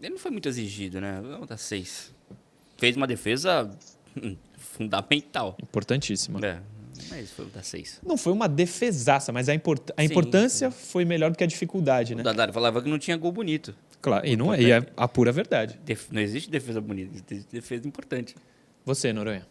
ele 0.00 0.10
não 0.10 0.18
foi 0.18 0.30
muito 0.30 0.48
exigido, 0.48 1.00
né? 1.00 1.20
Vamos 1.20 1.48
dar 1.48 1.56
seis. 1.56 2.14
Fez 2.76 2.96
uma 2.96 3.08
defesa 3.08 3.68
hum, 4.16 4.36
fundamental. 4.56 5.56
Importantíssima. 5.60 6.38
É, 6.46 6.60
mas 7.10 7.32
foi 7.32 7.46
dar 7.46 7.64
seis. 7.64 8.00
Não 8.06 8.16
foi 8.16 8.32
uma 8.32 8.48
defesaça, 8.48 9.32
mas 9.32 9.48
a, 9.48 9.54
import- 9.54 9.90
a 9.96 10.02
Sim, 10.02 10.06
importância 10.08 10.70
foi 10.70 11.04
melhor 11.04 11.32
do 11.32 11.36
que 11.36 11.42
a 11.42 11.46
dificuldade, 11.46 12.14
né? 12.14 12.20
O 12.20 12.24
Dadar 12.24 12.52
falava 12.52 12.80
que 12.80 12.88
não 12.88 13.00
tinha 13.00 13.16
gol 13.16 13.32
bonito. 13.32 13.74
Claro, 14.00 14.24
e 14.24 14.36
não 14.36 14.54
é, 14.54 14.62
e 14.62 14.70
é 14.70 14.86
a 14.96 15.08
pura 15.08 15.32
verdade. 15.32 15.76
Def- 15.84 16.12
não 16.12 16.20
existe 16.20 16.48
defesa 16.48 16.80
bonita, 16.80 17.10
existe 17.34 17.50
defesa 17.50 17.88
importante. 17.88 18.36
Você, 18.84 19.12
Noronha. 19.12 19.44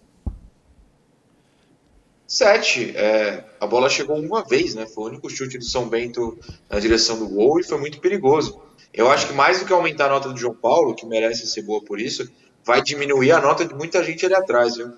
Sete. 2.28 2.96
É, 2.96 3.44
a 3.60 3.68
bola 3.68 3.90
chegou 3.90 4.18
uma 4.18 4.44
vez, 4.44 4.74
né? 4.76 4.86
Foi 4.86 5.04
o 5.06 5.08
único 5.08 5.30
chute 5.30 5.58
do 5.58 5.66
São 5.66 5.88
Bento 5.88 6.38
na 6.70 6.80
direção 6.80 7.20
do 7.20 7.28
gol 7.28 7.60
e 7.60 7.64
foi 7.64 7.78
muito 7.78 8.00
perigoso. 8.00 8.62
Eu 8.94 9.10
acho 9.12 9.28
que 9.28 9.34
mais 9.34 9.60
do 9.60 9.66
que 9.66 9.74
aumentar 9.74 10.06
a 10.06 10.10
nota 10.10 10.30
do 10.30 10.38
João 10.38 10.56
Paulo, 10.56 10.96
que 10.96 11.06
merece 11.06 11.46
ser 11.46 11.62
boa 11.64 11.84
por 11.84 12.00
isso, 12.00 12.30
vai 12.64 12.82
diminuir 12.82 13.32
a 13.32 13.42
nota 13.42 13.66
de 13.66 13.74
muita 13.74 14.04
gente 14.04 14.26
ali 14.26 14.34
atrás, 14.34 14.78
viu? 14.78 14.94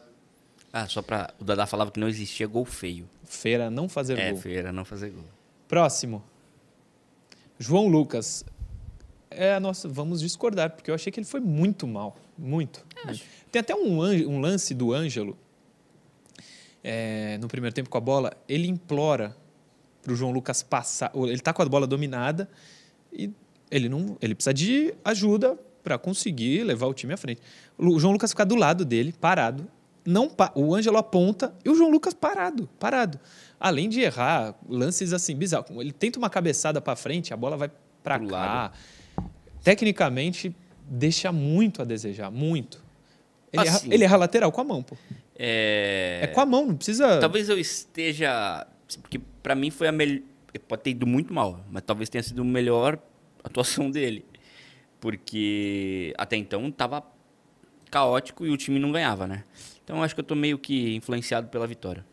Ah, 0.72 0.88
só 0.88 1.02
pra. 1.02 1.34
O 1.40 1.44
Dadá 1.44 1.66
falava 1.66 1.92
que 1.92 2.00
não 2.00 2.08
existia 2.08 2.48
gol 2.48 2.66
feio. 2.66 3.10
Feira 3.24 3.70
não 3.70 3.90
fazer 3.90 4.18
é, 4.20 4.32
gol. 4.32 4.40
feio 4.40 4.60
era 4.60 4.72
não 4.72 4.86
fazer 4.86 5.10
gol. 5.10 5.26
Próximo. 5.68 6.24
João 7.60 7.88
Lucas. 7.88 8.46
É 9.30 9.56
a 9.56 9.60
nossa, 9.60 9.90
vamos 9.90 10.22
discordar, 10.22 10.72
porque 10.72 10.90
eu 10.90 10.96
achei 10.96 11.12
que 11.12 11.20
ele 11.20 11.28
foi 11.28 11.42
muito 11.42 11.86
mal. 11.86 12.16
Muito. 12.38 12.86
Tem 13.52 13.60
até 13.60 13.76
um, 13.76 14.00
um 14.00 14.40
lance 14.40 14.74
do 14.74 14.94
Ângelo, 14.94 15.38
é, 16.90 17.38
no 17.40 17.50
primeiro 17.50 17.74
tempo 17.76 17.90
com 17.90 17.98
a 17.98 18.02
bola, 18.02 18.32
ele 18.48 18.66
implora 18.66 19.36
para 20.02 20.14
o 20.14 20.16
João 20.16 20.32
Lucas 20.32 20.64
passar. 20.64 21.12
Ele 21.14 21.40
tá 21.40 21.52
com 21.52 21.62
a 21.62 21.66
bola 21.66 21.86
dominada 21.86 22.50
e 23.12 23.30
ele 23.70 23.90
não, 23.90 24.16
ele 24.22 24.34
precisa 24.34 24.54
de 24.54 24.94
ajuda 25.04 25.60
para 25.84 25.98
conseguir 25.98 26.64
levar 26.64 26.88
o 26.88 26.94
time 26.94 27.14
à 27.14 27.18
frente. 27.18 27.42
O 27.78 28.00
João 28.00 28.14
Lucas 28.14 28.32
fica 28.32 28.46
do 28.46 28.56
lado 28.56 28.86
dele, 28.86 29.12
parado. 29.20 29.68
Não, 30.06 30.30
pa- 30.30 30.54
o 30.56 30.74
Ângelo 30.74 30.98
aponta 30.98 31.54
e 31.66 31.70
o 31.70 31.76
João 31.76 31.90
Lucas 31.92 32.14
parado, 32.14 32.70
parado. 32.80 33.20
Além 33.60 33.90
de 33.90 34.00
errar 34.00 34.56
lances 34.70 35.12
assim 35.12 35.36
bizarros, 35.36 35.70
ele 35.72 35.92
tenta 35.92 36.18
uma 36.18 36.30
cabeçada 36.30 36.80
para 36.80 36.96
frente, 36.96 37.34
a 37.34 37.38
bola 37.38 37.58
vai 37.58 37.70
para 38.02 38.18
cá. 38.20 38.72
Tecnicamente 39.64 40.56
deixa 40.90 41.32
muito 41.32 41.82
a 41.82 41.86
desejar, 41.86 42.32
muito. 42.32 42.82
Ele, 43.52 43.68
erra, 43.68 43.76
Assim. 43.78 43.94
ele 43.94 44.04
erra 44.04 44.16
lateral 44.18 44.52
com 44.52 44.62
a 44.62 44.64
mão, 44.64 44.82
pô. 44.84 44.96
É... 45.38 46.22
É 46.24 46.28
com 46.28 46.42
a 46.42 46.46
mão, 46.46 46.66
não 46.66 46.76
precisa. 46.76 47.20
Talvez 47.20 47.48
eu 47.48 47.60
esteja. 47.60 48.66
Porque 49.02 49.20
pra 49.44 49.54
mim 49.54 49.70
foi 49.70 49.88
a 49.88 49.92
melhor. 49.92 50.22
Pode 50.68 50.82
ter 50.82 50.90
ido 50.90 51.06
muito 51.06 51.32
mal, 51.32 51.64
mas 51.70 51.84
talvez 51.86 52.10
tenha 52.10 52.24
sido 52.24 52.42
a 52.42 52.46
melhor 52.46 52.98
atuação 53.44 53.90
dele. 53.92 54.26
Porque 55.00 56.14
até 56.18 56.36
então 56.36 56.72
tava 56.72 57.04
caótico 57.92 58.46
e 58.46 58.50
o 58.50 58.58
time 58.58 58.80
não 58.80 58.92
ganhava, 58.92 59.28
né? 59.28 59.44
Então 59.84 59.98
eu 59.98 60.04
acho 60.04 60.16
que 60.16 60.22
eu 60.22 60.26
tô 60.26 60.34
meio 60.34 60.58
que 60.58 60.96
influenciado 60.96 61.48
pela 61.48 61.68
vitória. 61.68 62.04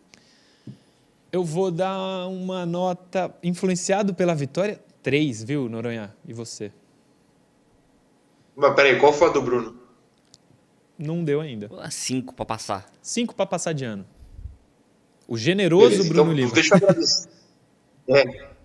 Eu 1.32 1.42
vou 1.42 1.70
dar 1.70 2.28
uma 2.28 2.64
nota 2.66 3.34
influenciado 3.42 4.14
pela 4.14 4.34
vitória 4.34 4.78
3, 5.02 5.42
viu, 5.42 5.68
Noronha? 5.68 6.14
E 6.28 6.32
você? 6.32 6.70
Mas 8.54 8.74
peraí, 8.74 9.00
qual 9.00 9.12
foi 9.12 9.28
a 9.28 9.32
do 9.32 9.42
Bruno? 9.42 9.83
Não 10.98 11.24
deu 11.24 11.40
ainda. 11.40 11.68
5 11.90 12.34
pra 12.34 12.44
passar. 12.44 12.86
5 13.02 13.34
pra 13.34 13.46
passar 13.46 13.72
de 13.72 13.84
ano. 13.84 14.06
O 15.26 15.36
generoso 15.36 15.90
Beleza, 15.90 16.08
Bruno 16.08 16.32
então, 16.32 16.34
Lima. 16.34 16.52
Deixa 16.52 16.74
eu 16.74 16.76
agradecer. 16.76 17.28
É, 18.06 18.24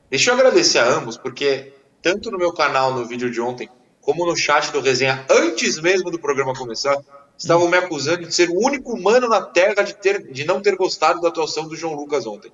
deixa 0.09 0.29
eu 0.29 0.33
agradecer 0.35 0.79
a 0.79 0.93
ambos, 0.93 1.17
porque 1.17 1.73
tanto 2.01 2.29
no 2.29 2.37
meu 2.37 2.53
canal 2.53 2.93
no 2.93 3.05
vídeo 3.05 3.31
de 3.31 3.39
ontem, 3.39 3.69
como 4.01 4.25
no 4.25 4.35
chat 4.35 4.71
do 4.71 4.81
resenha, 4.81 5.25
antes 5.29 5.79
mesmo 5.79 6.11
do 6.11 6.19
programa 6.19 6.53
começar, 6.53 6.97
estavam 7.37 7.69
me 7.69 7.77
acusando 7.77 8.27
de 8.27 8.35
ser 8.35 8.49
o 8.49 8.59
único 8.59 8.93
humano 8.93 9.27
na 9.27 9.41
Terra 9.41 9.81
de, 9.81 9.95
ter, 9.95 10.31
de 10.31 10.45
não 10.45 10.61
ter 10.61 10.75
gostado 10.75 11.21
da 11.21 11.29
atuação 11.29 11.67
do 11.67 11.75
João 11.75 11.95
Lucas 11.95 12.27
ontem. 12.27 12.51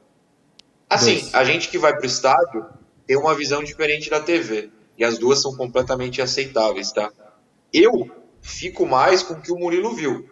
Assim, 0.88 1.20
Dois. 1.20 1.34
a 1.34 1.44
gente 1.44 1.70
que 1.70 1.78
vai 1.78 1.96
pro 1.98 2.06
estádio 2.06 2.66
tem 3.08 3.18
uma 3.18 3.34
visão 3.34 3.64
diferente 3.64 4.10
da 4.10 4.20
TV. 4.20 4.70
E 4.98 5.04
as 5.04 5.18
duas 5.18 5.42
são 5.42 5.56
completamente 5.56 6.22
aceitáveis, 6.22 6.92
tá? 6.92 7.12
Eu 7.74 8.10
fico 8.46 8.86
mais 8.86 9.24
com 9.24 9.34
o 9.34 9.42
que 9.42 9.52
o 9.52 9.58
Murilo 9.58 9.94
viu, 9.96 10.30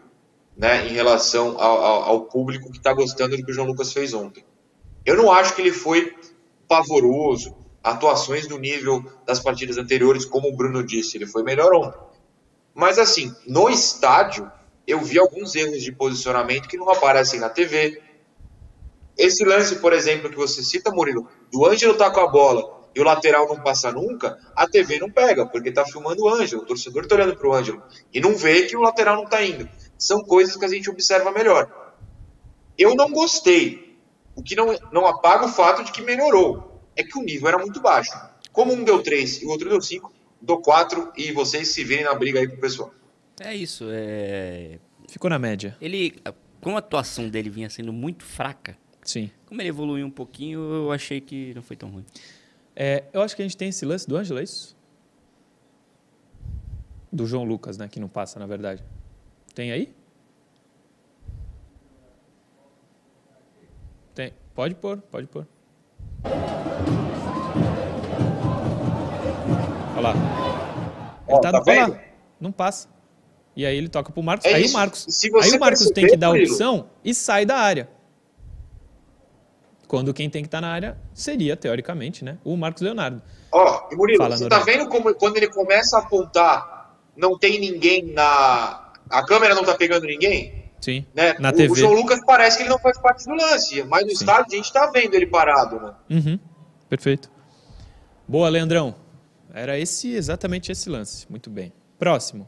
né? 0.55 0.88
Em 0.88 0.91
relação 0.93 1.59
ao, 1.59 1.78
ao- 1.84 2.03
ao 2.03 2.22
público 2.26 2.72
que 2.72 2.80
tá 2.82 2.93
gostando 2.93 3.36
do 3.36 3.43
que 3.43 3.51
o 3.51 3.53
João 3.53 3.68
Lucas 3.68 3.91
fez 3.91 4.14
ontem. 4.14 4.45
Eu 5.05 5.18
não 5.18 5.32
acho 5.32 5.55
que 5.55 5.61
ele 5.61 5.72
foi 5.74 6.16
pavoroso, 6.68 7.55
atuações 7.84 8.47
do 8.47 8.57
nível 8.57 9.03
das 9.26 9.39
partidas 9.39 9.78
anteriores, 9.78 10.26
como 10.26 10.47
o 10.49 10.55
Bruno 10.55 10.86
disse, 10.86 11.18
ele 11.18 11.26
foi 11.28 11.43
melhor 11.43 11.74
ontem. 11.74 11.99
Mas 12.74 12.99
assim, 12.99 13.34
no 13.47 13.70
estádio, 13.70 14.49
eu 14.88 15.01
vi 15.01 15.20
alguns 15.20 15.55
erros 15.55 15.82
de 15.82 15.91
posicionamento 15.91 16.68
que 16.68 16.78
não 16.78 16.89
aparecem 16.89 17.39
na 17.39 17.49
TV. 17.49 18.01
Esse 19.18 19.43
lance, 19.45 19.78
por 19.78 19.93
exemplo, 19.93 20.30
que 20.30 20.36
você 20.36 20.64
cita, 20.64 20.91
Murilo, 20.91 21.28
do 21.51 21.66
Ângelo 21.66 21.95
tá 21.95 22.09
com 22.09 22.20
a 22.22 22.28
bola 22.28 22.72
e 22.96 23.00
o 23.00 23.04
lateral 23.04 23.48
não 23.48 23.60
passa 23.60 23.91
nunca, 23.91 24.38
a 24.56 24.68
TV 24.68 25.00
não 25.00 25.10
pega, 25.10 25.46
porque 25.46 25.72
tá 25.72 25.86
filmando 25.86 26.24
o 26.24 26.30
Ângelo, 26.30 26.62
o 26.62 26.66
torcedor 26.66 27.08
tá 27.08 27.16
olhando 27.16 27.36
pro 27.36 27.54
Ângelo 27.54 27.82
e 28.14 28.20
não 28.20 28.36
vê 28.36 28.64
que 28.64 28.76
o 28.76 28.82
lateral 28.82 29.16
não 29.16 29.26
tá 29.26 29.44
indo. 29.44 29.68
São 29.98 30.24
coisas 30.24 30.56
que 30.56 30.66
a 30.66 30.68
gente 30.68 30.89
observa 30.89 31.32
melhor. 31.32 31.96
Eu 32.78 32.96
não 32.96 33.12
gostei, 33.12 33.98
o 34.36 34.44
que 34.44 34.56
não, 34.56 34.78
não 34.91 35.06
apaga 35.06 35.46
o 35.46 35.50
fato 35.50 35.84
de 35.84 35.91
que 35.91 36.02
melhorou. 36.02 36.82
É 36.96 37.04
que 37.04 37.18
o 37.18 37.24
nível 37.24 37.48
era 37.48 37.58
muito 37.58 37.82
baixo. 37.82 38.12
Como 38.52 38.74
um 38.74 38.84
deu 38.84 39.02
3 39.02 39.41
e 39.41 39.46
o 39.46 39.50
outro 39.50 39.70
deu 39.70 39.82
5, 39.82 40.14
dou 40.41 40.62
4 40.62 41.14
e 41.18 41.32
vocês 41.32 41.70
se 41.70 41.84
virem 41.84 42.04
na 42.04 42.14
briga 42.14 42.39
aí 42.39 42.48
com 42.48 42.56
o 42.56 42.60
pessoal. 42.60 42.94
É 43.39 43.56
isso, 43.56 43.86
é. 43.89 44.78
Ficou 45.10 45.30
na 45.30 45.39
média. 45.39 45.76
Ele. 45.82 46.16
Como 46.62 46.76
a 46.76 46.80
atuação 46.80 47.28
dele 47.28 47.50
vinha 47.50 47.70
sendo 47.70 47.91
muito 47.91 48.24
fraca, 48.24 48.78
Sim. 49.04 49.30
como 49.46 49.62
ele 49.62 49.68
evoluiu 49.68 50.06
um 50.06 50.12
pouquinho, 50.12 50.60
eu 50.60 50.91
achei 50.94 51.20
que 51.20 51.54
não 51.54 51.62
foi 51.62 51.76
tão 51.76 51.89
ruim. 51.89 52.06
É, 52.76 53.03
eu 53.13 53.21
acho 53.21 53.36
que 53.36 53.41
a 53.41 53.45
gente 53.45 53.57
tem 53.57 53.69
esse 53.69 53.86
lance 53.86 54.07
do 54.07 54.17
Ângelo, 54.17 54.39
é 54.39 54.43
isso? 54.43 54.76
Do 57.11 57.26
João 57.26 57.43
Lucas, 57.43 57.78
né? 57.78 57.88
Que 57.88 57.99
não 57.99 58.07
passa, 58.07 58.39
na 58.39 58.47
verdade. 58.47 58.84
Tem 59.53 59.71
aí? 59.71 59.93
Tem. 64.15 64.34
Pode 64.55 64.76
pôr, 64.76 64.97
pode 64.97 65.28
pôr. 65.28 65.47
Olha 69.95 70.01
lá. 70.01 70.13
Ele 71.28 71.39
tá, 71.39 71.51
tá 71.51 71.57
lá. 71.59 71.63
vendo? 71.63 71.99
Não 72.39 72.51
passa. 72.51 72.89
E 73.55 73.65
aí 73.65 73.78
ele 73.78 73.89
toca 73.89 74.11
pro 74.11 74.24
Marcos. 74.24 74.45
É 74.45 74.55
aí 74.55 74.65
o 74.65 74.74
Marcos, 74.74 75.05
Se 75.07 75.30
você 75.30 75.49
aí 75.49 75.57
o 75.57 75.59
Marcos 75.59 75.91
tem 75.91 76.07
que 76.07 76.17
dar 76.17 76.28
a 76.28 76.32
opção 76.32 76.89
e 77.03 77.13
sai 77.13 77.45
da 77.45 77.57
área. 77.57 77.89
Quando 79.94 80.12
quem 80.12 80.28
tem 80.28 80.41
que 80.41 80.48
estar 80.48 80.60
na 80.60 80.70
área 80.70 80.98
seria, 81.14 81.56
teoricamente, 81.56 82.26
né? 82.26 82.39
O 82.44 82.58
Marcos 82.58 82.82
Leonardo. 82.82 83.22
Ó, 83.52 83.89
e 83.91 83.96
Murilo, 83.96 84.24
Fala, 84.24 84.36
você 84.36 84.50
tá 84.50 84.58
Noronha. 84.58 84.80
vendo 84.80 84.89
como 84.89 85.14
quando 85.14 85.38
ele 85.38 85.48
começa 85.50 85.98
a 85.98 86.00
apontar, 86.00 86.98
não 87.16 87.38
tem 87.38 87.60
ninguém 87.60 88.12
na. 88.12 88.91
A 89.08 89.24
câmera 89.24 89.54
não 89.54 89.64
tá 89.64 89.76
pegando 89.76 90.08
ninguém? 90.08 90.72
Sim. 90.82 91.06
Né? 91.14 91.36
Na 91.38 91.50
o, 91.50 91.54
TV. 91.54 91.72
o 91.72 91.76
João 91.76 91.94
Lucas 91.94 92.20
parece 92.26 92.58
que 92.58 92.64
ele 92.64 92.72
não 92.72 92.80
faz 92.80 92.98
parte 92.98 93.24
do 93.26 93.36
lance, 93.36 93.84
mas 93.84 94.04
no 94.04 94.12
estádio 94.12 94.54
a 94.54 94.56
gente 94.56 94.74
tá 94.74 94.89
vendo 94.89 95.14
ele 95.14 95.28
parado, 95.28 95.80
né? 95.80 95.94
Uhum. 96.10 96.39
Perfeito. 96.89 97.30
Boa, 98.28 98.50
Leandrão. 98.50 98.96
Era 99.54 99.78
esse 99.78 100.12
exatamente 100.12 100.72
esse 100.72 100.89
lance. 100.89 101.28
Muito 101.30 101.52
bem. 101.52 101.72
Próximo. 102.00 102.48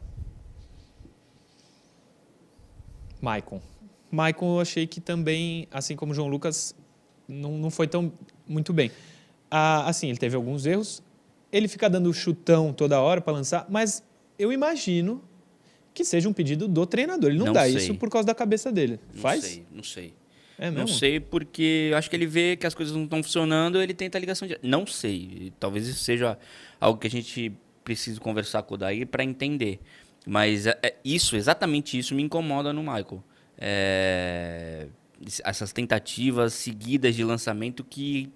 Maicon. 3.22 3.62
Maicon 4.10 4.56
eu 4.56 4.62
achei 4.62 4.88
que 4.88 5.00
também, 5.00 5.68
assim 5.72 5.96
como 5.96 6.12
o 6.12 6.16
João 6.16 6.28
Lucas, 6.28 6.74
não, 7.28 7.52
não 7.58 7.70
foi 7.70 7.88
tão 7.88 8.12
muito 8.48 8.72
bem. 8.74 8.92
Ah, 9.50 9.88
assim, 9.88 10.10
ele 10.10 10.18
teve 10.18 10.36
alguns 10.36 10.66
erros. 10.66 11.02
Ele 11.52 11.68
fica 11.68 11.90
dando 11.90 12.12
chutão 12.14 12.74
toda 12.74 13.00
hora 13.00 13.22
para 13.22 13.34
lançar, 13.34 13.66
mas 13.70 14.04
eu 14.38 14.52
imagino 14.52 15.24
que 15.94 16.04
seja 16.04 16.28
um 16.28 16.34
pedido 16.34 16.68
do 16.68 16.86
treinador. 16.86 17.30
Ele 17.30 17.40
não, 17.40 17.46
Não 17.48 17.54
dá 17.54 17.64
sei. 17.64 17.76
isso 17.76 17.96
por 17.96 18.10
causa 18.10 18.26
da 18.26 18.36
cabeça 18.36 18.72
dele. 18.72 19.00
Não 19.14 19.22
Faz? 19.22 19.44
sei, 19.46 19.66
não 19.72 19.84
sei. 19.84 20.14
É 20.58 20.70
não 20.70 20.84
mesmo? 20.84 20.98
sei 20.98 21.20
porque 21.20 21.90
eu 21.92 21.98
acho 21.98 22.10
que 22.10 22.16
ele 22.16 22.26
vê 22.26 22.56
que 22.58 22.66
as 22.68 22.74
coisas 22.74 22.94
não 22.96 23.04
estão 23.06 23.22
funcionando, 23.24 23.82
ele 23.82 23.94
tenta 23.94 24.18
a 24.18 24.22
ligação 24.22 24.48
de. 24.48 24.58
Não 24.62 24.86
sei. 24.86 25.54
Talvez 25.60 25.88
isso 25.88 26.00
seja 26.04 26.38
algo 26.80 27.00
que 27.00 27.08
a 27.08 27.10
gente 27.10 27.54
precisa 27.84 28.20
conversar 28.20 28.64
com 28.64 28.74
o 28.76 28.78
Daí 28.78 29.06
para 29.06 29.24
entender. 29.24 29.80
Mas 30.28 30.66
é- 30.66 30.78
é 30.84 30.96
isso, 31.06 31.36
exatamente 31.36 31.98
isso, 31.98 32.16
me 32.16 32.24
incomoda 32.24 32.74
no 32.74 32.82
Michael. 32.82 33.24
É, 33.58 34.88
essas 35.44 35.72
tentativas 35.72 36.54
seguidas 36.54 37.16
de 37.16 37.24
lançamento 37.24 37.84
que 37.84 38.32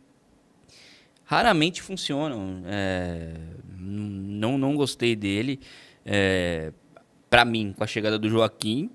raramente 1.23 1.81
funcionam. 1.81 2.63
É, 2.65 3.33
não, 3.77 4.57
não 4.57 4.75
gostei 4.75 5.15
dele. 5.15 5.59
É, 6.05 6.73
para 7.29 7.45
mim, 7.45 7.73
com 7.77 7.83
a 7.83 7.87
chegada 7.87 8.17
do 8.17 8.27
Joaquim, 8.27 8.89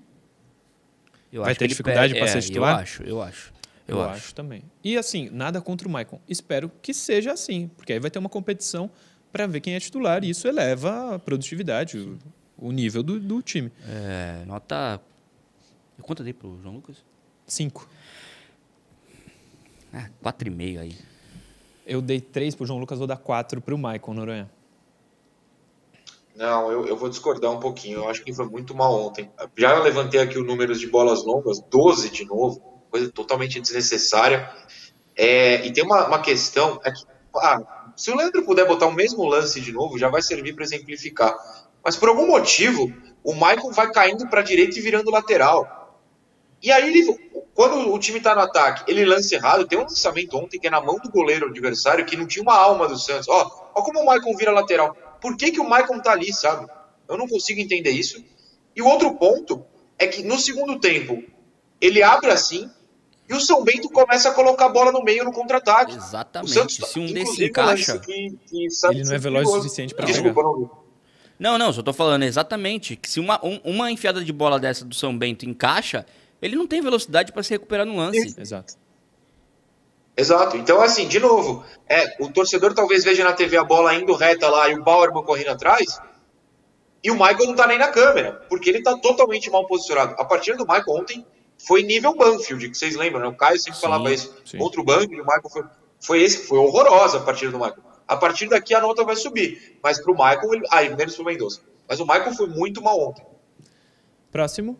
eu 1.31 1.41
Vai 1.41 1.51
acho 1.51 1.59
ter 1.59 1.67
dificuldade 1.67 2.13
para 2.13 2.25
é, 2.25 2.27
ser 2.27 2.41
titular? 2.41 2.75
Eu 2.75 2.81
acho, 2.81 3.03
eu 3.03 3.21
acho. 3.21 3.53
Eu, 3.87 4.01
acho. 4.01 4.33
também. 4.33 4.63
E 4.83 4.97
assim, 4.97 5.29
nada 5.29 5.61
contra 5.61 5.87
o 5.87 5.91
Maicon. 5.91 6.19
Espero 6.27 6.71
que 6.81 6.93
seja 6.93 7.31
assim, 7.31 7.67
porque 7.77 7.93
aí 7.93 7.99
vai 7.99 8.09
ter 8.09 8.17
uma 8.17 8.29
competição 8.29 8.89
para 9.31 9.45
ver 9.45 9.59
quem 9.59 9.75
é 9.75 9.79
titular 9.79 10.23
e 10.23 10.29
isso 10.29 10.47
eleva 10.47 11.15
a 11.15 11.19
produtividade, 11.19 11.97
o, 11.97 12.17
o 12.57 12.71
nível 12.71 13.03
do, 13.03 13.19
do 13.19 13.41
time. 13.41 13.71
É, 13.87 14.43
nota. 14.45 14.99
Quanto 16.01 16.21
eu 16.21 16.23
dei 16.23 16.33
pro 16.33 16.59
João 16.61 16.75
Lucas? 16.75 17.03
Cinco. 17.47 17.87
Ah, 19.93 20.09
4,5 20.23 20.79
aí. 20.79 20.97
Eu 21.85 22.01
dei 22.01 22.19
três 22.19 22.55
pro 22.55 22.65
João 22.65 22.79
Lucas, 22.79 22.97
vou 22.97 23.07
dar 23.07 23.17
quatro 23.17 23.61
pro 23.61 23.77
Maicon 23.77 24.13
Noronha. 24.13 24.49
Não, 26.35 26.69
eu, 26.69 26.85
eu 26.87 26.97
vou 26.97 27.07
discordar 27.07 27.51
um 27.51 27.59
pouquinho. 27.59 27.99
Eu 27.99 28.09
acho 28.09 28.23
que 28.23 28.33
foi 28.33 28.45
muito 28.45 28.75
mal 28.75 28.93
ontem. 28.93 29.31
Já 29.55 29.77
levantei 29.79 30.19
aqui 30.19 30.37
o 30.37 30.43
número 30.43 30.75
de 30.75 30.87
bolas 30.87 31.23
longas, 31.23 31.59
12 31.61 32.09
de 32.09 32.25
novo, 32.25 32.81
coisa 32.91 33.09
totalmente 33.09 33.61
desnecessária. 33.61 34.49
É, 35.15 35.65
e 35.65 35.71
tem 35.71 35.83
uma, 35.83 36.07
uma 36.07 36.19
questão, 36.19 36.79
é 36.83 36.91
que, 36.91 37.03
ah, 37.37 37.91
se 37.95 38.11
o 38.11 38.17
Leandro 38.17 38.43
puder 38.43 38.67
botar 38.67 38.87
o 38.87 38.93
mesmo 38.93 39.23
lance 39.23 39.61
de 39.61 39.71
novo, 39.71 39.97
já 39.97 40.09
vai 40.09 40.21
servir 40.21 40.53
para 40.53 40.65
exemplificar. 40.65 41.33
Mas 41.83 41.95
por 41.95 42.09
algum 42.09 42.27
motivo, 42.27 42.91
o 43.23 43.33
Michael 43.33 43.71
vai 43.71 43.91
caindo 43.91 44.27
para 44.27 44.41
a 44.41 44.43
direita 44.43 44.77
e 44.77 44.81
virando 44.81 45.09
lateral. 45.09 46.01
E 46.61 46.71
aí, 46.71 46.89
ele, 46.89 47.24
quando 47.55 47.91
o 47.91 47.97
time 47.97 48.19
está 48.19 48.35
no 48.35 48.41
ataque, 48.41 48.83
ele 48.91 49.03
lança 49.05 49.33
errado. 49.33 49.65
Tem 49.65 49.79
um 49.79 49.83
lançamento 49.83 50.37
ontem 50.37 50.59
que 50.59 50.67
é 50.67 50.69
na 50.69 50.79
mão 50.81 50.97
do 50.99 51.09
goleiro 51.09 51.47
adversário, 51.47 52.05
que 52.05 52.15
não 52.15 52.27
tinha 52.27 52.43
uma 52.43 52.55
alma 52.55 52.87
do 52.87 52.97
Santos. 52.99 53.27
Ó, 53.27 53.69
ó 53.73 53.81
como 53.81 53.99
o 54.01 54.13
Michael 54.13 54.37
vira 54.37 54.51
lateral. 54.51 54.95
Por 55.21 55.35
que, 55.37 55.51
que 55.51 55.59
o 55.59 55.63
Michael 55.63 56.01
tá 56.03 56.11
ali, 56.11 56.31
sabe? 56.33 56.67
Eu 57.09 57.17
não 57.17 57.27
consigo 57.27 57.59
entender 57.59 57.89
isso. 57.91 58.23
E 58.75 58.81
o 58.81 58.85
outro 58.87 59.15
ponto 59.15 59.65
é 59.97 60.05
que 60.05 60.21
no 60.21 60.37
segundo 60.37 60.79
tempo, 60.79 61.23
ele 61.79 62.03
abre 62.03 62.29
assim 62.29 62.69
e 63.27 63.33
o 63.33 63.39
São 63.39 63.63
Bento 63.63 63.89
começa 63.89 64.29
a 64.29 64.33
colocar 64.33 64.65
a 64.65 64.69
bola 64.69 64.91
no 64.91 65.01
meio 65.03 65.23
no 65.23 65.31
contra-ataque. 65.31 65.95
Exatamente. 65.95 66.51
O 66.51 66.53
Santos, 66.53 66.75
Se 66.91 66.99
um 66.99 67.11
desse 67.11 67.45
encaixa. 67.45 67.97
Que, 67.99 68.37
que 68.47 68.69
Santos 68.69 68.97
Ele 68.97 69.05
não 69.05 69.13
é 69.13 69.15
é 69.15 69.19
veloz 69.19 69.47
o 69.47 69.51
suficiente 69.55 69.95
pra 69.95 70.05
Desculpa, 70.05 70.35
pegar. 70.35 70.43
não. 70.43 70.85
Não, 71.37 71.57
não, 71.57 71.73
só 71.73 71.81
tô 71.81 71.91
falando 71.91 72.23
exatamente 72.23 72.95
que 72.95 73.09
se 73.09 73.19
uma, 73.19 73.43
um- 73.45 73.59
uma 73.63 73.91
enfiada 73.91 74.23
de 74.23 74.31
bola 74.31 74.59
dessa 74.59 74.85
do 74.85 74.93
São 74.95 75.17
Bento 75.17 75.45
encaixa, 75.45 76.05
ele 76.41 76.55
não 76.55 76.67
tem 76.67 76.81
velocidade 76.81 77.31
para 77.31 77.43
se 77.43 77.51
recuperar 77.51 77.85
no 77.85 77.95
lance. 77.95 78.35
Exato. 78.39 78.75
Exato. 80.17 80.55
Então, 80.57 80.81
assim, 80.81 81.07
de 81.07 81.19
novo, 81.19 81.63
é, 81.89 82.15
o 82.23 82.31
torcedor 82.31 82.73
talvez 82.73 83.03
veja 83.03 83.23
na 83.23 83.33
TV 83.33 83.57
a 83.57 83.63
bola 83.63 83.93
indo 83.93 84.13
reta 84.13 84.47
lá 84.49 84.69
e 84.69 84.75
o 84.75 84.83
Bauerman 84.83 85.23
correndo 85.23 85.49
atrás, 85.49 85.99
e 87.03 87.11
o 87.11 87.13
Michael 87.13 87.47
não 87.47 87.55
tá 87.55 87.67
nem 87.67 87.77
na 87.77 87.89
câmera, 87.89 88.45
porque 88.49 88.69
ele 88.69 88.81
tá 88.81 88.97
totalmente 88.97 89.49
mal 89.49 89.67
posicionado. 89.67 90.15
A 90.17 90.25
partida 90.25 90.57
do 90.57 90.65
Michael 90.65 90.85
ontem 90.87 91.25
foi 91.57 91.83
nível 91.83 92.15
Banfield, 92.15 92.69
que 92.69 92.77
vocês 92.77 92.95
lembram, 92.95 93.21
né? 93.21 93.27
O 93.27 93.35
Caio 93.35 93.59
sempre 93.59 93.75
Sim, 93.75 93.81
falava 93.81 94.11
isso. 94.11 94.33
sim. 94.45 94.57
Contra 94.57 94.81
o 94.81 94.83
Banfield, 94.83 95.21
o 95.21 95.25
Michael 95.25 95.49
foi, 95.51 95.63
foi 95.99 96.23
esse, 96.23 96.47
foi 96.47 96.57
horrorosa 96.57 97.17
a 97.17 97.21
partida 97.21 97.51
do 97.51 97.59
Michael. 97.59 97.83
A 98.07 98.15
partir 98.15 98.47
daqui 98.47 98.73
a 98.73 98.81
nota 98.81 99.03
vai 99.03 99.15
subir. 99.15 99.77
Mas 99.83 99.99
pro 99.99 100.13
Michael, 100.13 100.53
ele, 100.53 100.63
ah, 100.71 100.81
menos 100.95 101.15
pro 101.15 101.25
Mendonça. 101.25 101.61
Mas 101.87 101.99
o 101.99 102.05
Michael 102.05 102.33
foi 102.33 102.47
muito 102.47 102.81
mal 102.81 102.99
ontem. 102.99 103.25
Próximo. 104.31 104.79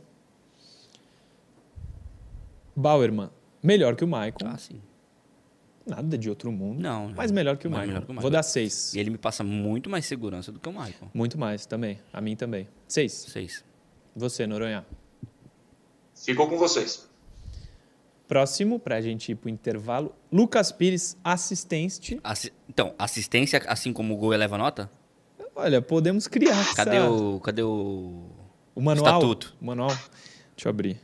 Bauerman. 2.75 3.29
Melhor 3.63 3.95
que 3.95 4.03
o 4.03 4.07
Maicon. 4.07 4.45
Ah, 4.47 4.57
sim. 4.57 4.81
Nada 5.85 6.17
de 6.17 6.29
outro 6.29 6.51
mundo. 6.51 6.81
Não, 6.81 7.11
Mas 7.15 7.31
melhor 7.31 7.57
que 7.57 7.67
o 7.67 7.69
Mas 7.69 7.79
Maicon. 7.79 7.87
melhor 7.93 8.05
que 8.05 8.11
o 8.11 8.13
Vou 8.13 8.15
Michael. 8.15 8.31
dar 8.31 8.43
seis. 8.43 8.93
E 8.93 8.99
ele 8.99 9.09
me 9.11 9.17
passa 9.17 9.43
muito 9.43 9.89
mais 9.89 10.05
segurança 10.05 10.51
do 10.51 10.59
que 10.59 10.67
o 10.67 10.71
Michael. 10.71 11.11
Muito 11.13 11.37
mais 11.37 11.65
também. 11.65 11.99
A 12.11 12.19
mim 12.19 12.35
também. 12.35 12.67
Seis. 12.87 13.11
Seis. 13.13 13.63
Você, 14.15 14.47
Noronha. 14.47 14.85
Ficou 16.15 16.47
com 16.49 16.57
vocês. 16.57 17.07
Próximo, 18.27 18.79
pra 18.79 18.99
gente 19.01 19.31
ir 19.31 19.35
pro 19.35 19.49
intervalo. 19.49 20.15
Lucas 20.31 20.71
Pires, 20.71 21.15
assistente. 21.23 22.19
Assi- 22.23 22.51
Então, 22.67 22.93
assistência, 22.97 23.61
assim 23.67 23.93
como 23.93 24.15
o 24.15 24.17
gol 24.17 24.33
eleva 24.33 24.57
nota? 24.57 24.89
Olha, 25.55 25.81
podemos 25.81 26.27
criar 26.27 26.73
Cadê 26.75 26.97
essa- 26.97 27.09
o. 27.09 27.39
Cadê 27.39 27.61
o. 27.61 28.23
O 28.73 28.81
manual? 28.81 29.05
Estatuto. 29.19 29.55
O 29.61 29.65
manual. 29.65 29.89
Deixa 29.89 30.67
eu 30.67 30.69
abrir. 30.71 30.99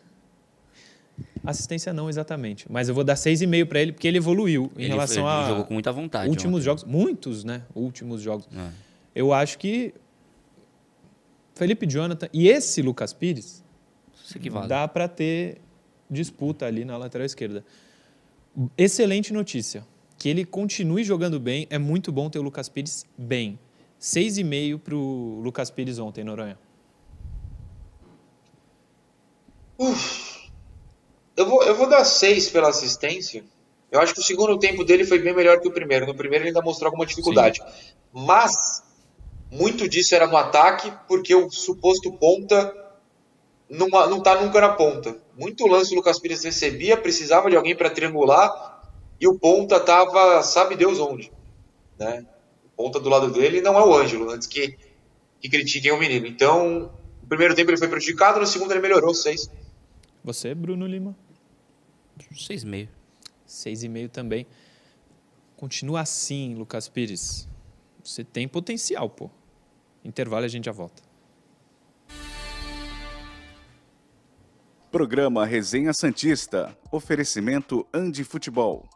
Assistência 1.43 1.91
não 1.91 2.07
exatamente, 2.09 2.71
mas 2.71 2.87
eu 2.87 2.93
vou 2.93 3.03
dar 3.03 3.15
6,5 3.15 3.65
para 3.65 3.81
ele 3.81 3.91
porque 3.93 4.07
ele 4.07 4.17
evoluiu 4.17 4.71
em 4.77 4.81
Ele- 4.83 4.89
relação 4.89 5.23
ele 5.23 5.29
a 5.43 5.47
jogou 5.47 5.65
com 5.65 5.73
muita 5.73 5.91
vontade 5.91 6.29
Últimos 6.29 6.57
ontem. 6.57 6.65
jogos, 6.65 6.83
muitos, 6.83 7.43
né? 7.43 7.63
Últimos 7.73 8.21
jogos. 8.21 8.47
É. 8.55 8.69
Eu 9.15 9.33
acho 9.33 9.57
que 9.57 9.93
Felipe 11.55 11.85
Jonathan 11.87 12.29
e 12.31 12.47
esse 12.47 12.81
Lucas 12.81 13.11
Pires 13.11 13.63
Isso 14.23 14.37
que 14.39 14.49
vale. 14.49 14.67
dá 14.67 14.87
para 14.87 15.07
ter 15.07 15.57
disputa 16.09 16.65
ali 16.67 16.85
na 16.85 16.95
lateral 16.97 17.25
esquerda. 17.25 17.65
Excelente 18.77 19.33
notícia. 19.33 19.83
Que 20.19 20.29
ele 20.29 20.45
continue 20.45 21.03
jogando 21.03 21.39
bem. 21.39 21.65
É 21.71 21.79
muito 21.79 22.11
bom 22.11 22.29
ter 22.29 22.37
o 22.37 22.43
Lucas 22.43 22.69
Pires 22.69 23.05
bem. 23.17 23.57
6,5 23.99 24.77
para 24.77 24.95
o 24.95 25.41
Lucas 25.43 25.71
Pires 25.71 25.97
ontem, 25.97 26.23
Noronha. 26.23 26.57
Vou, 29.77 29.95
eu 31.71 31.75
vou 31.75 31.89
dar 31.89 32.05
seis 32.05 32.49
pela 32.49 32.69
assistência. 32.69 33.43
Eu 33.91 33.99
acho 33.99 34.13
que 34.13 34.21
o 34.21 34.23
segundo 34.23 34.57
tempo 34.57 34.85
dele 34.85 35.05
foi 35.05 35.19
bem 35.19 35.35
melhor 35.35 35.59
que 35.59 35.67
o 35.67 35.71
primeiro. 35.71 36.05
No 36.05 36.15
primeiro 36.15 36.43
ele 36.43 36.49
ainda 36.49 36.61
mostrou 36.61 36.87
alguma 36.87 37.05
dificuldade. 37.05 37.61
Mas 38.13 38.83
muito 39.51 39.87
disso 39.87 40.15
era 40.15 40.27
no 40.27 40.37
ataque, 40.37 40.91
porque 41.07 41.35
o 41.35 41.51
suposto 41.51 42.11
ponta 42.13 42.73
não, 43.69 43.87
não 43.87 44.21
tá 44.21 44.39
nunca 44.41 44.61
na 44.61 44.69
ponta. 44.69 45.17
Muito 45.37 45.67
lance 45.67 45.93
o 45.93 45.95
Lucas 45.95 46.19
Pires 46.19 46.43
recebia, 46.43 46.95
precisava 46.95 47.49
de 47.49 47.55
alguém 47.55 47.75
para 47.75 47.89
triangular, 47.89 48.81
e 49.19 49.27
o 49.27 49.37
ponta 49.37 49.79
tava, 49.79 50.41
sabe 50.41 50.75
Deus 50.75 50.99
onde. 50.99 51.31
Né? 51.97 52.25
O 52.65 52.83
ponta 52.83 52.99
do 52.99 53.09
lado 53.09 53.29
dele 53.31 53.61
não 53.61 53.77
é 53.77 53.83
o 53.83 53.93
Ângelo, 53.93 54.29
antes 54.29 54.47
que, 54.47 54.77
que 55.39 55.49
critiquem 55.49 55.91
o 55.91 55.99
menino. 55.99 56.27
Então, 56.27 56.91
no 57.21 57.27
primeiro 57.27 57.55
tempo 57.55 57.71
ele 57.71 57.77
foi 57.77 57.87
prejudicado, 57.87 58.39
no 58.39 58.47
segundo 58.47 58.71
ele 58.71 58.81
melhorou, 58.81 59.13
seis. 59.13 59.49
Você, 60.23 60.53
Bruno 60.53 60.85
Lima? 60.85 61.15
6,5. 62.19 62.87
6,5 63.47 64.09
também. 64.09 64.47
Continua 65.55 66.01
assim, 66.01 66.55
Lucas 66.55 66.87
Pires. 66.89 67.47
Você 68.03 68.23
tem 68.23 68.47
potencial, 68.47 69.09
pô. 69.09 69.29
Intervalo 70.03 70.45
e 70.45 70.47
a 70.47 70.49
gente 70.49 70.65
já 70.65 70.71
volta. 70.71 71.03
Programa 74.91 75.45
Resenha 75.45 75.93
Santista. 75.93 76.77
Oferecimento 76.91 77.87
Andi 77.93 78.23
Futebol. 78.23 78.89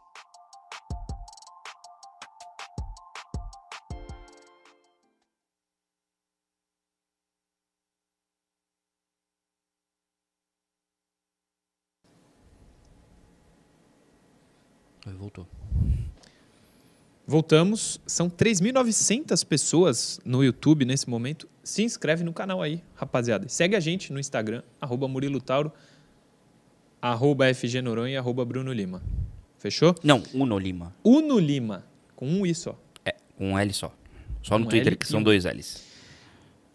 Voltamos. 17.36 18.00
São 18.06 18.30
3.900 18.30 19.44
pessoas 19.44 20.18
no 20.24 20.42
YouTube 20.42 20.86
nesse 20.86 21.06
momento. 21.10 21.46
Se 21.62 21.82
inscreve 21.82 22.24
no 22.24 22.32
canal 22.32 22.62
aí, 22.62 22.82
rapaziada. 22.94 23.46
Segue 23.46 23.76
a 23.76 23.80
gente 23.80 24.10
no 24.10 24.18
Instagram, 24.18 24.62
arroba 24.80 25.06
Murilo 25.06 25.38
Tauro, 25.38 25.70
arroba 27.02 27.52
FG 27.52 27.82
Noronha 27.82 28.14
e 28.14 28.16
arroba 28.16 28.42
Bruno 28.42 28.72
Lima. 28.72 29.02
Fechou? 29.58 29.94
Não, 30.02 30.22
Uno 30.32 30.58
Lima. 30.58 30.94
Uno 31.04 31.38
Lima, 31.38 31.84
com 32.14 32.26
um 32.26 32.46
I 32.46 32.54
só. 32.54 32.74
É, 33.04 33.14
com 33.36 33.50
um 33.52 33.58
L 33.58 33.70
só. 33.74 33.94
Só 34.42 34.58
no 34.58 34.64
Um 34.64 34.68
Twitter, 34.70 34.92
L 34.94 34.96
que 34.96 35.06
são 35.06 35.22
dois 35.22 35.44
L's. 35.44 35.82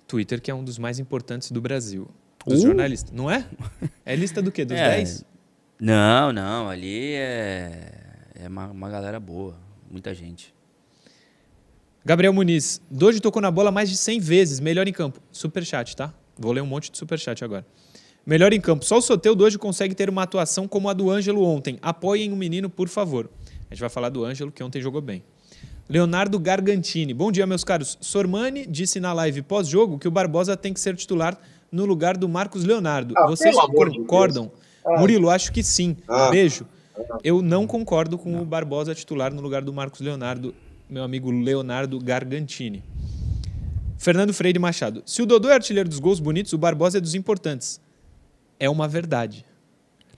Twitter, 0.07 0.39
que 0.39 0.51
é 0.51 0.53
um 0.53 0.63
dos 0.63 0.77
mais 0.77 0.99
importantes 0.99 1.51
do 1.51 1.59
Brasil. 1.59 2.07
Dos 2.45 2.59
Uh! 2.59 2.67
jornalistas. 2.67 3.11
Não 3.11 3.31
é? 3.31 3.47
É 4.05 4.15
lista 4.15 4.43
do 4.43 4.51
quê? 4.51 4.63
Dos 4.63 4.77
É. 4.77 4.95
10? 4.97 5.25
Não, 5.79 6.31
não, 6.31 6.69
ali 6.69 7.13
é, 7.13 7.93
é 8.35 8.47
uma, 8.47 8.67
uma 8.67 8.89
galera 8.91 9.19
boa, 9.19 9.57
muita 9.91 10.13
gente. 10.13 10.53
Gabriel 12.03 12.33
Muniz, 12.33 12.81
Doji 12.89 13.19
tocou 13.19 13.41
na 13.41 13.51
bola 13.51 13.71
mais 13.71 13.89
de 13.89 13.95
100 13.97 14.19
vezes, 14.19 14.59
melhor 14.59 14.87
em 14.87 14.93
campo. 14.93 15.19
Superchat, 15.31 15.95
tá? 15.95 16.13
Vou 16.37 16.51
ler 16.51 16.61
um 16.61 16.65
monte 16.65 16.91
de 16.91 16.97
superchat 16.97 17.43
agora. 17.43 17.65
Melhor 18.25 18.53
em 18.53 18.61
campo. 18.61 18.85
Só 18.85 18.97
o 18.97 19.01
Soteu 19.01 19.35
Doji 19.35 19.57
consegue 19.57 19.93
ter 19.93 20.09
uma 20.09 20.23
atuação 20.23 20.67
como 20.67 20.89
a 20.89 20.93
do 20.93 21.11
Ângelo 21.11 21.43
ontem. 21.43 21.77
Apoiem 21.81 22.31
o 22.31 22.35
menino, 22.35 22.69
por 22.69 22.87
favor. 22.87 23.29
A 23.69 23.73
gente 23.73 23.81
vai 23.81 23.89
falar 23.89 24.09
do 24.09 24.23
Ângelo, 24.25 24.51
que 24.51 24.63
ontem 24.63 24.81
jogou 24.81 25.01
bem. 25.01 25.23
Leonardo 25.87 26.39
Gargantini. 26.39 27.13
Bom 27.13 27.31
dia, 27.31 27.45
meus 27.45 27.63
caros. 27.63 27.97
Sormani 28.01 28.65
disse 28.65 28.99
na 28.99 29.13
live 29.13 29.41
pós-jogo 29.41 29.99
que 29.99 30.07
o 30.07 30.11
Barbosa 30.11 30.55
tem 30.55 30.73
que 30.73 30.79
ser 30.79 30.95
titular 30.95 31.37
no 31.71 31.85
lugar 31.85 32.17
do 32.17 32.27
Marcos 32.29 32.63
Leonardo. 32.63 33.13
Ah, 33.17 33.27
Vocês 33.27 33.55
de 33.55 33.61
concordam? 33.61 34.45
Deus. 34.45 34.57
Ah. 34.85 34.99
Murilo, 34.99 35.29
acho 35.29 35.51
que 35.51 35.61
sim. 35.63 35.97
Ah. 36.07 36.29
Beijo. 36.29 36.65
Eu 37.23 37.41
não 37.41 37.65
concordo 37.67 38.17
com 38.17 38.39
o 38.41 38.45
Barbosa 38.45 38.93
titular 38.95 39.33
no 39.33 39.41
lugar 39.41 39.61
do 39.63 39.73
Marcos 39.73 40.01
Leonardo, 40.01 40.53
meu 40.89 41.03
amigo 41.03 41.31
Leonardo 41.31 41.99
Gargantini. 41.99 42.83
Fernando 43.97 44.33
Freire 44.33 44.57
Machado. 44.59 45.03
Se 45.05 45.21
o 45.21 45.25
Dodô 45.25 45.49
é 45.49 45.53
artilheiro 45.53 45.87
dos 45.87 45.99
gols 45.99 46.19
bonitos, 46.19 46.53
o 46.53 46.57
Barbosa 46.57 46.97
é 46.97 47.01
dos 47.01 47.13
importantes. 47.15 47.79
É 48.59 48.69
uma 48.69 48.87
verdade. 48.87 49.45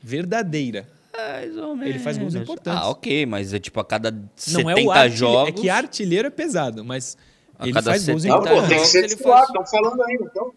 Verdadeira. 0.01 0.87
Mais 1.15 1.55
ou 1.57 1.81
Ele 1.83 1.99
faz 1.99 2.17
gols 2.17 2.33
importantes. 2.33 2.81
Ah, 2.81 2.89
ok, 2.89 3.25
mas 3.25 3.53
é 3.53 3.59
tipo 3.59 3.79
a 3.79 3.85
cada 3.85 4.09
70 4.35 4.63
Não 4.63 4.69
é 4.69 4.73
o 4.83 4.91
artilheiro, 4.91 5.15
jogos. 5.15 5.49
é 5.49 5.51
que 5.51 5.69
artilheiro 5.69 6.27
é 6.27 6.31
pesado, 6.31 6.83
mas 6.83 7.17
A 7.59 7.65
ele 7.65 7.73
cada 7.73 7.91
faz 7.91 8.05
gols 8.07 8.21
70 8.23 8.35
Não, 8.35 8.43
pô, 8.43 8.47
tem 8.49 8.55
que 8.55 8.63
importantes. 8.65 8.89
ser 8.91 8.97
ele 8.99 9.07
titular, 9.09 9.37
faz. 9.45 9.49
estão 9.49 9.65
falando 9.65 10.01
aí, 10.01 10.17
então. 10.21 10.53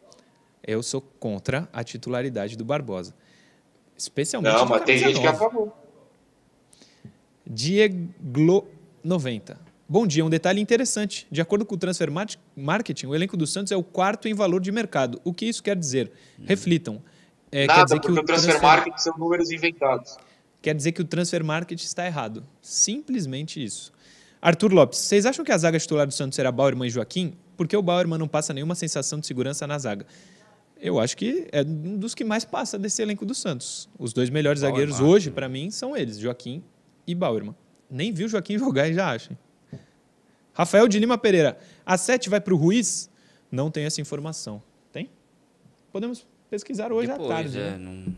Eu 0.66 0.82
sou 0.82 1.00
contra 1.00 1.68
a 1.72 1.84
titularidade 1.84 2.56
do 2.56 2.64
Barbosa. 2.64 3.14
Especialmente 3.96 4.52
Não, 4.54 4.66
mas 4.66 4.82
tem 4.84 4.98
gente 4.98 5.20
que 5.20 5.26
é 5.26 5.28
a 5.28 5.32
9. 5.32 5.44
favor. 5.44 5.72
Dieglo 7.48 8.66
90. 9.04 9.58
Bom 9.88 10.04
dia, 10.06 10.24
um 10.24 10.30
detalhe 10.30 10.60
interessante. 10.60 11.26
De 11.30 11.40
acordo 11.40 11.64
com 11.64 11.76
o 11.76 11.78
Transfer 11.78 12.10
Mar- 12.10 12.26
Marketing, 12.56 13.06
o 13.06 13.14
elenco 13.14 13.36
do 13.36 13.46
Santos 13.46 13.70
é 13.70 13.76
o 13.76 13.84
quarto 13.84 14.26
em 14.26 14.34
valor 14.34 14.60
de 14.60 14.72
mercado. 14.72 15.20
O 15.24 15.32
que 15.32 15.46
isso 15.46 15.62
quer 15.62 15.76
dizer? 15.76 16.10
Reflitam. 16.44 17.00
É, 17.52 17.60
quer 17.60 17.66
Nada, 17.68 17.84
dizer 17.84 18.00
que 18.00 18.10
o 18.10 18.14
o 18.14 18.24
transfer 18.24 18.60
market 18.60 18.98
são 18.98 19.16
números 19.16 19.50
inventados. 19.52 20.16
quer 20.60 20.74
dizer 20.74 20.90
que 20.90 21.00
o 21.00 21.04
transfer 21.04 21.44
market 21.44 21.80
está 21.80 22.04
errado. 22.04 22.44
Simplesmente 22.60 23.62
isso. 23.62 23.92
Arthur 24.42 24.72
Lopes, 24.72 24.98
vocês 24.98 25.24
acham 25.24 25.44
que 25.44 25.52
a 25.52 25.56
zaga 25.58 25.78
titular 25.78 26.06
do 26.06 26.12
Santos 26.12 26.34
será 26.34 26.50
Bauerman 26.50 26.88
e 26.88 26.90
Joaquim? 26.90 27.34
Por 27.56 27.68
que 27.68 27.76
o 27.76 27.82
Bauerman 27.82 28.18
não 28.18 28.26
passa 28.28 28.52
nenhuma 28.52 28.74
sensação 28.74 29.20
de 29.20 29.26
segurança 29.26 29.66
na 29.68 29.78
zaga? 29.78 30.04
Eu 30.80 30.98
acho 30.98 31.16
que 31.16 31.46
é 31.52 31.62
um 31.62 31.96
dos 31.96 32.12
que 32.14 32.24
mais 32.24 32.44
passa 32.44 32.76
desse 32.76 33.00
elenco 33.00 33.24
do 33.24 33.34
Santos. 33.34 33.88
Os 33.96 34.12
dois 34.12 34.28
melhores 34.28 34.60
Bauerman. 34.62 34.86
zagueiros 34.92 35.00
hoje, 35.14 35.30
para 35.30 35.48
mim, 35.48 35.70
são 35.70 35.96
eles, 35.96 36.18
Joaquim 36.18 36.62
e 37.06 37.14
Bauerman. 37.14 37.54
Nem 37.90 38.12
viu 38.12 38.26
o 38.26 38.28
Joaquim 38.28 38.58
jogar 38.58 38.88
e 38.88 38.94
já 38.94 39.10
acham. 39.12 39.36
Rafael 40.52 40.88
de 40.88 40.98
Lima 40.98 41.18
Pereira, 41.18 41.58
a 41.84 41.96
7 41.98 42.28
vai 42.30 42.40
para 42.40 42.54
o 42.54 42.56
Ruiz? 42.56 43.10
Não 43.50 43.70
tenho 43.70 43.86
essa 43.86 44.00
informação. 44.00 44.62
Tem? 44.90 45.10
Podemos 45.92 46.26
pesquisar 46.48 46.92
hoje 46.92 47.08
Depois, 47.08 47.30
à 47.30 47.34
tarde. 47.34 47.58
é, 47.58 47.70
né? 47.72 47.76
não- 47.78 48.14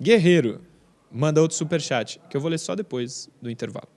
Guerreiro 0.00 0.60
manda 1.10 1.40
outro 1.40 1.56
superchat, 1.56 2.20
que 2.30 2.36
eu 2.36 2.40
vou 2.40 2.50
ler 2.50 2.58
só 2.58 2.74
depois 2.74 3.28
do 3.42 3.50
intervalo. 3.50 3.88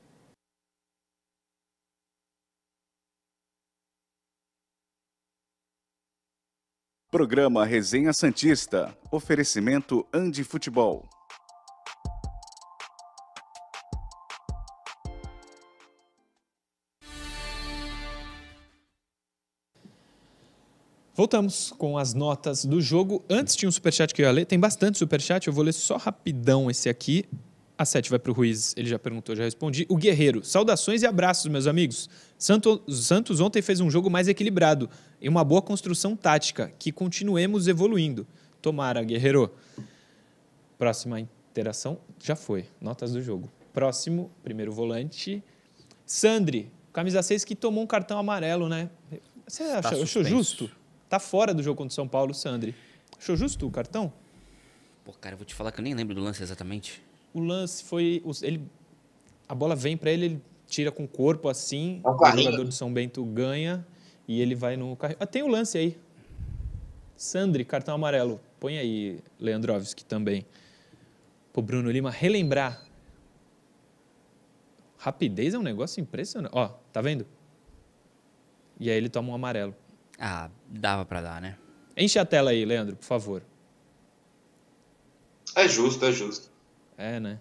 Programa 7.09 7.65
Resenha 7.65 8.13
Santista. 8.13 8.97
Oferecimento 9.11 10.05
Andi 10.13 10.43
Futebol. 10.43 11.07
Voltamos 21.18 21.74
com 21.80 21.97
as 21.97 22.13
notas 22.13 22.63
do 22.63 22.80
jogo. 22.80 23.26
Antes 23.28 23.55
tinha 23.55 23.68
um 23.68 23.72
superchat 23.72 24.13
que 24.13 24.22
eu 24.22 24.28
ia 24.28 24.32
ler. 24.32 24.45
Tem 24.45 24.59
bastante 24.59 24.99
superchat, 24.99 25.47
eu 25.47 25.51
vou 25.51 25.63
ler 25.63 25.74
só 25.74 25.97
rapidão 25.97 26.70
esse 26.70 26.89
aqui. 26.89 27.26
A 27.76 27.86
7 27.86 28.11
vai 28.11 28.20
para 28.20 28.32
o 28.32 28.36
Ruiz, 28.36 28.76
ele 28.78 28.88
já 28.88 28.99
perguntou, 28.99 29.36
já 29.36 29.43
respondi. 29.43 29.88
O 29.89 29.97
Guerreiro, 29.97 30.45
saudações 30.45 31.01
e 31.01 31.07
abraços, 31.07 31.49
meus 31.49 31.65
amigos. 31.65 32.07
Santo, 32.38 32.84
Santos 32.88 33.39
ontem 33.39 33.63
fez 33.63 33.80
um 33.80 33.89
jogo 33.89 34.11
mais 34.11 34.28
equilibrado 34.28 34.88
e 35.20 35.28
uma 35.28 35.43
boa 35.43 35.59
construção 35.59 36.15
tática. 36.15 36.72
Que 36.78 36.91
continuemos 36.91 37.68
evoluindo. 37.68 38.28
Tomara, 38.61 39.03
Guerreiro. 39.03 39.51
Próxima 40.78 41.20
interação, 41.20 41.97
já 42.24 42.36
foi. 42.36 42.65
Notas 42.80 43.11
do 43.13 43.24
jogo. 43.24 43.49
Próximo, 43.74 44.30
primeiro 44.43 44.72
volante. 44.72 45.43
Sandri, 46.05 46.72
camisa 46.93 47.24
6 47.24 47.43
que 47.43 47.55
tomou 47.55 47.84
um 47.84 47.88
cartão 47.88 48.20
amarelo, 48.20 48.70
né? 48.70 48.91
Você 49.47 49.63
Tá 49.82 49.89
acha, 49.89 50.24
justo? 50.24 50.70
Tá 51.10 51.20
fora 51.20 51.53
do 51.53 51.64
jogo 51.64 51.78
contra 51.78 51.91
o 51.91 51.95
São 51.95 52.08
Paulo, 52.08 52.34
Sandri. 52.34 52.76
Achou 53.18 53.36
justo 53.36 53.66
o 53.66 53.72
cartão? 53.72 54.12
Pô, 55.05 55.14
cara, 55.14 55.34
eu 55.34 55.38
vou 55.38 55.45
te 55.45 55.55
falar 55.55 55.72
que 55.72 55.80
eu 55.80 55.84
nem 55.84 55.93
lembro 55.93 56.14
do 56.14 56.22
lance 56.22 56.43
exatamente. 56.43 57.01
O 57.34 57.39
lance 57.39 57.84
foi. 57.84 58.22
Ele, 58.41 58.62
a 59.47 59.55
bola 59.55 59.76
vem 59.76 59.95
para 59.95 60.12
ele, 60.12 60.26
ele 60.26 60.41
tira 60.68 60.91
com 60.91 61.05
o 61.05 61.08
corpo 61.08 61.47
assim. 61.47 62.01
É 62.03 62.10
um 62.10 62.14
o 62.14 62.43
jogador 62.43 62.66
de 62.66 62.76
São 62.76 62.91
Bento 62.91 63.24
ganha 63.24 63.86
e 64.28 64.41
ele 64.41 64.53
vai 64.53 64.76
no 64.76 64.95
carrinho. 64.97 65.18
Ah, 65.22 65.26
tem 65.26 65.43
o 65.43 65.47
lance 65.47 65.78
aí. 65.78 65.97
Sandri, 67.16 67.64
cartão 67.64 67.95
amarelo. 67.95 68.39
Põe 68.60 68.78
aí, 68.78 69.20
Leandrovski 69.39 70.03
também. 70.03 70.45
Pro 71.53 71.62
Bruno 71.62 71.89
Lima 71.89 72.12
relembrar. 72.12 72.84
Rapidez 74.97 75.53
é 75.53 75.60
um 75.60 75.64
negócio 75.64 76.01
impressionante. 76.01 76.51
Ó, 76.53 76.68
tá 76.91 77.01
vendo? 77.01 77.26
E 78.80 78.89
aí 78.89 78.97
ele 78.97 79.10
toma 79.10 79.30
um 79.30 79.34
amarelo. 79.34 79.74
Ah, 80.20 80.49
dava 80.68 81.05
pra 81.05 81.22
dar, 81.22 81.41
né? 81.41 81.57
Enche 81.95 82.20
a 82.20 82.26
tela 82.26 82.51
aí, 82.51 82.65
Leandro, 82.65 82.95
por 82.95 83.05
favor. 83.05 83.43
É 85.55 85.68
justo, 85.68 86.05
é 86.05 86.11
justo. 86.11 86.49
É, 86.97 87.20
né? 87.20 87.39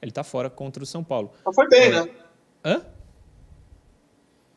Ele 0.00 0.10
tá 0.10 0.22
fora 0.22 0.50
contra 0.50 0.82
o 0.82 0.86
São 0.86 1.02
Paulo. 1.02 1.32
Mas 1.44 1.54
foi 1.54 1.68
bem, 1.68 1.90
né? 1.90 2.08
Hã? 2.64 2.84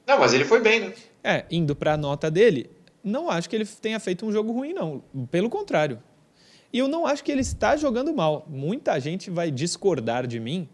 Não, 0.05 0.19
mas 0.19 0.33
ele 0.33 0.45
foi 0.45 0.59
bem, 0.61 0.79
né? 0.81 0.93
É, 1.23 1.45
indo 1.51 1.75
para 1.75 1.93
a 1.93 1.97
nota 1.97 2.31
dele, 2.31 2.69
não 3.03 3.29
acho 3.29 3.49
que 3.49 3.55
ele 3.55 3.65
tenha 3.65 3.99
feito 3.99 4.25
um 4.25 4.31
jogo 4.31 4.51
ruim, 4.51 4.73
não. 4.73 5.03
Pelo 5.29 5.49
contrário. 5.49 6.01
E 6.71 6.79
eu 6.79 6.87
não 6.87 7.05
acho 7.05 7.23
que 7.23 7.31
ele 7.31 7.41
está 7.41 7.75
jogando 7.75 8.13
mal. 8.13 8.45
Muita 8.47 8.99
gente 8.99 9.29
vai 9.29 9.49
discordar 9.49 10.27
de 10.27 10.39
mim. 10.39 10.69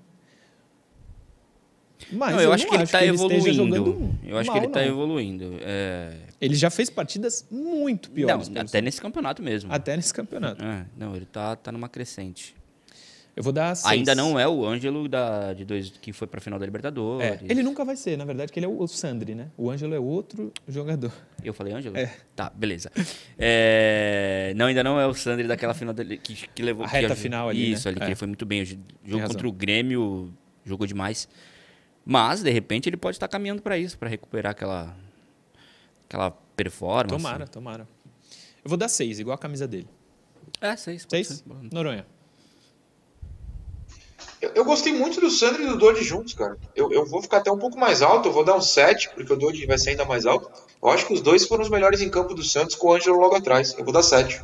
Mas 2.12 2.34
não, 2.34 2.40
eu, 2.42 2.46
eu 2.50 2.54
acho 2.54 2.64
não 2.66 2.70
que 2.72 2.76
ele 2.78 2.88
tá 2.88 3.00
que 3.00 3.06
esteja 3.06 3.62
evoluindo. 3.62 4.16
eu 4.24 4.38
acho 4.38 4.50
mal, 4.50 4.60
que 4.60 4.66
ele 4.66 4.74
tá 4.74 4.82
não. 4.82 4.88
evoluindo. 4.88 5.58
É... 5.62 6.14
Ele 6.40 6.56
já 6.56 6.70
fez 6.70 6.90
partidas 6.90 7.48
muito 7.50 8.12
piores. 8.12 8.50
Não, 8.50 8.62
até 8.62 8.82
nesse 8.82 9.02
campeonato 9.02 9.42
mesmo. 9.42 9.72
Até 9.74 9.96
nesse 9.96 10.14
campeonato. 10.14 10.64
É, 10.64 10.86
não, 10.98 11.16
ele 11.16 11.26
tá, 11.26 11.56
tá 11.56 11.72
numa 11.72 11.90
crescente. 11.90 12.56
Eu 13.36 13.44
vou 13.44 13.52
dar 13.52 13.76
seis. 13.76 13.92
Ainda 13.92 14.16
não 14.16 14.40
é 14.40 14.48
o 14.48 14.66
Ângelo 14.66 15.10
da, 15.10 15.52
de 15.52 15.66
dois, 15.66 15.90
que 15.90 16.14
foi 16.14 16.26
pra 16.26 16.40
final 16.40 16.58
da 16.58 16.66
Libertadores. 16.66 17.28
É, 17.28 17.40
ele 17.50 17.64
nunca 17.64 17.84
vai 17.84 17.98
ser, 17.98 18.18
na 18.18 18.24
verdade, 18.24 18.50
que 18.50 18.58
ele 18.58 18.66
é 18.66 18.70
o 18.70 18.88
Sandri, 18.88 19.36
né? 19.36 19.50
O 19.58 19.70
Ângelo 19.70 19.94
é 19.94 20.00
outro 20.00 20.54
jogador. 20.66 21.12
Eu 21.44 21.54
falei 21.54 21.74
Ângelo? 21.74 21.98
É. 21.98 22.14
Tá, 22.34 22.50
beleza. 22.50 22.90
É, 23.38 24.54
Não, 24.56 24.68
ainda 24.68 24.84
não 24.84 24.98
é 24.98 25.06
o 25.06 25.14
Sandri 25.14 25.48
daquela 25.48 25.74
final 25.74 25.94
dele 25.94 26.18
que, 26.18 26.48
que 26.48 26.64
levou... 26.64 26.86
A 26.86 26.90
que 26.90 26.96
reta 26.96 27.16
final 27.16 27.50
ali, 27.50 27.74
Isso, 27.74 27.88
né? 27.88 27.92
ali, 27.92 28.00
que 28.00 28.06
É. 28.06 28.08
ele 28.08 28.16
foi 28.16 28.28
muito 28.28 28.46
bem. 28.46 28.64
O 28.64 28.66
jogo 29.04 29.28
contra 29.28 29.48
o 29.48 29.52
Grêmio 29.52 30.34
jogou 30.64 30.88
demais. 30.88 31.28
Mas, 32.06 32.44
de 32.44 32.52
repente, 32.52 32.88
ele 32.88 32.98
pode 32.98 33.16
estar 33.16 33.28
caminhando 33.28 33.62
pra 33.62 33.78
isso, 33.78 33.98
pra 33.98 34.08
recuperar 34.08 34.52
aquela, 34.52 34.96
aquela 36.08 36.32
performance. 36.56 37.10
Tomara, 37.10 37.48
tomara. 37.48 37.88
Eu 38.64 38.70
vou 38.70 38.78
dar 38.78 38.88
seis, 38.88 39.20
igual 39.20 39.34
a 39.34 39.40
camisa 39.40 39.68
dele. 39.68 39.90
É, 40.62 40.76
seis. 40.76 41.06
Seis? 41.10 41.44
Noronha. 41.72 42.06
Eu, 44.40 44.52
eu 44.54 44.66
gostei 44.66 44.94
muito 44.94 45.20
do 45.20 45.30
Sandro 45.30 45.64
e 45.64 45.68
do 45.68 45.78
Dodi 45.78 46.04
juntos, 46.04 46.34
cara. 46.34 46.58
Eu, 46.76 46.92
eu 46.92 47.06
vou 47.06 47.22
ficar 47.22 47.38
até 47.38 47.52
um 47.52 47.58
pouco 47.58 47.80
mais 47.80 48.04
alto, 48.04 48.30
eu 48.30 48.34
vou 48.34 48.44
dar 48.44 48.56
um 48.56 48.62
7, 48.62 49.10
porque 49.16 49.34
o 49.34 49.36
Dodi 49.36 49.66
vai 49.66 49.78
ser 49.78 49.92
ainda 49.92 50.06
mais 50.06 50.26
alto. 50.26 50.52
Eu 50.82 50.90
acho 50.90 51.08
que 51.08 51.14
os 51.14 51.22
dois 51.22 51.48
foram 51.48 51.64
os 51.64 51.70
melhores 51.70 52.02
em 52.02 52.10
campo 52.10 52.36
do 52.36 52.44
Santos 52.44 52.76
com 52.76 52.88
o 52.88 52.94
Ângelo 52.94 53.20
logo 53.20 53.36
atrás. 53.36 53.74
Eu 53.78 53.84
vou 53.84 53.94
dar 53.94 54.04
7. 54.04 54.44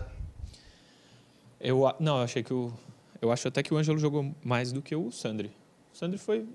Eu, 1.60 1.94
não, 2.00 2.18
eu 2.18 2.24
achei 2.24 2.42
que 2.42 2.54
o. 2.54 2.74
Eu 3.22 3.32
acho 3.32 3.48
até 3.48 3.62
que 3.62 3.72
o 3.72 3.78
Ângelo 3.78 4.00
jogou 4.00 4.34
mais 4.44 4.72
do 4.72 4.82
que 4.82 4.96
o 4.96 5.12
Sandri. 5.12 5.52
O 5.94 5.98
Sandri 5.98 6.18
foi, 6.18 6.48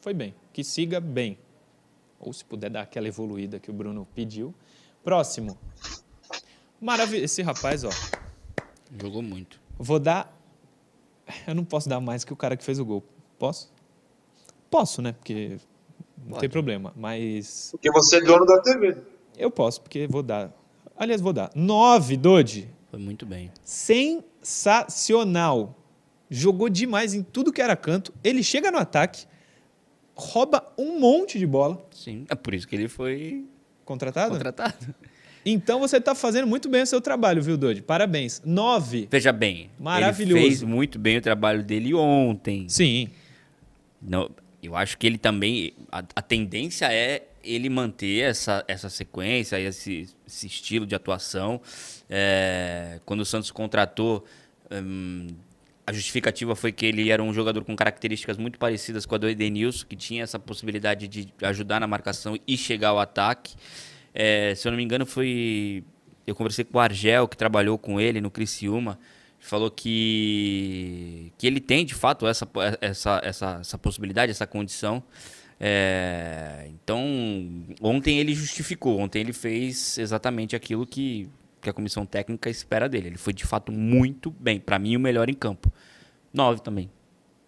foi 0.00 0.14
bem. 0.14 0.34
Que 0.52 0.64
siga 0.64 1.00
bem. 1.00 1.38
Ou 2.18 2.32
se 2.32 2.44
puder 2.44 2.70
dar 2.70 2.82
aquela 2.82 3.08
evoluída 3.08 3.58
que 3.58 3.70
o 3.70 3.72
Bruno 3.72 4.06
pediu. 4.14 4.54
Próximo. 5.02 5.58
Maravilha. 6.80 7.24
Esse 7.24 7.42
rapaz, 7.42 7.84
ó. 7.84 7.90
Jogou 9.00 9.22
muito. 9.22 9.60
Vou 9.78 9.98
dar. 9.98 10.36
Eu 11.46 11.54
não 11.54 11.64
posso 11.64 11.88
dar 11.88 12.00
mais 12.00 12.24
que 12.24 12.32
o 12.32 12.36
cara 12.36 12.56
que 12.56 12.64
fez 12.64 12.78
o 12.78 12.84
gol. 12.84 13.04
Posso? 13.38 13.72
Posso, 14.70 15.00
né? 15.00 15.12
Porque 15.12 15.58
não 16.18 16.30
Pode. 16.30 16.40
tem 16.40 16.50
problema. 16.50 16.92
Mas. 16.96 17.68
Porque 17.72 17.90
você 17.90 18.16
é 18.16 18.20
dono 18.20 18.44
da 18.44 18.60
TV. 18.60 18.96
Eu 19.36 19.50
posso, 19.50 19.80
porque 19.80 20.06
vou 20.06 20.22
dar. 20.22 20.52
Aliás, 20.96 21.20
vou 21.20 21.32
dar. 21.32 21.50
9, 21.54 22.16
Dodi. 22.16 22.68
Foi 22.90 22.98
muito 22.98 23.24
bem. 23.24 23.52
Sensacional. 23.64 25.76
Jogou 26.28 26.68
demais 26.68 27.14
em 27.14 27.22
tudo 27.22 27.52
que 27.52 27.62
era 27.62 27.76
canto. 27.76 28.12
Ele 28.22 28.42
chega 28.42 28.70
no 28.70 28.78
ataque, 28.78 29.26
rouba 30.20 30.64
um 30.78 31.00
monte 31.00 31.38
de 31.38 31.46
bola. 31.46 31.82
Sim, 31.90 32.24
é 32.28 32.34
por 32.34 32.54
isso 32.54 32.68
que 32.68 32.76
ele 32.76 32.88
foi 32.88 33.44
contratado. 33.84 34.32
Contratado. 34.32 34.94
Então 35.44 35.80
você 35.80 35.96
está 35.96 36.14
fazendo 36.14 36.46
muito 36.46 36.68
bem 36.68 36.82
o 36.82 36.86
seu 36.86 37.00
trabalho, 37.00 37.42
viu, 37.42 37.56
Dodi? 37.56 37.80
Parabéns. 37.80 38.42
9. 38.44 39.08
Veja 39.10 39.32
bem, 39.32 39.70
Maravilhoso. 39.78 40.36
ele 40.36 40.46
fez 40.48 40.62
muito 40.62 40.98
bem 40.98 41.16
o 41.16 41.20
trabalho 41.22 41.64
dele 41.64 41.94
ontem. 41.94 42.68
Sim. 42.68 43.08
Não, 44.02 44.30
eu 44.62 44.76
acho 44.76 44.98
que 44.98 45.06
ele 45.06 45.18
também. 45.18 45.72
A, 45.90 46.04
a 46.14 46.22
tendência 46.22 46.92
é 46.92 47.26
ele 47.42 47.70
manter 47.70 48.20
essa, 48.20 48.62
essa 48.68 48.90
sequência, 48.90 49.58
esse, 49.58 50.08
esse 50.26 50.46
estilo 50.46 50.86
de 50.86 50.94
atuação. 50.94 51.60
É, 52.08 53.00
quando 53.06 53.20
o 53.20 53.24
Santos 53.24 53.50
contratou, 53.50 54.24
hum, 54.70 55.28
a 55.90 55.92
justificativa 55.92 56.54
foi 56.54 56.70
que 56.70 56.86
ele 56.86 57.10
era 57.10 57.20
um 57.20 57.32
jogador 57.34 57.64
com 57.64 57.74
características 57.74 58.38
muito 58.38 58.58
parecidas 58.58 59.04
com 59.04 59.16
a 59.16 59.18
do 59.18 59.28
Edenilson, 59.28 59.86
que 59.88 59.96
tinha 59.96 60.22
essa 60.22 60.38
possibilidade 60.38 61.08
de 61.08 61.28
ajudar 61.42 61.80
na 61.80 61.86
marcação 61.86 62.38
e 62.46 62.56
chegar 62.56 62.90
ao 62.90 63.00
ataque. 63.00 63.56
É, 64.14 64.54
se 64.54 64.68
eu 64.68 64.70
não 64.70 64.76
me 64.76 64.84
engano, 64.84 65.04
foi. 65.04 65.82
Eu 66.24 66.34
conversei 66.36 66.64
com 66.64 66.78
o 66.78 66.80
Argel, 66.80 67.26
que 67.26 67.36
trabalhou 67.36 67.76
com 67.76 68.00
ele 68.00 68.20
no 68.20 68.30
Criciúma, 68.30 69.00
falou 69.40 69.68
que, 69.68 71.32
que 71.36 71.44
ele 71.44 71.58
tem 71.58 71.84
de 71.84 71.94
fato 71.94 72.24
essa, 72.24 72.48
essa, 72.80 73.20
essa, 73.24 73.58
essa 73.60 73.78
possibilidade, 73.78 74.30
essa 74.30 74.46
condição. 74.46 75.02
É, 75.58 76.68
então, 76.68 77.04
ontem 77.82 78.20
ele 78.20 78.32
justificou, 78.32 79.00
ontem 79.00 79.20
ele 79.20 79.32
fez 79.32 79.98
exatamente 79.98 80.54
aquilo 80.54 80.86
que, 80.86 81.28
que 81.60 81.70
a 81.70 81.72
comissão 81.72 82.06
técnica 82.06 82.48
espera 82.48 82.88
dele. 82.88 83.08
Ele 83.08 83.18
foi 83.18 83.32
de 83.32 83.44
fato 83.44 83.70
muito 83.70 84.30
bem, 84.30 84.58
para 84.58 84.78
mim, 84.78 84.96
o 84.96 85.00
melhor 85.00 85.28
em 85.28 85.34
campo. 85.34 85.70
Nove 86.32 86.62
também. 86.62 86.90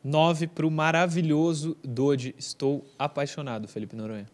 9 0.04 0.48
para 0.48 0.66
o 0.66 0.70
maravilhoso 0.70 1.76
Dodi. 1.82 2.34
Estou 2.36 2.84
apaixonado, 2.98 3.68
Felipe 3.68 3.94
Noronha. 3.94 4.26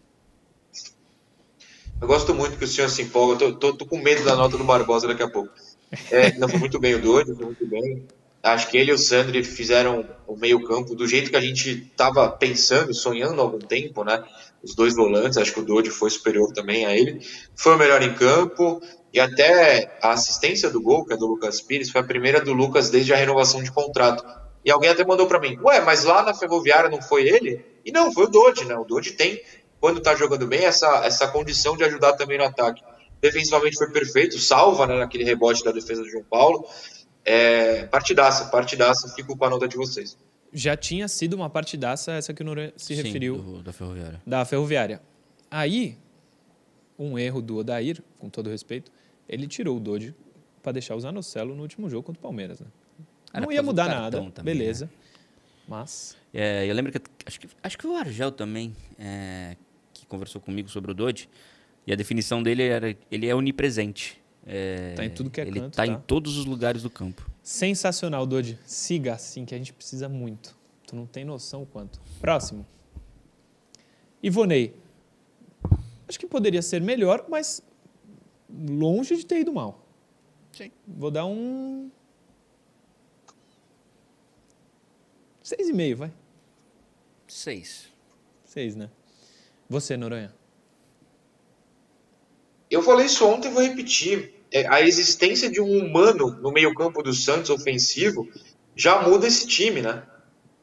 Eu 2.01 2.07
gosto 2.07 2.35
muito 2.35 2.57
que 2.57 2.65
o 2.65 2.69
senhor 2.69 2.89
se 2.89 3.03
empolga. 3.03 3.37
Tô, 3.37 3.53
tô, 3.53 3.73
tô 3.75 3.87
com 3.87 3.99
medo 3.99 4.25
da 4.25 4.37
nota 4.37 4.57
do 4.57 4.65
Barbosa 4.65 5.09
daqui 5.09 5.23
a 5.23 5.29
pouco. 5.29 5.53
É, 6.11 6.37
não 6.39 6.49
foi 6.49 6.59
muito 6.59 6.79
bem 6.79 6.95
o 6.95 7.03
Dodi, 7.03 7.35
foi 7.35 7.47
muito 7.47 7.67
bem. 7.67 8.07
Acho 8.43 8.71
que 8.71 8.79
ele 8.79 8.93
e 8.93 8.95
o 8.95 8.99
Sandri 8.99 9.43
fizeram 9.43 10.09
o 10.27 10.37
meio-campo 10.37 10.95
do 10.95 11.07
jeito 11.09 11.29
que 11.31 11.37
a 11.37 11.41
gente 11.41 11.71
estava 11.91 12.31
pensando, 12.31 12.95
sonhando 12.95 13.41
há 13.41 13.45
algum 13.45 13.59
tempo, 13.59 14.05
né? 14.05 14.23
Os 14.63 14.75
dois 14.75 14.95
volantes, 14.95 15.39
acho 15.39 15.53
que 15.53 15.61
o 15.61 15.65
Dodi 15.65 15.91
foi 15.91 16.11
superior 16.11 16.53
também 16.53 16.85
a 16.85 16.97
ele. 16.97 17.21
Foi 17.55 17.75
o 17.75 17.79
melhor 17.79 18.03
em 18.03 18.15
campo. 18.15 18.81
E 19.13 19.21
até 19.21 19.99
a 20.03 20.11
assistência 20.11 20.69
do 20.69 20.83
gol, 20.83 21.05
que 21.07 21.15
é 21.15 21.17
do 21.17 21.27
Lucas 21.27 21.61
Pires, 21.61 21.91
foi 21.91 22.01
a 22.01 22.05
primeira 22.05 22.41
do 22.41 22.53
Lucas 22.53 22.91
desde 22.91 23.13
a 23.13 23.17
renovação 23.17 23.63
de 23.63 23.71
contrato. 23.71 24.25
E 24.65 24.71
alguém 24.71 24.91
até 24.91 25.05
mandou 25.05 25.27
para 25.27 25.41
mim: 25.41 25.59
Ué, 25.63 25.81
mas 25.81 26.05
lá 26.05 26.23
na 26.23 26.35
Ferroviária 26.35 26.91
não 26.91 27.01
foi 27.01 27.29
ele? 27.29 27.65
E 27.85 27.93
não, 27.93 28.13
foi 28.13 28.25
o 28.25 28.29
Dodi, 28.29 28.65
né? 28.65 28.77
O 28.77 28.85
Dodi 28.85 29.13
tem, 29.13 29.41
quando 29.81 30.01
tá 30.01 30.15
jogando 30.15 30.47
bem, 30.47 30.65
essa, 30.65 31.05
essa 31.05 31.29
condição 31.29 31.77
de 31.77 31.85
ajudar 31.85 32.15
também 32.15 32.37
no 32.37 32.45
ataque. 32.45 32.83
Defensivamente 33.21 33.77
foi 33.77 33.91
perfeito, 33.91 34.39
salva 34.39 34.87
né, 34.87 34.97
naquele 34.99 35.25
rebote 35.25 35.65
da 35.65 35.73
defesa 35.73 36.03
do 36.03 36.11
João 36.11 36.25
Paulo. 36.25 36.67
É, 37.25 37.85
partidaça, 37.87 38.47
partidaça, 38.47 39.13
fico 39.15 39.37
com 39.37 39.45
a 39.45 39.51
nota 39.51 39.67
de 39.67 39.77
vocês. 39.77 40.17
Já 40.53 40.77
tinha 40.77 41.07
sido 41.09 41.35
uma 41.35 41.51
partidaça 41.51 42.13
essa 42.13 42.33
que 42.33 42.43
o 42.43 42.45
Noronha 42.47 42.73
se 42.77 42.97
Sim, 42.97 43.03
referiu. 43.03 43.37
do- 43.37 43.63
da 43.63 43.73
Ferroviária. 43.73 44.21
Da 44.27 44.45
Ferroviária. 44.45 45.03
Aí, 45.51 45.97
um 46.99 47.19
erro 47.19 47.41
do 47.43 47.57
Odair, 47.57 48.03
com 48.19 48.29
todo 48.31 48.49
respeito, 48.51 48.91
ele 49.29 49.47
tirou 49.47 49.77
o 49.77 49.81
Dodi 49.81 50.15
para 50.63 50.73
deixar 50.73 50.95
o 50.97 51.01
Zanocelo 51.01 51.55
no 51.55 51.63
último 51.63 51.89
jogo 51.89 52.03
contra 52.05 52.19
o 52.19 52.23
Palmeiras. 52.23 52.61
Né? 52.61 52.67
Era 53.33 53.45
Não 53.45 53.53
ia 53.53 53.63
mudar 53.63 53.89
nada, 53.89 54.19
também, 54.31 54.55
beleza. 54.55 54.87
né? 54.87 54.91
Mas 55.69 56.17
É, 56.33 56.67
eu 56.67 56.75
lembro 56.75 56.91
que 56.93 56.99
acho, 57.27 57.39
que. 57.41 57.49
acho 57.63 57.77
que 57.79 57.87
o 57.87 57.95
Argel 57.95 58.33
também 58.33 58.75
é, 58.99 59.55
que 59.93 60.07
conversou 60.07 60.41
comigo 60.41 60.69
sobre 60.69 60.91
o 60.91 60.95
Dodge. 60.95 61.29
E 61.87 61.93
a 61.93 61.97
definição 61.97 62.43
dele 62.43 62.63
era, 62.63 62.97
ele 63.11 63.27
é 63.29 63.35
onipresente. 63.35 64.21
É, 64.51 64.95
Tá 64.95 65.05
em 65.05 65.11
tudo 65.11 65.29
que 65.29 65.41
é 65.41 65.47
ele 65.47 65.61
canto, 65.61 65.77
tá 65.77 65.85
tá? 65.85 65.93
em 65.93 66.01
todos 66.01 66.39
os 66.39 66.47
lugares 66.47 66.83
do 66.83 66.89
campo. 66.89 67.31
Sensacional, 67.43 68.27
Dodi. 68.27 68.59
Siga 68.65 69.13
assim, 69.15 69.45
que 69.45 69.55
a 69.55 69.59
gente 69.59 69.75
precisa 69.75 70.09
muito. 70.09 70.57
Tu 70.87 70.97
não 70.97 71.07
tem 71.07 71.23
noção 71.23 71.63
o 71.63 71.67
quanto. 71.67 72.01
Próximo. 72.19 72.67
Ivonei. 74.23 74.75
Acho 76.09 76.19
que 76.19 76.27
poderia 76.27 76.63
ser 76.63 76.81
melhor, 76.81 77.27
mas 77.29 77.63
longe 78.51 79.15
de 79.17 79.27
ter 79.27 79.41
ido 79.41 79.53
mal. 79.53 79.87
Sim. 80.53 80.73
Vou 80.87 81.11
dar 81.11 81.27
um. 81.27 81.91
Seis 85.43 85.69
e 85.69 85.73
meio, 85.75 85.97
vai. 85.99 86.13
Seis. 87.27 87.89
Seis, 88.45 88.75
né? 88.75 88.91
Você, 89.69 89.95
Noronha. 89.97 90.35
Eu 92.71 92.83
falei 92.83 93.07
isso 93.07 93.27
ontem 93.27 93.49
e 93.49 93.53
vou 93.53 93.63
repetir. 93.63 94.38
É, 94.51 94.67
a 94.69 94.81
existência 94.81 95.51
de 95.51 95.61
um 95.61 95.79
humano 95.79 96.39
no 96.41 96.51
meio-campo 96.51 97.03
do 97.03 97.13
Santos 97.13 97.51
ofensivo 97.51 98.27
já 98.75 99.03
muda 99.03 99.27
esse 99.27 99.47
time, 99.47 99.83
né? 99.83 100.05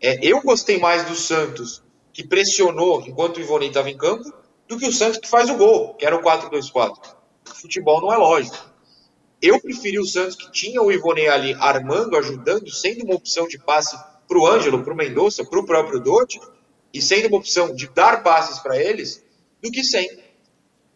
É, 0.02 0.20
eu 0.26 0.42
gostei 0.42 0.80
mais 0.80 1.04
do 1.06 1.16
Santos 1.16 1.84
que 2.12 2.26
pressionou 2.26 3.04
enquanto 3.06 3.38
o 3.38 3.42
Ivonei 3.42 3.68
estava 3.68 3.90
em 3.90 3.98
campo 3.98 4.34
do 4.68 4.78
que 4.78 4.88
o 4.88 4.92
Santos 4.92 5.20
que 5.20 5.28
faz 5.28 5.50
o 5.50 5.58
gol, 5.58 5.94
que 5.96 6.06
era 6.06 6.16
o 6.16 6.22
4-2-4. 6.22 6.98
Futebol 7.46 8.02
não 8.02 8.14
é 8.14 8.18
lógico. 8.18 8.58
Eu 9.42 9.60
preferi 9.60 10.00
o 10.00 10.06
Santos 10.06 10.36
que 10.36 10.52
tinha 10.52 10.82
o 10.82 10.92
Ivonei 10.92 11.28
ali 11.28 11.54
armando, 11.60 12.18
ajudando, 12.18 12.72
sendo 12.72 13.04
uma 13.04 13.16
opção 13.16 13.48
de 13.48 13.60
passe 13.60 13.96
para 14.28 14.40
o 14.40 14.48
Ângelo, 14.48 14.84
para 14.84 14.94
o 14.94 14.96
Mendonça, 14.96 15.46
para 15.46 15.60
o 15.60 15.66
próprio 15.66 16.00
Dotti, 16.00 16.40
e 16.94 17.02
sendo 17.02 17.28
uma 17.28 17.38
opção 17.38 17.76
de 17.76 17.88
dar 17.90 18.24
passes 18.24 18.60
para 18.60 18.82
eles, 18.82 19.24
do 19.62 19.70
que 19.70 19.84
sem. 19.84 20.10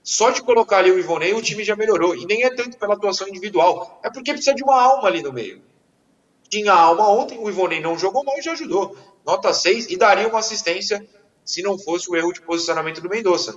Só 0.09 0.31
de 0.31 0.41
colocar 0.41 0.79
ali 0.79 0.89
o 0.89 0.97
Ivonei, 0.97 1.35
o 1.35 1.41
time 1.41 1.63
já 1.63 1.75
melhorou. 1.75 2.15
E 2.15 2.25
nem 2.25 2.43
é 2.43 2.49
tanto 2.49 2.79
pela 2.79 2.95
atuação 2.95 3.27
individual, 3.27 3.99
é 4.03 4.09
porque 4.09 4.33
precisa 4.33 4.55
de 4.55 4.63
uma 4.63 4.81
alma 4.81 5.07
ali 5.07 5.21
no 5.21 5.31
meio. 5.31 5.61
Tinha 6.49 6.73
alma 6.73 7.07
ontem, 7.07 7.37
o 7.37 7.47
Ivonei 7.47 7.79
não 7.79 7.95
jogou 7.95 8.23
mal 8.23 8.35
e 8.39 8.41
já 8.41 8.53
ajudou. 8.53 8.97
Nota 9.23 9.53
6 9.53 9.87
e 9.91 9.95
daria 9.97 10.27
uma 10.27 10.39
assistência 10.39 11.07
se 11.45 11.61
não 11.61 11.77
fosse 11.77 12.09
o 12.09 12.15
erro 12.15 12.33
de 12.33 12.41
posicionamento 12.41 13.01
do 13.01 13.07
Mendonça. 13.07 13.55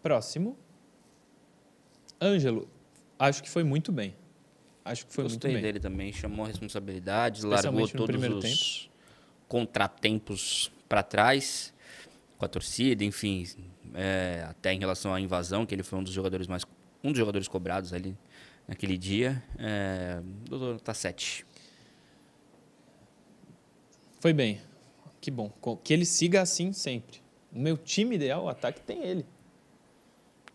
Próximo. 0.00 0.56
Ângelo. 2.22 2.68
Acho 3.18 3.42
que 3.42 3.50
foi 3.50 3.64
muito 3.64 3.90
bem. 3.90 4.14
Acho 4.84 5.04
que 5.04 5.12
foi 5.12 5.24
Gostei 5.24 5.50
muito 5.50 5.62
bem. 5.62 5.72
dele 5.72 5.80
também, 5.80 6.12
chamou 6.12 6.44
a 6.44 6.48
responsabilidade, 6.48 7.44
largou 7.44 7.88
todos 7.88 8.06
primeiro 8.06 8.38
os 8.38 8.88
contratempos 9.48 10.70
para 10.88 11.02
trás 11.02 11.74
com 12.38 12.44
a 12.44 12.48
torcida, 12.48 13.02
enfim, 13.02 13.44
é, 13.94 14.44
até 14.48 14.72
em 14.72 14.78
relação 14.78 15.14
à 15.14 15.20
invasão, 15.20 15.64
que 15.64 15.74
ele 15.74 15.82
foi 15.82 15.98
um 15.98 16.02
dos 16.02 16.12
jogadores 16.12 16.46
mais 16.46 16.64
um 17.02 17.10
dos 17.10 17.18
jogadores 17.18 17.46
cobrados 17.48 17.92
ali 17.92 18.16
naquele 18.66 18.96
dia. 18.98 19.42
É, 19.58 20.20
doutor, 20.48 20.80
tá 20.80 20.92
7. 20.94 21.44
Foi 24.20 24.32
bem. 24.32 24.60
Que 25.20 25.30
bom. 25.30 25.50
Que 25.82 25.92
ele 25.92 26.04
siga 26.04 26.42
assim 26.42 26.72
sempre. 26.72 27.22
O 27.52 27.58
meu 27.58 27.76
time 27.76 28.16
ideal, 28.16 28.44
o 28.44 28.48
ataque, 28.48 28.80
tem 28.80 29.02
ele. 29.04 29.24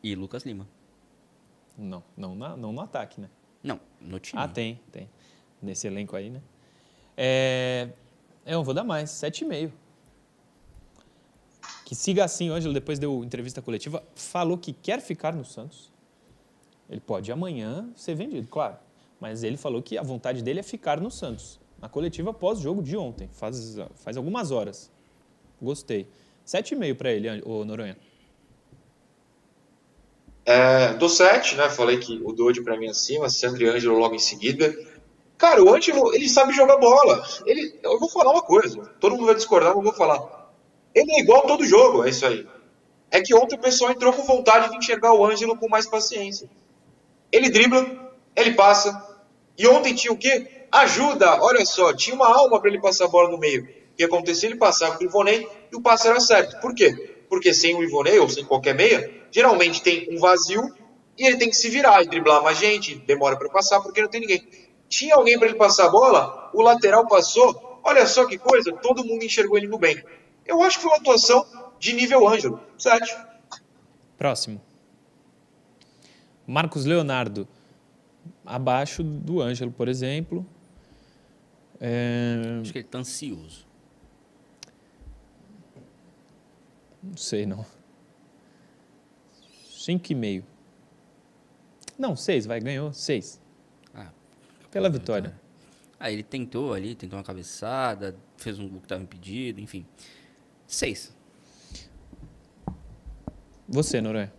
E 0.04 0.16
Lucas 0.16 0.44
Lima. 0.44 0.68
Não, 1.78 2.04
não, 2.16 2.36
na- 2.36 2.58
não 2.58 2.74
no 2.74 2.82
ataque, 2.82 3.22
né? 3.22 3.30
Não, 3.64 3.80
no 4.02 4.20
time. 4.20 4.42
Ah, 4.42 4.48
tem, 4.48 4.80
tem. 4.92 5.10
Nesse 5.62 5.88
elenco 5.88 6.16
aí, 6.16 6.30
né? 6.30 6.42
É, 7.16 7.90
eu 8.46 8.64
vou 8.64 8.74
dar 8.74 8.84
mais, 8.84 9.10
7,5. 9.12 9.72
Que 11.90 11.96
siga 11.96 12.24
assim, 12.24 12.52
o 12.52 12.54
Ângelo, 12.54 12.72
depois 12.72 13.00
deu 13.00 13.24
entrevista 13.24 13.64
coletiva, 13.64 14.04
falou 14.14 14.60
que 14.60 14.74
quer 14.74 15.02
ficar 15.02 15.34
no 15.34 15.44
Santos. 15.44 15.92
Ele 16.88 17.00
pode 17.00 17.32
amanhã 17.32 17.90
ser 17.96 18.14
vendido, 18.14 18.48
claro. 18.48 18.76
Mas 19.20 19.42
ele 19.42 19.58
falou 19.58 19.82
que 19.82 19.98
a 19.98 20.04
vontade 20.04 20.44
dele 20.44 20.60
é 20.60 20.64
ficar 20.64 21.02
no 21.02 21.10
Santos. 21.10 21.60
Na 21.82 21.90
coletiva 21.90 22.32
pós-jogo 22.32 22.84
de 22.84 22.96
ontem, 22.96 23.28
faz, 23.34 23.76
faz 23.96 24.18
algumas 24.18 24.52
horas. 24.52 24.92
Gostei. 25.60 26.08
7,5 26.46 26.96
para 26.96 27.12
ele, 27.12 27.42
ô 27.44 27.66
Noronha. 27.66 27.98
É, 30.46 30.94
do 30.94 31.10
7, 31.10 31.56
né? 31.56 31.72
Falei 31.72 31.98
que 31.98 32.22
o 32.24 32.32
Dodi 32.32 32.62
pra 32.62 32.78
mim 32.78 32.88
acima, 32.88 33.32
Sandro 33.32 33.64
e 33.64 33.68
Ângelo 33.68 33.98
logo 33.98 34.14
em 34.14 34.20
seguida. 34.20 34.78
Cara, 35.40 35.64
o 35.64 35.74
Ângelo, 35.74 36.14
ele 36.14 36.30
sabe 36.30 36.54
jogar 36.54 36.78
bola. 36.78 37.26
Ele, 37.48 37.80
eu 37.82 37.98
vou 37.98 38.08
falar 38.08 38.30
uma 38.30 38.44
coisa, 38.44 38.78
todo 39.00 39.16
mundo 39.16 39.26
vai 39.26 39.34
discordar, 39.34 39.70
mas 39.70 39.78
eu 39.78 39.92
vou 39.92 39.94
falar. 39.94 40.39
Ele 40.94 41.12
é 41.12 41.20
igual 41.20 41.44
todo 41.44 41.66
jogo, 41.66 42.04
é 42.06 42.10
isso 42.10 42.26
aí. 42.26 42.48
É 43.12 43.22
que 43.22 43.34
ontem 43.34 43.56
o 43.56 43.62
pessoal 43.62 43.92
entrou 43.92 44.14
com 44.14 44.24
vontade 44.24 44.70
de 44.70 44.78
enxergar 44.78 45.14
o 45.14 45.26
Ângelo 45.26 45.58
com 45.58 45.68
mais 45.68 45.88
paciência. 45.88 46.50
Ele 47.32 47.50
dribla, 47.50 48.14
ele 48.36 48.54
passa. 48.54 49.08
E 49.58 49.68
ontem 49.68 49.94
tinha 49.94 50.14
o 50.14 50.18
quê? 50.18 50.66
Ajuda, 50.72 51.42
olha 51.42 51.66
só, 51.66 51.94
tinha 51.94 52.16
uma 52.16 52.28
alma 52.28 52.60
para 52.60 52.70
ele 52.70 52.80
passar 52.80 53.06
a 53.06 53.10
bola 53.10 53.30
no 53.30 53.38
meio. 53.38 53.64
O 53.64 53.96
que 53.98 54.04
acontecia? 54.04 54.50
Ele 54.50 54.58
passava 54.58 54.98
com 54.98 55.04
o 55.04 55.08
Ivonei 55.08 55.48
e 55.72 55.76
o 55.76 55.82
passe 55.82 56.08
era 56.08 56.20
certo. 56.20 56.60
Por 56.62 56.74
quê? 56.74 57.18
Porque 57.28 57.54
sem 57.54 57.76
o 57.76 57.84
Ivonei 57.84 58.20
ou 58.20 58.30
sem 58.30 58.46
qualquer 58.46 58.76
meia, 58.76 59.12
geralmente 59.32 59.82
tem 59.82 60.08
um 60.12 60.20
vazio 60.20 60.62
e 61.18 61.26
ele 61.26 61.38
tem 61.38 61.50
que 61.50 61.56
se 61.56 61.70
virar 61.70 62.02
e 62.02 62.08
driblar 62.08 62.42
mais 62.42 62.58
gente, 62.58 62.96
demora 62.96 63.36
para 63.36 63.50
passar 63.50 63.82
porque 63.82 64.02
não 64.02 64.10
tem 64.10 64.22
ninguém. 64.22 64.48
Tinha 64.88 65.16
alguém 65.16 65.38
para 65.38 65.50
ele 65.50 65.58
passar 65.58 65.86
a 65.86 65.90
bola, 65.90 66.50
o 66.54 66.62
lateral 66.62 67.06
passou, 67.08 67.82
olha 67.84 68.08
só 68.08 68.26
que 68.26 68.38
coisa, 68.38 68.72
todo 68.72 69.04
mundo 69.04 69.24
enxergou 69.24 69.58
ele 69.58 69.68
no 69.68 69.78
bem. 69.78 70.02
Eu 70.50 70.64
acho 70.64 70.78
que 70.78 70.82
foi 70.82 70.92
uma 70.92 70.98
atuação 70.98 71.46
de 71.80 71.94
nível 71.94 72.28
Ângelo, 72.28 72.60
7. 72.76 73.16
Próximo. 74.18 74.60
Marcos 76.48 76.86
Leonardo. 76.86 77.48
Abaixo 78.44 79.04
do 79.04 79.44
Ângelo, 79.44 79.72
por 79.72 79.88
exemplo. 79.88 80.44
É, 81.80 82.58
Acho 82.62 82.72
que 82.72 82.80
ele 82.80 82.88
tá 82.88 82.98
ansioso. 82.98 83.68
Não 87.04 87.16
sei, 87.16 87.46
não. 87.46 87.64
Cinco 89.70 90.12
e 90.12 90.16
meio. 90.16 90.44
Não, 91.96 92.16
seis, 92.16 92.48
vai, 92.48 92.60
ganhou. 92.60 92.92
Seis. 92.92 93.40
Ah, 93.94 94.10
Pela 94.72 94.90
vitória. 94.90 95.40
Ah, 96.00 96.12
ele 96.12 96.24
tentou 96.24 96.74
ali, 96.74 96.96
tentou 96.96 97.20
uma 97.20 97.24
cabeçada, 97.24 98.16
fez 98.36 98.58
um 98.58 98.68
gol 98.68 98.80
que 98.80 98.86
estava 98.86 99.04
impedido, 99.04 99.62
enfim. 99.62 99.86
Seis. 100.70 101.12
Você, 103.68 104.00
Noronha. 104.00 104.32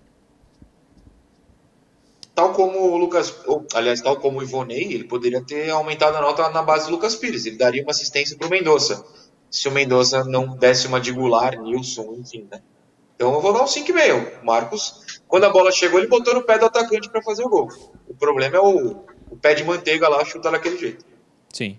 Tal 2.32 2.54
como 2.54 2.78
o 2.78 2.96
Lucas, 2.96 3.34
ou, 3.46 3.66
aliás, 3.74 4.00
tal 4.00 4.16
como 4.16 4.38
o 4.38 4.42
Ivonei, 4.42 4.92
ele 4.92 5.04
poderia 5.04 5.42
ter 5.42 5.68
aumentado 5.70 6.16
a 6.16 6.20
nota 6.20 6.48
na 6.50 6.62
base 6.62 6.86
do 6.86 6.92
Lucas 6.92 7.16
Pires. 7.16 7.46
Ele 7.46 7.56
daria 7.56 7.82
uma 7.82 7.90
assistência 7.90 8.36
para 8.38 8.46
o 8.46 8.50
Mendonça. 8.50 9.04
Se 9.50 9.66
o 9.66 9.72
Mendonça 9.72 10.24
não 10.24 10.56
desse 10.56 10.86
uma 10.86 11.00
de 11.00 11.10
Goulart, 11.10 11.58
Nilson, 11.58 12.14
enfim, 12.20 12.46
né? 12.48 12.62
Então 13.16 13.34
eu 13.34 13.40
vou 13.40 13.52
dar 13.52 13.64
um 13.64 13.66
5,5. 13.66 14.44
Marcos, 14.44 15.20
quando 15.26 15.44
a 15.44 15.50
bola 15.50 15.72
chegou, 15.72 15.98
ele 15.98 16.08
botou 16.08 16.32
no 16.32 16.44
pé 16.44 16.58
do 16.58 16.66
atacante 16.66 17.10
para 17.10 17.20
fazer 17.22 17.42
o 17.42 17.48
gol. 17.48 17.68
O 18.08 18.14
problema 18.14 18.56
é 18.56 18.60
o, 18.60 19.04
o 19.30 19.36
pé 19.36 19.52
de 19.52 19.64
manteiga 19.64 20.08
lá 20.08 20.24
chutar 20.24 20.52
daquele 20.52 20.78
jeito. 20.78 21.04
Sim. 21.52 21.76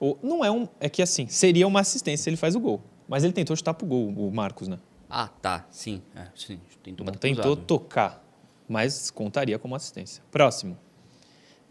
O, 0.00 0.16
não 0.22 0.42
é 0.42 0.50
um. 0.50 0.66
É 0.80 0.88
que 0.88 1.02
assim, 1.02 1.28
seria 1.28 1.66
uma 1.66 1.80
assistência 1.80 2.24
se 2.24 2.30
ele 2.30 2.38
faz 2.38 2.56
o 2.56 2.60
gol. 2.60 2.82
Mas 3.10 3.24
ele 3.24 3.32
tentou 3.32 3.56
chutar 3.56 3.74
pro 3.74 3.84
gol, 3.88 4.08
o 4.08 4.30
Marcos, 4.32 4.68
né? 4.68 4.78
Ah, 5.10 5.26
tá. 5.26 5.66
Sim. 5.68 6.00
É, 6.14 6.28
sim. 6.36 6.60
Tentou 6.80 7.04
Não 7.04 7.12
tentou 7.12 7.42
cruzado. 7.42 7.66
tocar, 7.66 8.24
mas 8.68 9.10
contaria 9.10 9.58
como 9.58 9.74
assistência. 9.74 10.22
Próximo. 10.30 10.78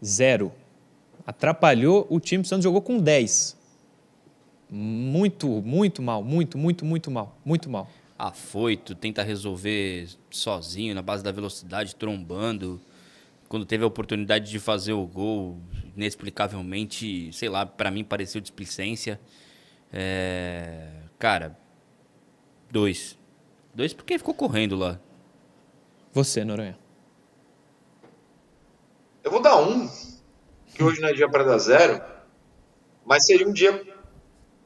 Zero. 0.04 0.52
Atrapalhou 1.26 2.06
o 2.10 2.20
time, 2.20 2.42
o 2.42 2.46
Santos 2.46 2.64
jogou 2.64 2.82
com 2.82 2.98
10. 2.98 3.56
Muito, 4.68 5.48
muito 5.62 6.02
mal, 6.02 6.22
muito, 6.22 6.58
muito, 6.58 6.84
muito 6.84 7.10
mal, 7.10 7.38
muito 7.42 7.70
mal. 7.70 7.88
Afoito, 8.18 8.94
tenta 8.94 9.22
resolver 9.22 10.10
sozinho, 10.30 10.94
na 10.94 11.00
base 11.00 11.24
da 11.24 11.32
velocidade, 11.32 11.94
trombando. 11.96 12.78
Quando 13.48 13.64
teve 13.64 13.82
a 13.82 13.86
oportunidade 13.86 14.50
de 14.50 14.58
fazer 14.58 14.92
o 14.92 15.06
gol, 15.06 15.56
inexplicavelmente, 15.96 17.32
sei 17.32 17.48
lá, 17.48 17.64
pra 17.64 17.90
mim 17.90 18.04
pareceu 18.04 18.42
displicência. 18.42 19.18
É, 19.90 20.86
Cara, 21.20 21.54
dois. 22.70 23.16
Dois 23.74 23.92
porque 23.92 24.16
ficou 24.16 24.32
correndo 24.32 24.74
lá. 24.74 24.98
Você, 26.14 26.42
Noronha. 26.44 26.78
Eu 29.22 29.30
vou 29.30 29.42
dar 29.42 29.56
um, 29.60 29.86
que 30.74 30.82
hoje 30.82 30.98
não 31.00 31.10
é 31.10 31.12
dia 31.12 31.28
para 31.30 31.44
dar 31.44 31.58
zero, 31.58 32.02
mas 33.04 33.26
seria 33.26 33.46
um 33.46 33.52
dia 33.52 33.86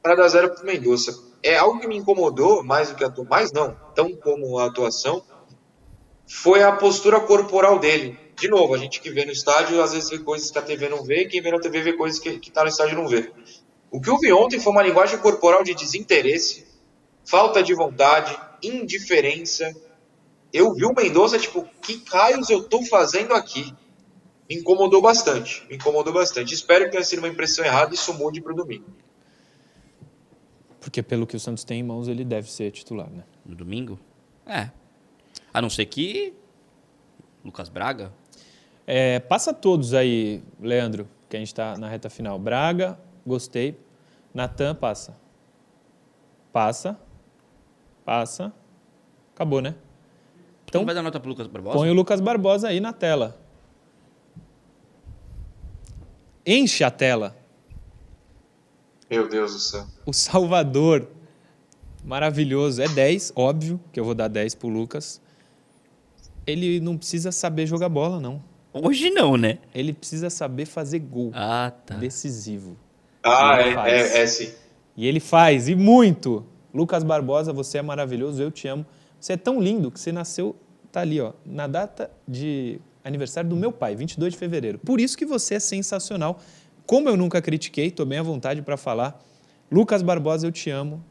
para 0.01 0.15
dar 0.15 0.29
zero 0.29 0.49
para 0.53 0.63
o 0.63 0.65
Mendonça. 0.65 1.13
É 1.43 1.57
algo 1.57 1.77
que 1.81 1.87
me 1.87 1.97
incomodou 1.97 2.63
mais 2.63 2.89
do 2.89 2.95
que 2.95 3.03
a 3.03 3.07
atu- 3.07 3.25
mais 3.25 3.51
não, 3.51 3.75
tão 3.93 4.15
como 4.15 4.57
a 4.57 4.65
atuação, 4.67 5.21
foi 6.25 6.63
a 6.63 6.71
postura 6.71 7.19
corporal 7.19 7.77
dele. 7.79 8.17
De 8.39 8.47
novo, 8.47 8.73
a 8.73 8.77
gente 8.77 9.01
que 9.01 9.11
vê 9.11 9.25
no 9.25 9.31
estádio 9.33 9.81
às 9.83 9.91
vezes 9.91 10.09
vê 10.09 10.19
coisas 10.19 10.49
que 10.49 10.57
a 10.57 10.61
TV 10.61 10.87
não 10.87 11.03
vê, 11.03 11.23
e 11.23 11.27
quem 11.27 11.41
vê 11.41 11.51
na 11.51 11.59
TV 11.59 11.81
vê 11.81 11.93
coisas 11.93 12.17
que 12.17 12.39
que 12.39 12.49
tá 12.49 12.63
no 12.63 12.69
estádio 12.69 12.95
não 12.97 13.07
vê. 13.09 13.31
O 13.91 14.01
que 14.01 14.09
eu 14.09 14.17
vi 14.17 14.31
ontem 14.33 14.59
foi 14.59 14.71
uma 14.71 14.83
linguagem 14.83 15.17
corporal 15.19 15.63
de 15.63 15.73
desinteresse, 15.73 16.65
falta 17.23 17.63
de 17.63 17.73
vontade, 17.73 18.37
indiferença. 18.61 19.73
eu 20.51 20.73
vi 20.73 20.85
o 20.85 20.93
Mendonça, 20.93 21.37
tipo, 21.37 21.67
que 21.81 22.03
raios 22.07 22.49
eu 22.49 22.63
tô 22.63 22.83
fazendo 22.83 23.33
aqui? 23.33 23.73
Me 24.49 24.57
incomodou 24.57 25.01
bastante, 25.01 25.65
me 25.69 25.75
incomodou 25.75 26.13
bastante. 26.13 26.53
Espero 26.53 26.85
que 26.85 26.91
tenha 26.91 27.03
sido 27.03 27.19
uma 27.19 27.27
impressão 27.27 27.65
errada 27.65 27.91
e 27.91 27.95
isso 27.95 28.13
mude 28.13 28.41
pro 28.41 28.53
domingo. 28.53 28.85
Porque 30.79 31.01
pelo 31.01 31.25
que 31.25 31.35
o 31.35 31.39
Santos 31.39 31.63
tem 31.63 31.79
em 31.79 31.83
mãos, 31.83 32.07
ele 32.07 32.23
deve 32.23 32.51
ser 32.51 32.69
titular, 32.71 33.09
né? 33.09 33.23
No 33.43 33.55
domingo? 33.55 33.99
É. 34.45 34.69
A 35.51 35.61
não 35.61 35.69
ser 35.69 35.85
que. 35.87 36.33
Lucas 37.43 37.69
Braga? 37.69 38.13
É, 38.85 39.19
passa 39.19 39.51
todos 39.51 39.95
aí, 39.95 40.43
Leandro, 40.59 41.09
que 41.27 41.35
a 41.35 41.39
gente 41.39 41.47
está 41.47 41.75
na 41.75 41.89
reta 41.89 42.07
final. 42.07 42.37
Braga, 42.37 42.99
gostei. 43.25 43.79
Natan, 44.33 44.75
passa. 44.75 45.15
Passa. 46.51 46.99
Passa. 48.03 48.53
Acabou, 49.33 49.61
né? 49.61 49.75
Então 50.67 50.85
vai 50.85 50.93
dar 50.93 51.01
nota 51.01 51.19
pro 51.19 51.29
Lucas 51.29 51.47
Barbosa? 51.47 51.77
Põe 51.77 51.89
o 51.89 51.93
Lucas 51.93 52.19
Barbosa 52.19 52.67
aí 52.67 52.79
na 52.79 52.91
tela. 52.91 53.39
Enche 56.45 56.83
a 56.83 56.91
tela. 56.91 57.35
Meu 59.09 59.27
Deus 59.27 59.53
do 59.53 59.59
céu. 59.59 59.85
O 60.05 60.13
Salvador. 60.13 61.07
Maravilhoso. 62.03 62.81
É 62.81 62.87
10, 62.87 63.33
óbvio 63.35 63.79
que 63.91 63.99
eu 63.99 64.03
vou 64.03 64.13
dar 64.13 64.27
10 64.27 64.55
pro 64.55 64.67
Lucas. 64.67 65.21
Ele 66.45 66.79
não 66.79 66.97
precisa 66.97 67.31
saber 67.31 67.65
jogar 67.65 67.89
bola, 67.89 68.19
não. 68.19 68.43
Hoje 68.73 69.09
não, 69.09 69.37
né? 69.37 69.59
Ele 69.73 69.93
precisa 69.93 70.29
saber 70.29 70.65
fazer 70.65 70.99
gol. 70.99 71.31
Ah, 71.33 71.71
tá. 71.85 71.95
Decisivo. 71.95 72.77
Ah, 73.25 73.61
E 73.61 73.69
é, 73.69 73.73
faz. 73.73 73.93
é, 74.15 74.21
é 74.21 74.27
sim. 74.27 74.51
E 74.95 75.07
ele 75.07 75.19
faz, 75.19 75.67
e 75.67 75.75
muito. 75.75 76.45
Lucas 76.73 77.03
Barbosa, 77.03 77.51
você 77.51 77.79
é 77.79 77.81
maravilhoso, 77.81 78.41
eu 78.41 78.51
te 78.51 78.67
amo. 78.67 78.85
Você 79.19 79.33
é 79.33 79.37
tão 79.37 79.59
lindo 79.59 79.89
que 79.91 79.99
você 79.99 80.11
nasceu, 80.11 80.55
tá 80.91 81.01
ali, 81.01 81.19
ó, 81.19 81.31
na 81.45 81.67
data 81.67 82.11
de 82.27 82.79
aniversário 83.03 83.49
do 83.49 83.55
meu 83.55 83.71
pai, 83.71 83.95
22 83.95 84.33
de 84.33 84.39
fevereiro. 84.39 84.77
Por 84.79 84.99
isso 84.99 85.17
que 85.17 85.25
você 85.25 85.55
é 85.55 85.59
sensacional. 85.59 86.39
Como 86.85 87.09
eu 87.09 87.17
nunca 87.17 87.41
critiquei, 87.41 87.89
tô 87.91 88.05
bem 88.05 88.19
à 88.19 88.23
vontade 88.23 88.61
para 88.61 88.77
falar. 88.77 89.19
Lucas 89.71 90.01
Barbosa, 90.01 90.45
eu 90.47 90.51
te 90.51 90.69
amo. 90.69 91.03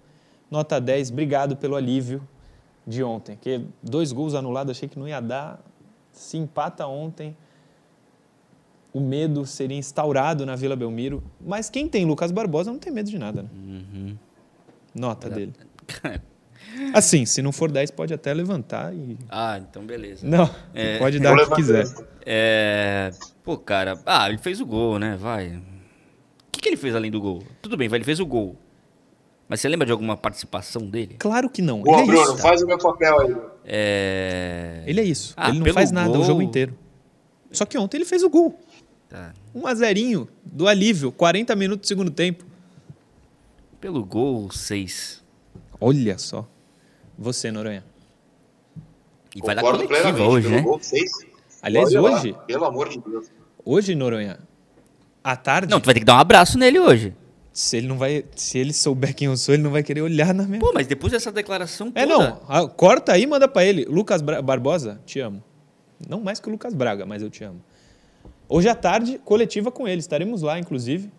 Nota 0.51 0.81
10, 0.81 1.11
obrigado 1.11 1.57
pelo 1.57 1.75
alívio 1.75 2.27
de 2.87 3.03
ontem. 3.03 3.37
Que 3.41 3.63
dois 3.83 4.13
gols 4.13 4.35
anulados, 4.35 4.71
achei 4.77 4.89
que 4.89 4.99
não 4.99 5.09
ia 5.09 5.21
dar. 5.21 5.61
Se 6.13 6.37
empata 6.37 6.87
ontem, 6.87 7.37
o 8.95 9.01
medo 9.01 9.45
seria 9.45 9.77
instaurado 9.77 10.47
na 10.47 10.55
Vila 10.55 10.77
Belmiro. 10.77 11.23
Mas 11.45 11.69
quem 11.69 11.89
tem 11.89 12.07
Lucas 12.07 12.31
Barbosa 12.31 12.71
não 12.71 12.79
tem 12.79 12.93
medo 12.93 13.11
de 13.11 13.19
nada, 13.19 13.43
né? 13.43 13.49
Uhum. 13.53 14.17
Nota 14.95 15.29
dele. 15.29 15.53
Assim, 16.95 17.27
se 17.27 17.43
não 17.43 17.53
for 17.53 17.71
10, 17.71 17.91
pode 17.91 18.15
até 18.15 18.33
levantar 18.33 18.95
e. 18.95 19.19
Ah, 19.29 19.59
então 19.59 19.85
beleza. 19.85 20.27
Não, 20.27 20.49
pode 20.99 21.19
dar 21.21 21.35
o 21.35 21.49
que 21.49 21.55
quiser. 21.57 21.85
É... 22.25 23.11
Pô, 23.43 23.57
cara. 23.59 24.01
Ah, 24.07 24.29
ele 24.29 24.39
fez 24.39 24.61
o 24.61 24.67
gol, 24.67 24.99
né? 24.99 25.17
Vai. 25.17 25.49
O 25.49 25.61
que, 26.53 26.61
que 26.61 26.69
ele 26.69 26.77
fez 26.77 26.95
além 26.95 27.11
do 27.11 27.21
gol? 27.21 27.43
Tudo 27.61 27.77
bem, 27.77 27.89
vai, 27.89 27.99
ele 27.99 28.05
fez 28.05 28.19
o 28.21 28.27
gol. 28.27 28.57
Mas 29.49 29.61
você 29.61 29.69
lembra 29.69 29.85
de 29.87 29.93
alguma 29.93 30.17
participação 30.17 30.87
dele? 30.87 31.17
Claro 31.19 31.51
que 31.51 31.61
não. 31.61 31.83
Boa, 31.83 32.01
ele 32.01 32.11
é 32.11 32.15
Bruno, 32.15 32.35
isso. 32.35 32.39
faz 32.39 32.63
o 32.63 32.67
meu 32.67 32.79
papel 32.79 33.21
aí. 33.21 33.37
É... 33.67 34.83
Ele 34.87 35.01
é 35.01 35.05
isso. 35.05 35.35
Ah, 35.37 35.51
ele 35.51 35.59
não 35.59 35.73
faz 35.73 35.91
nada 35.91 36.11
o 36.11 36.15
gol- 36.15 36.25
jogo 36.25 36.43
inteiro. 36.43 36.75
Só 37.53 37.65
que 37.67 37.77
ontem 37.79 37.99
ele 37.99 38.05
fez 38.07 38.23
o 38.23 38.31
gol. 38.31 38.59
Tá. 39.15 39.33
Um 39.55 39.65
a 39.67 39.75
zerinho 39.75 40.29
do 40.45 40.67
alívio, 40.67 41.13
40 41.13 41.55
minutos 41.55 41.87
do 41.87 41.89
segundo 41.89 42.11
tempo. 42.11 42.45
Pelo 43.81 44.05
gol, 44.05 44.51
6. 44.51 45.23
Olha 45.81 46.19
só. 46.19 46.49
Você, 47.17 47.53
Noronha. 47.53 47.85
E 49.37 49.41
vai 49.41 49.55
dar 49.55 49.63
coletiva 49.63 50.23
hoje, 50.25 50.49
pelo 50.49 50.57
né? 50.57 50.63
gol, 50.63 50.79
seis. 50.81 51.11
Aliás, 51.63 51.89
Olha 51.95 52.01
lá, 52.01 52.11
hoje, 52.19 52.37
pelo 52.47 52.65
amor 52.65 52.89
de 52.89 52.99
Deus. 53.01 53.27
hoje, 53.65 53.95
Noronha, 53.95 54.39
à 55.23 55.37
tarde. 55.37 55.71
Não, 55.71 55.81
tu 55.81 55.85
vai 55.87 55.95
ter 55.95 56.01
que 56.01 56.07
dar 56.07 56.17
um 56.17 56.21
abraço 56.21 56.59
nele 56.59 56.79
hoje. 56.81 57.15
Se 57.53 57.77
ele 57.77 57.87
não 57.87 57.97
vai, 57.97 58.25
se 58.35 58.59
ele 58.59 58.73
souber 58.73 59.15
quem 59.15 59.27
eu 59.29 59.37
sou, 59.37 59.55
ele 59.55 59.63
não 59.63 59.71
vai 59.71 59.83
querer 59.85 60.01
olhar 60.03 60.35
na 60.35 60.43
minha. 60.45 60.59
Pô, 60.59 60.73
mas 60.75 60.89
depois 60.89 61.13
dessa 61.13 61.31
declaração 61.31 61.87
toda... 61.89 62.01
É 62.01 62.05
não, 62.07 62.41
Ah, 62.49 62.67
corta 62.67 63.13
aí, 63.13 63.23
e 63.23 63.27
manda 63.29 63.47
pra 63.47 63.65
ele. 63.65 63.85
Lucas 63.85 64.21
Bra- 64.23 64.43
Barbosa, 64.43 65.01
te 65.07 65.21
amo. 65.21 65.43
Não 66.09 66.21
mais 66.21 66.41
que 66.41 66.49
o 66.49 66.51
Lucas 66.53 66.75
Braga, 66.75 67.07
mas 67.07 67.23
eu 67.23 67.31
te 67.31 67.45
amo. 67.45 67.61
Hoje 68.49 68.69
à 68.69 68.75
tarde, 68.75 69.21
coletiva 69.25 69.71
com 69.71 69.89
ele. 69.89 70.01
Estaremos 70.01 70.43
lá, 70.43 70.59
inclusive. 70.59 71.11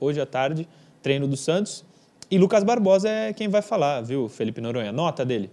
Hoje 0.00 0.20
à 0.20 0.26
tarde, 0.26 0.68
treino 1.02 1.28
do 1.28 1.36
Santos. 1.36 1.84
E 2.30 2.38
Lucas 2.38 2.64
Barbosa 2.64 3.08
é 3.08 3.32
quem 3.32 3.48
vai 3.48 3.62
falar, 3.62 4.00
viu, 4.00 4.28
Felipe 4.28 4.60
Noronha? 4.60 4.90
Nota 4.90 5.24
dele. 5.24 5.50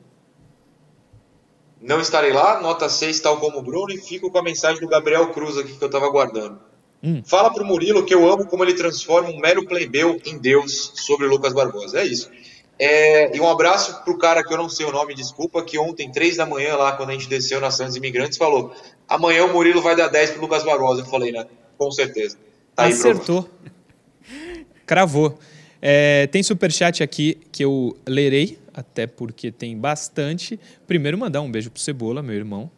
Não 1.81 2.01
estarei 2.01 2.33
lá, 2.33 2.61
nota 2.61 2.89
6, 2.89 3.19
tal 3.19 3.37
como 3.37 3.59
o 3.59 3.61
Bruno, 3.61 3.91
e 3.91 3.97
fico 3.97 4.29
com 4.29 4.37
a 4.37 4.43
mensagem 4.43 4.81
do 4.81 4.87
Gabriel 4.87 5.31
Cruz 5.31 5.57
aqui 5.57 5.77
que 5.77 5.83
eu 5.83 5.89
tava 5.89 6.05
aguardando. 6.05 6.59
Hum. 7.01 7.21
Fala 7.25 7.53
pro 7.53 7.63
Murilo 7.63 8.05
que 8.05 8.13
eu 8.13 8.29
amo 8.29 8.45
como 8.45 8.63
ele 8.63 8.73
transforma 8.73 9.29
um 9.29 9.39
mero 9.39 9.65
plebeu 9.65 10.19
em 10.25 10.37
Deus 10.37 10.91
sobre 10.95 11.25
o 11.25 11.29
Lucas 11.29 11.53
Barbosa. 11.53 11.99
É 12.01 12.05
isso. 12.05 12.29
É, 12.77 13.35
e 13.35 13.39
um 13.39 13.49
abraço 13.49 14.03
pro 14.03 14.17
cara 14.17 14.43
que 14.43 14.53
eu 14.53 14.57
não 14.57 14.69
sei 14.69 14.85
o 14.85 14.91
nome, 14.91 15.13
desculpa, 15.13 15.61
que 15.61 15.77
ontem, 15.77 16.11
três 16.11 16.37
da 16.37 16.45
manhã, 16.45 16.75
lá, 16.75 16.93
quando 16.93 17.09
a 17.09 17.13
gente 17.13 17.27
desceu 17.27 17.59
na 17.59 17.71
Santos 17.71 17.95
Imigrantes, 17.97 18.37
falou: 18.37 18.73
amanhã 19.09 19.45
o 19.45 19.53
Murilo 19.53 19.81
vai 19.81 19.95
dar 19.95 20.07
10 20.07 20.31
pro 20.31 20.41
Lucas 20.41 20.63
Barbosa. 20.63 21.01
Eu 21.01 21.05
falei, 21.05 21.31
né? 21.31 21.45
Com 21.77 21.91
certeza. 21.91 22.37
Tá. 22.75 22.85
Acertou. 22.85 23.49
Cravou. 24.85 25.37
É, 25.81 26.27
tem 26.27 26.43
superchat 26.43 27.01
aqui 27.01 27.37
que 27.51 27.63
eu 27.63 27.97
lerei, 28.07 28.59
até 28.73 29.07
porque 29.07 29.51
tem 29.51 29.77
bastante. 29.77 30.59
Primeiro, 30.85 31.17
mandar 31.17 31.41
um 31.41 31.51
beijo 31.51 31.71
pro 31.71 31.81
Cebola, 31.81 32.21
meu 32.21 32.35
irmão. 32.35 32.69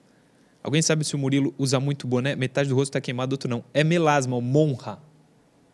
Alguém 0.63 0.81
sabe 0.81 1.03
se 1.03 1.15
o 1.15 1.17
Murilo 1.17 1.53
usa 1.57 1.79
muito 1.79 2.05
boné? 2.07 2.35
Metade 2.35 2.69
do 2.69 2.75
rosto 2.75 2.93
tá 2.93 3.01
queimado, 3.01 3.33
outro 3.33 3.49
não. 3.49 3.63
É 3.73 3.83
melasma, 3.83 4.35
o 4.35 4.41
Monra. 4.41 4.99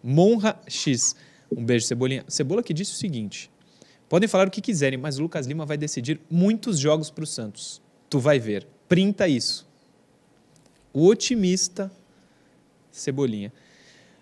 Monra 0.01 0.57
X. 0.67 1.15
Um 1.51 1.63
beijo, 1.63 1.85
Cebolinha. 1.85 2.23
Cebola 2.27 2.63
que 2.63 2.73
disse 2.73 2.93
o 2.93 2.95
seguinte: 2.95 3.51
podem 4.07 4.29
falar 4.29 4.47
o 4.47 4.51
que 4.51 4.61
quiserem, 4.61 4.97
mas 4.97 5.19
o 5.19 5.23
Lucas 5.23 5.45
Lima 5.45 5.65
vai 5.65 5.77
decidir 5.77 6.21
muitos 6.29 6.79
jogos 6.79 7.09
pro 7.09 7.25
Santos. 7.25 7.81
Tu 8.09 8.19
vai 8.19 8.39
ver. 8.39 8.65
Printa 8.87 9.27
isso. 9.27 9.66
O 10.97 11.05
otimista 11.07 11.91
Cebolinha. 12.91 13.53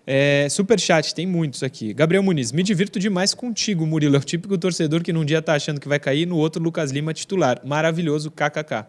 É, 0.06 0.46
superchat, 0.50 1.14
tem 1.14 1.26
muitos 1.26 1.62
aqui. 1.62 1.94
Gabriel 1.94 2.22
Muniz, 2.22 2.52
me 2.52 2.62
divirto 2.62 2.98
demais 2.98 3.32
contigo, 3.34 3.86
Murilo. 3.86 4.14
É 4.14 4.18
o 4.18 4.22
típico 4.22 4.56
torcedor 4.58 5.02
que 5.02 5.12
num 5.12 5.24
dia 5.24 5.40
tá 5.40 5.54
achando 5.54 5.80
que 5.80 5.88
vai 5.88 5.98
cair, 5.98 6.26
no 6.26 6.36
outro 6.36 6.62
Lucas 6.62 6.90
Lima 6.92 7.14
titular. 7.14 7.60
Maravilhoso, 7.64 8.30
kkk. 8.30 8.84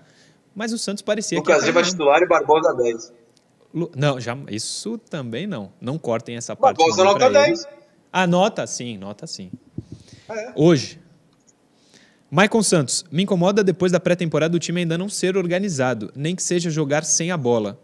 Mas 0.53 0.73
o 0.73 0.77
Santos 0.77 1.01
parecia 1.01 1.38
Lucas 1.38 1.55
que. 1.59 1.61
ia 1.61 1.65
Lima 1.67 1.73
cair 1.75 1.83
mesmo. 1.85 1.91
titular 1.97 2.21
e 2.21 2.27
Barbosa 2.27 2.73
10. 2.75 3.13
Lu- 3.73 3.91
Não, 3.95 4.19
já, 4.19 4.38
isso 4.49 4.97
também 4.97 5.47
não. 5.47 5.71
Não 5.79 5.97
cortem 5.97 6.35
essa 6.35 6.55
parte. 6.55 6.77
Barbosa 6.77 7.03
nota 7.03 7.29
pra 7.29 7.47
ele. 7.47 7.55
10. 7.55 7.67
Ah, 8.11 8.27
nota 8.27 8.67
sim, 8.67 8.97
nota 8.97 9.25
sim. 9.25 9.49
É. 10.29 10.51
Hoje. 10.55 10.99
Maicon 12.30 12.61
Santos, 12.61 13.05
me 13.09 13.23
incomoda 13.23 13.63
depois 13.63 13.91
da 13.91 13.99
pré-temporada 13.99 14.55
o 14.55 14.59
time 14.59 14.82
ainda 14.82 14.97
não 14.97 15.07
ser 15.07 15.38
organizado, 15.38 16.11
nem 16.15 16.36
que 16.36 16.43
seja 16.43 16.69
jogar 16.69 17.05
sem 17.05 17.32
a 17.32 17.38
bola. 17.38 17.80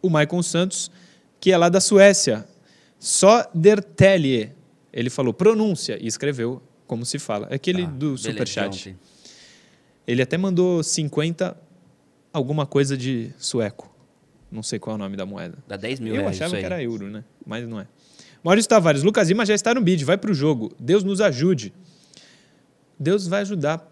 O 0.00 0.08
Maicon 0.08 0.42
Santos, 0.42 0.90
que 1.38 1.52
é 1.52 1.58
lá 1.58 1.68
da 1.68 1.80
Suécia, 1.80 2.46
só 2.98 3.46
der 3.54 3.82
Telje. 3.82 4.50
Ele 4.92 5.10
falou 5.10 5.32
pronúncia 5.34 5.98
e 6.00 6.06
escreveu 6.06 6.62
como 6.86 7.04
se 7.04 7.18
fala. 7.18 7.46
É 7.50 7.54
aquele 7.56 7.86
do 7.86 8.14
beleza, 8.14 8.30
superchat. 8.30 8.88
ontem. 8.88 8.98
Ele 10.06 10.22
até 10.22 10.36
mandou 10.38 10.82
50 10.82 11.56
alguma 12.32 12.66
coisa 12.66 12.96
de 12.96 13.30
sueco. 13.38 13.94
Não 14.50 14.62
sei 14.62 14.78
qual 14.78 14.94
é 14.94 14.96
o 14.96 14.98
nome 14.98 15.16
da 15.16 15.24
moeda. 15.24 15.58
Dá 15.68 15.76
10 15.76 16.00
mil 16.00 16.14
Eu 16.14 16.22
reais 16.22 16.36
achava 16.36 16.54
isso 16.56 16.60
que 16.60 16.64
era 16.66 16.82
euro, 16.82 17.08
né? 17.08 17.22
Mas 17.46 17.68
não 17.68 17.78
é. 17.78 17.86
Maurício 18.42 18.68
Tavares, 18.68 19.02
Lucas 19.02 19.28
Lima 19.28 19.44
já 19.46 19.54
está 19.54 19.74
no 19.74 19.80
bid, 19.82 20.04
vai 20.04 20.16
pro 20.16 20.32
jogo. 20.34 20.72
Deus 20.80 21.04
nos 21.04 21.20
ajude. 21.20 21.72
Deus 23.00 23.26
vai 23.26 23.40
ajudar. 23.40 23.90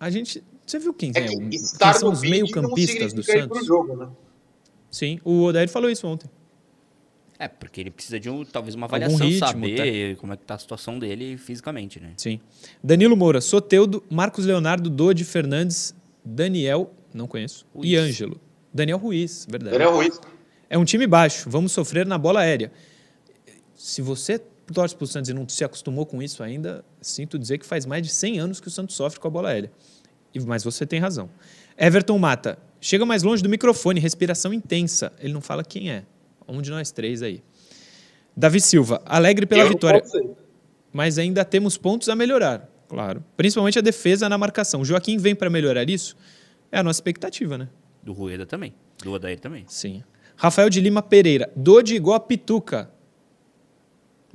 A 0.00 0.08
gente. 0.10 0.42
Você 0.66 0.78
viu 0.78 0.94
quem, 0.94 1.12
é, 1.14 1.26
o- 1.26 1.38
quem 1.38 1.48
Estar 1.50 1.92
são 1.92 2.10
os 2.10 2.22
meio-campistas 2.22 3.12
do 3.12 3.22
significa 3.22 3.44
ir 3.44 3.46
pro 3.48 3.54
Santos? 3.56 3.66
jogo, 3.68 3.94
né? 3.96 4.08
Sim, 4.90 5.20
o 5.22 5.42
Odair 5.42 5.68
falou 5.68 5.90
isso 5.90 6.06
ontem. 6.06 6.30
É, 7.38 7.48
porque 7.48 7.80
ele 7.80 7.90
precisa 7.90 8.18
de 8.18 8.30
um, 8.30 8.44
talvez 8.44 8.74
uma 8.74 8.86
Algum 8.86 8.94
avaliação, 8.96 9.26
ritmo, 9.26 9.46
saber 9.46 10.16
como 10.16 10.32
é 10.32 10.36
que 10.36 10.44
tá 10.44 10.54
a 10.54 10.58
situação 10.58 10.98
dele 10.98 11.36
fisicamente, 11.36 12.00
né? 12.00 12.12
Sim. 12.16 12.40
Danilo 12.82 13.16
Moura, 13.16 13.40
Soteudo, 13.40 14.02
Marcos 14.08 14.46
Leonardo, 14.46 14.88
Dodi 14.88 15.24
Fernandes, 15.24 15.94
Daniel, 16.24 16.92
não 17.12 17.26
conheço, 17.26 17.66
e 17.82 17.96
Ângelo. 17.96 18.40
Daniel 18.72 18.98
Ruiz, 18.98 19.46
verdade. 19.50 19.76
Daniel 19.76 19.96
Ruiz. 19.96 20.18
É 20.70 20.78
um 20.78 20.84
time 20.84 21.06
baixo, 21.06 21.50
vamos 21.50 21.72
sofrer 21.72 22.06
na 22.06 22.16
bola 22.16 22.40
aérea. 22.40 22.72
Se 23.74 24.00
você 24.00 24.40
torce 24.72 24.94
para 24.96 25.04
o 25.04 25.06
Santos 25.06 25.28
e 25.30 25.34
não 25.34 25.48
se 25.48 25.62
acostumou 25.64 26.06
com 26.06 26.22
isso 26.22 26.42
ainda, 26.42 26.84
sinto 27.00 27.38
dizer 27.38 27.58
que 27.58 27.66
faz 27.66 27.84
mais 27.84 28.02
de 28.02 28.12
100 28.12 28.38
anos 28.38 28.60
que 28.60 28.68
o 28.68 28.70
Santos 28.70 28.96
sofre 28.96 29.20
com 29.20 29.28
a 29.28 29.30
bola 29.30 29.50
aérea. 29.50 29.70
E- 30.34 30.40
Mas 30.40 30.64
você 30.64 30.86
tem 30.86 30.98
razão. 31.00 31.28
Everton 31.76 32.18
Mata, 32.18 32.58
chega 32.80 33.04
mais 33.04 33.22
longe 33.22 33.42
do 33.42 33.48
microfone, 33.48 34.00
respiração 34.00 34.52
intensa. 34.52 35.12
Ele 35.20 35.32
não 35.32 35.40
fala 35.40 35.62
quem 35.64 35.90
é. 35.90 36.04
Um 36.48 36.60
de 36.62 36.70
nós 36.70 36.90
três 36.90 37.22
aí. 37.22 37.42
Davi 38.36 38.60
Silva, 38.60 39.00
alegre 39.06 39.46
pela 39.46 39.62
Eu 39.62 39.66
não 39.66 39.72
vitória. 39.72 40.02
Mas 40.92 41.18
ainda 41.18 41.44
temos 41.44 41.76
pontos 41.76 42.08
a 42.08 42.14
melhorar, 42.16 42.68
claro. 42.88 43.24
Principalmente 43.36 43.78
a 43.78 43.82
defesa 43.82 44.28
na 44.28 44.38
marcação. 44.38 44.80
O 44.80 44.84
Joaquim 44.84 45.16
vem 45.18 45.34
para 45.34 45.50
melhorar 45.50 45.88
isso? 45.90 46.16
É 46.70 46.78
a 46.78 46.82
nossa 46.82 46.98
expectativa, 46.98 47.56
né? 47.58 47.68
Do 48.02 48.12
Rueda 48.12 48.44
também. 48.46 48.74
Do 49.02 49.12
Odair 49.12 49.38
também. 49.40 49.64
Sim. 49.68 50.02
Rafael 50.36 50.68
de 50.68 50.80
Lima 50.80 51.02
Pereira. 51.02 51.50
Dodi 51.56 51.94
igual 51.94 52.16
a 52.16 52.20
Pituca. 52.20 52.90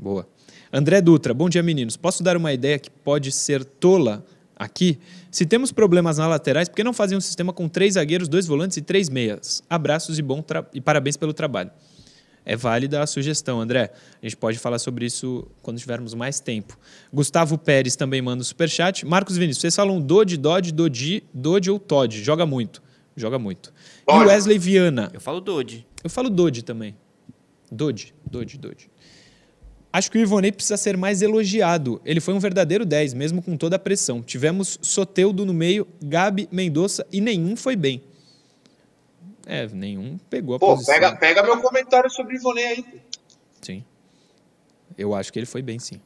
Boa. 0.02 0.28
André 0.72 1.02
Dutra. 1.02 1.34
Bom 1.34 1.50
dia, 1.50 1.62
meninos. 1.62 1.98
Posso 1.98 2.24
dar 2.24 2.38
uma 2.38 2.54
ideia 2.54 2.80
que 2.80 2.90
pode 2.90 3.32
ser 3.32 3.64
tola 3.66 4.24
aqui? 4.56 4.98
Se 5.32 5.46
temos 5.46 5.72
problemas 5.72 6.18
nas 6.18 6.30
laterais, 6.30 6.70
por 6.70 6.76
que 6.76 6.84
não 6.84 6.94
fazer 6.94 7.16
um 7.16 7.22
sistema 7.22 7.52
com 7.52 7.68
três 7.68 7.96
zagueiros, 7.96 8.28
dois 8.28 8.46
volantes 8.48 8.78
e 8.78 8.82
três 8.82 9.10
meias? 9.10 9.62
Abraços 9.70 10.18
e, 10.18 10.22
bom 10.22 10.42
tra- 10.42 10.66
e 10.74 10.80
parabéns 10.80 11.18
pelo 11.18 11.34
trabalho. 11.34 11.70
É 12.46 12.56
válida 12.56 13.04
a 13.04 13.06
sugestão, 13.06 13.60
André. 13.60 13.92
A 14.22 14.26
gente 14.26 14.38
pode 14.38 14.58
falar 14.58 14.80
sobre 14.80 15.06
isso 15.06 15.46
quando 15.62 15.78
tivermos 15.78 16.14
mais 16.14 16.40
tempo. 16.40 16.80
Gustavo 17.14 17.58
Pérez 17.58 17.96
também 17.96 18.22
manda 18.22 18.42
um 18.42 18.46
superchat. 18.46 19.06
Marcos 19.06 19.38
Vinícius, 19.38 19.62
vocês 19.62 19.76
falam 19.76 20.00
Dodi, 20.02 20.38
Dodge, 20.38 20.72
Dodi, 20.72 21.24
Dodi 21.34 21.70
ou 21.70 21.78
Todd? 21.78 22.24
Joga 22.24 22.46
muito. 22.46 22.82
Joga 23.16 23.38
muito. 23.38 23.74
E 24.08 24.12
o 24.12 24.20
Wesley 24.28 24.58
Viana. 24.58 25.12
Eu 25.14 25.20
falo 25.20 25.42
Dodi. 25.42 25.86
Eu 26.04 26.10
falo 26.10 26.30
Dodi 26.30 26.64
também. 26.64 26.96
Dodi, 27.72 28.14
Dodi, 28.26 28.58
Dodi. 28.58 28.90
Acho 29.92 30.12
que 30.12 30.18
o 30.20 30.22
Ivonei 30.22 30.52
precisa 30.52 30.78
ser 30.78 30.96
mais 30.96 31.22
elogiado. 31.22 32.00
Ele 32.06 32.20
foi 32.20 32.34
um 32.34 32.40
verdadeiro 32.40 32.86
10, 32.86 33.16
mesmo 33.16 33.42
com 33.42 33.58
toda 33.58 33.76
a 33.76 33.80
pressão. 33.80 34.22
Tivemos 34.22 34.78
Soteudo 34.82 35.46
no 35.46 35.54
meio, 35.54 35.88
Gabi, 36.02 36.48
Mendonça 36.52 37.06
e 37.12 37.20
nenhum 37.20 37.56
foi 37.56 37.76
bem. 37.76 38.04
É, 39.48 39.68
nenhum 39.68 40.20
pegou 40.30 40.56
a 40.56 40.60
Pô, 40.60 40.76
posição. 40.76 40.94
pega, 40.94 41.16
pega 41.16 41.44
meu 41.44 41.60
comentário 41.60 42.10
sobre 42.12 42.36
o 42.36 42.38
Ivonei 42.38 42.66
aí. 42.66 42.86
Sim. 43.62 43.84
Eu 44.96 45.16
acho 45.16 45.34
que 45.34 45.40
ele 45.40 45.48
foi 45.48 45.64
bem, 45.64 45.80
sim. 45.80 46.00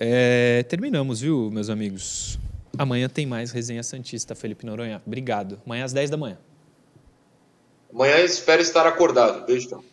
É, 0.00 0.62
terminamos, 0.62 1.20
viu, 1.20 1.50
meus 1.50 1.68
amigos? 1.68 2.38
Amanhã 2.78 3.10
tem 3.10 3.26
mais 3.26 3.50
Resenha 3.50 3.82
Santista, 3.82 4.34
Felipe 4.34 4.64
Noronha. 4.64 5.02
Obrigado. 5.06 5.60
Amanhã 5.66 5.84
às 5.84 5.92
10 5.92 6.10
da 6.10 6.16
manhã. 6.16 6.38
Amanhã 7.92 8.18
espero 8.20 8.62
estar 8.62 8.86
acordado. 8.86 9.44
Beijo, 9.44 9.66
então. 9.66 9.84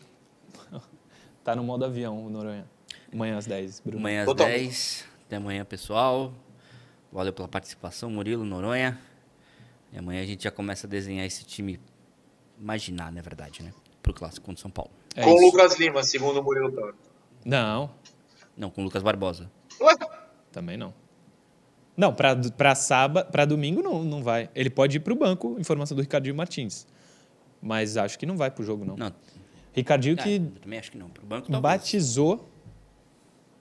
Tá 1.44 1.56
no 1.56 1.62
modo 1.62 1.84
avião, 1.84 2.24
o 2.24 2.30
Noronha. 2.30 2.64
Amanhã 3.12 3.36
às 3.38 3.46
10, 3.46 3.80
Bruno. 3.80 3.98
Amanhã 3.98 4.20
às 4.20 4.26
Total. 4.26 4.46
10. 4.46 5.04
Até 5.26 5.36
amanhã, 5.36 5.64
pessoal. 5.64 6.32
Valeu 7.12 7.32
pela 7.32 7.48
participação, 7.48 8.10
Murilo, 8.10 8.44
Noronha. 8.44 8.98
E 9.92 9.98
amanhã 9.98 10.22
a 10.22 10.26
gente 10.26 10.44
já 10.44 10.50
começa 10.50 10.86
a 10.86 10.90
desenhar 10.90 11.26
esse 11.26 11.44
time 11.44 11.78
imaginar, 12.58 13.12
na 13.12 13.20
verdade, 13.20 13.62
né? 13.62 13.72
Pro 14.02 14.14
clássico 14.14 14.46
contra 14.46 14.62
São 14.62 14.70
Paulo. 14.70 14.90
É 15.14 15.22
com 15.22 15.30
o. 15.32 15.40
Lucas 15.40 15.78
Lima, 15.78 16.02
segundo 16.02 16.40
o 16.40 16.42
Murilo 16.42 16.72
Toro. 16.72 16.94
Não, 17.44 17.90
Não, 18.56 18.70
com 18.70 18.80
o 18.80 18.84
Lucas 18.84 19.02
Barbosa. 19.02 19.50
Ué? 19.80 19.94
também 20.50 20.76
não. 20.76 20.94
Não, 21.96 22.14
pra, 22.14 22.34
pra 22.56 22.74
sábado, 22.74 23.30
pra 23.30 23.44
domingo 23.44 23.82
não, 23.82 24.02
não 24.04 24.22
vai. 24.22 24.48
Ele 24.54 24.70
pode 24.70 24.96
ir 24.96 25.00
pro 25.00 25.14
banco, 25.14 25.56
informação 25.58 25.94
do 25.96 26.00
Ricardinho 26.00 26.34
Martins. 26.34 26.86
Mas 27.60 27.96
acho 27.96 28.18
que 28.18 28.24
não 28.26 28.36
vai 28.36 28.50
pro 28.50 28.64
jogo, 28.64 28.84
não. 28.84 28.96
Não. 28.96 29.12
Ricardinho 29.72 30.16
Ah, 30.18 30.22
que 30.22 30.38
também 30.60 30.78
acho 30.78 30.90
que 30.90 30.98
não. 30.98 31.08
Pro 31.08 31.24
banco 31.24 31.50
talvez. 31.50 31.62
batizou 31.62 32.48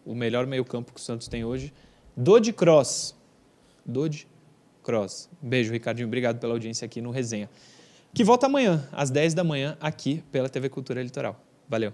o 0.06 0.14
melhor 0.16 0.46
meio-campo 0.48 0.94
que 0.94 1.00
o 1.00 1.04
Santos 1.04 1.28
tem 1.28 1.44
hoje. 1.46 1.74
Dodi 2.16 2.52
Cross. 2.52 3.16
Dodi 3.86 4.28
Cross. 4.84 5.30
Beijo, 5.42 5.72
Ricardinho. 5.72 6.08
Obrigado 6.08 6.40
pela 6.40 6.54
audiência 6.54 6.86
aqui 6.86 7.02
no 7.02 7.12
Resenha. 7.12 7.50
Que 8.14 8.24
volta 8.24 8.48
amanhã, 8.48 8.88
às 8.92 9.10
10 9.10 9.34
da 9.34 9.44
manhã, 9.44 9.78
aqui 9.80 10.22
pela 10.32 10.50
TV 10.50 10.68
Cultura 10.70 11.02
Litoral. 11.02 11.40
Valeu. 11.70 11.94